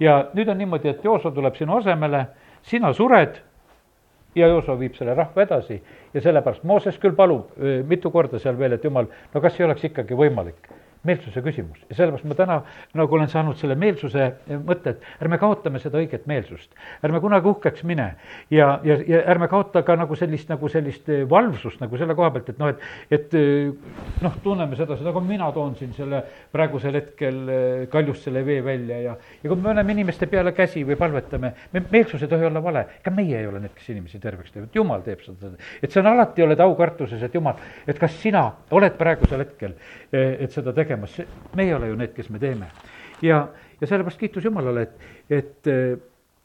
ja 0.00 0.16
nüüd 0.34 0.48
on 0.48 0.58
niimoodi, 0.58 0.90
et 0.92 1.04
Jooso 1.04 1.30
tuleb 1.34 1.56
sinu 1.56 1.78
asemele, 1.78 2.26
sina 2.66 2.92
sured 2.94 3.38
ja 4.36 4.48
Jooso 4.52 4.76
viib 4.78 4.94
selle 4.98 5.14
rahva 5.16 5.42
edasi. 5.46 5.80
Ja 6.14 6.22
sellepärast 6.22 6.64
Mooses 6.68 6.98
küll 7.02 7.16
palub 7.16 7.54
mitu 7.88 8.10
korda 8.12 8.38
seal 8.42 8.58
veel, 8.58 8.76
et 8.76 8.84
jumal, 8.84 9.08
no 9.34 9.40
kas 9.40 9.58
ei 9.60 9.66
oleks 9.66 9.88
ikkagi 9.88 10.18
võimalik 10.18 10.68
meelsuse 11.06 11.42
küsimus. 11.44 11.80
Ja 11.90 12.00
sellepärast 12.00 12.26
ma 12.28 12.38
täna 12.38 12.60
nagu 12.98 13.14
olen 13.18 13.30
saanud 13.32 13.58
selle 13.60 13.76
meelsuse 13.78 14.30
mõtte, 14.66 14.96
et 14.96 15.22
ärme 15.22 15.38
kaotame 15.40 15.80
seda 15.82 16.00
õiget 16.00 16.26
meelsust. 16.26 16.70
ärme 17.04 17.20
kunagi 17.20 17.48
uhkeks 17.48 17.84
mine. 17.84 18.08
Ja, 18.50 18.80
ja, 18.84 18.98
ja 19.06 19.22
ärme 19.30 19.48
kaota 19.48 19.82
ka 19.86 19.96
nagu 19.96 20.16
sellist, 20.18 20.48
nagu 20.50 20.68
sellist 20.72 21.08
eh, 21.12 21.24
valvsust 21.28 21.80
nagu 21.82 21.98
selle 21.98 22.14
koha 22.18 22.30
pealt, 22.34 22.50
et 22.52 22.60
noh, 22.60 22.72
et, 22.72 22.84
et 23.10 23.36
eh, 23.38 23.72
noh, 24.24 24.38
tunneme 24.42 24.78
sedasi, 24.78 25.04
nagu 25.06 25.22
mina 25.24 25.48
toon 25.54 25.74
siin 25.78 25.92
selle 25.96 26.22
praegusel 26.52 26.98
hetkel 27.00 27.40
eh, 27.48 27.86
kaljust 27.92 28.28
selle 28.28 28.44
vee 28.46 28.62
välja 28.64 29.00
ja, 29.02 29.16
ja 29.42 29.50
kui 29.50 29.56
me 29.56 29.70
paneme 29.70 29.96
inimeste 29.96 30.28
peale 30.30 30.52
käsi 30.56 30.84
või 30.86 30.98
palvetame, 31.00 31.52
me, 31.72 31.84
meelsus 31.90 32.24
ei 32.24 32.30
tohi 32.32 32.48
olla 32.48 32.62
vale, 32.62 32.86
ega 33.00 33.14
meie 33.14 33.40
ei 33.40 33.48
ole 33.50 33.62
need, 33.62 33.74
kes 33.76 33.90
inimesi 33.94 34.20
terveks 34.22 34.54
teevad, 34.54 34.72
jumal 34.74 35.04
teeb 35.06 35.22
seda. 35.26 35.52
et 35.82 35.92
sa 35.92 36.04
alati 36.06 36.44
oled 36.46 36.60
aukartuses, 36.66 37.22
et 37.22 37.34
jumal, 37.34 37.60
et 37.86 37.98
kas 38.00 38.16
sina 38.22 38.46
oled 38.76 38.96
praegusel 38.98 39.44
hetkel, 39.44 39.76
et 40.12 40.52
seda 40.54 40.72
tegema 40.76 40.95
tegemas, 40.96 41.20
me 41.54 41.62
ei 41.62 41.74
ole 41.74 41.88
ju 41.88 41.96
need, 41.96 42.12
kes 42.14 42.28
me 42.30 42.38
teeme. 42.38 42.70
ja, 43.22 43.48
ja 43.80 43.86
sellepärast 43.86 44.18
kiitus 44.18 44.44
Jumalale, 44.44 44.82
et, 44.82 44.98
et, 45.30 45.70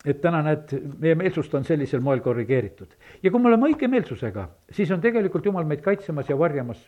et 0.05 0.21
täna 0.21 0.41
näed, 0.45 0.71
meie 0.99 1.15
meelsust 1.15 1.53
on 1.55 1.65
sellisel 1.67 2.01
moel 2.01 2.19
korrigeeritud. 2.19 2.95
ja 3.23 3.31
kui 3.31 3.41
me 3.41 3.49
oleme 3.49 3.71
õige 3.71 3.87
meelsusega, 3.87 4.47
siis 4.71 4.91
on 4.91 5.01
tegelikult 5.01 5.45
Jumal 5.45 5.65
meid 5.65 5.81
kaitsemas 5.81 6.29
ja 6.29 6.37
varjamas, 6.37 6.81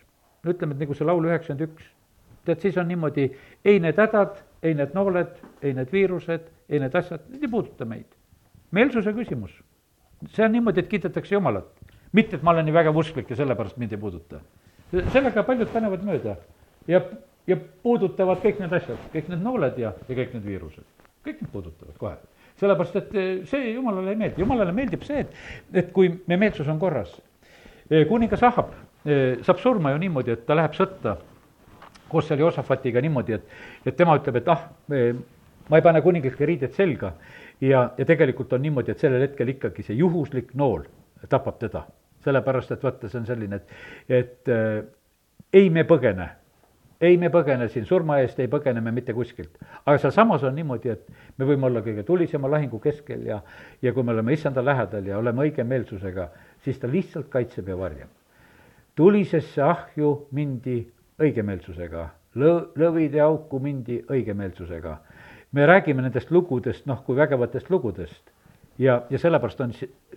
no 0.44 0.52
ütleme, 0.52 0.74
et 0.74 0.84
nagu 0.84 0.94
see 0.94 1.06
laul 1.06 1.28
üheksakümmend 1.28 1.68
üks, 1.68 1.92
tead, 2.44 2.60
siis 2.60 2.78
on 2.78 2.88
niimoodi, 2.88 3.30
ei 3.64 3.80
need 3.80 4.00
hädad, 4.00 4.42
ei 4.62 4.74
need 4.76 4.96
nooled, 4.96 5.38
ei 5.62 5.72
need 5.76 5.92
viirused, 5.92 6.50
ei 6.68 6.80
need 6.80 6.96
asjad, 6.96 7.24
need 7.32 7.46
ei 7.46 7.52
puuduta 7.52 7.88
meid. 7.88 8.08
meelsuse 8.74 9.12
küsimus, 9.14 9.52
see 10.32 10.44
on 10.44 10.52
niimoodi, 10.52 10.82
et 10.82 10.90
kiidetakse 10.90 11.34
Jumalat, 11.34 11.70
mitte 12.12 12.36
et 12.36 12.42
ma 12.42 12.52
olen 12.52 12.66
nii 12.66 12.74
vägev 12.74 12.96
usklik 12.96 13.30
ja 13.30 13.36
sellepärast 13.36 13.78
mind 13.78 13.92
ei 13.92 14.00
puuduta. 14.00 14.40
sellega 15.12 15.42
paljud 15.42 15.70
panevad 15.72 16.04
mööda 16.06 16.36
ja 16.86 17.00
ja 17.46 17.56
puudutavad 17.82 18.40
kõik 18.44 18.62
need 18.62 18.72
asjad, 18.78 19.00
kõik 19.12 19.28
need 19.32 19.42
nooled 19.44 19.76
ja, 19.80 19.92
ja 20.08 20.16
kõik 20.16 20.32
need 20.36 20.46
viirused, 20.46 20.86
kõik 21.26 21.42
need 21.42 21.52
puudutavad 21.52 21.98
kohe. 22.00 22.16
sellepärast, 22.60 22.96
et 22.96 23.14
eh, 23.18 23.30
see 23.50 23.74
jumalale 23.74 24.14
ei 24.14 24.16
meeldi, 24.16 24.40
jumalale 24.40 24.72
meeldib 24.72 25.02
see, 25.04 25.24
et, 25.24 25.38
et 25.82 25.92
kui 25.92 26.08
meie 26.26 26.38
meelsus 26.38 26.68
on 26.70 26.78
korras. 26.78 27.16
Eh, 27.90 28.06
kuningas 28.08 28.42
Ahab 28.46 28.70
eh, 29.04 29.40
saab 29.42 29.58
surma 29.60 29.92
ju 29.92 29.98
niimoodi, 30.04 30.36
et 30.36 30.44
ta 30.46 30.56
läheb 30.56 30.76
sõtta 30.76 31.16
koos 32.08 32.28
selle 32.28 32.44
Josafatiga 32.44 33.02
niimoodi, 33.02 33.34
et, 33.34 33.56
et 33.84 33.96
tema 33.96 34.14
ütleb, 34.16 34.38
et 34.38 34.48
ah, 34.52 34.68
ma 34.88 35.80
ei 35.80 35.84
pane 35.84 36.00
kuninglikke 36.04 36.46
riideid 36.46 36.76
selga 36.76 37.14
ja, 37.60 37.90
ja 37.98 38.06
tegelikult 38.06 38.52
on 38.52 38.62
niimoodi, 38.62 38.94
et 38.94 39.02
sellel 39.02 39.26
hetkel 39.26 39.50
ikkagi 39.56 39.82
see 39.82 39.98
juhuslik 39.98 40.54
nool 40.54 40.86
tapab 41.28 41.58
teda. 41.58 41.84
sellepärast, 42.24 42.70
et 42.72 42.82
vaata, 42.82 43.08
see 43.08 43.18
on 43.20 43.26
selline, 43.28 43.58
et, 43.58 43.72
et 44.08 44.52
ei 45.52 45.68
me 45.70 45.82
põgene, 45.84 46.30
ei 47.04 47.16
me 47.20 47.30
põgene 47.32 47.68
siin 47.72 47.86
surma 47.88 48.18
eest, 48.22 48.38
ei 48.40 48.48
põgene 48.50 48.80
me 48.80 48.92
mitte 48.94 49.14
kuskilt. 49.14 49.58
aga 49.84 49.98
sealsamas 49.98 50.42
on 50.44 50.54
niimoodi, 50.54 50.90
et 50.90 51.38
me 51.38 51.48
võime 51.48 51.68
olla 51.68 51.82
kõige 51.84 52.04
tulisema 52.06 52.50
lahingu 52.50 52.80
keskel 52.80 53.26
ja, 53.26 53.40
ja 53.82 53.92
kui 53.92 54.02
me 54.02 54.12
oleme 54.12 54.32
issanda 54.32 54.64
lähedal 54.64 55.06
ja 55.06 55.18
oleme 55.18 55.46
õige 55.46 55.64
meelsusega, 55.64 56.28
siis 56.64 56.78
ta 56.78 56.90
lihtsalt 56.90 57.28
kaitseb 57.32 57.68
ja 57.68 57.78
varjab. 57.78 58.10
tulisesse 58.94 59.62
ahju 59.62 60.28
mindi 60.32 60.78
õigemeelsusega, 61.20 62.08
lõ-, 62.36 62.70
lõvide 62.78 63.20
auku 63.20 63.58
mindi 63.60 64.04
õigemeelsusega. 64.10 64.96
me 65.52 65.66
räägime 65.66 66.02
nendest 66.02 66.30
lugudest, 66.30 66.86
noh, 66.86 67.04
kui 67.04 67.16
vägevatest 67.16 67.70
lugudest 67.70 68.30
ja, 68.78 69.02
ja 69.10 69.18
sellepärast 69.18 69.60
on 69.60 69.72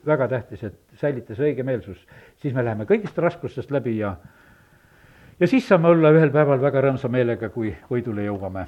väga 0.05 0.27
tähtis, 0.27 0.63
et 0.63 0.79
säilita 0.97 1.35
see 1.35 1.51
õigemeelsus, 1.51 1.99
siis 2.41 2.53
me 2.53 2.63
läheme 2.65 2.87
kõigist 2.89 3.17
raskustest 3.21 3.71
läbi 3.71 3.97
ja 3.99 4.15
ja 5.39 5.47
siis 5.47 5.67
saame 5.67 5.87
olla 5.87 6.11
ühel 6.15 6.33
päeval 6.33 6.61
väga 6.61 6.81
rõõmsa 6.87 7.09
meelega, 7.09 7.49
kui 7.49 7.75
võidule 7.91 8.25
jõuame. 8.29 8.67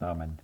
amin 0.00 0.38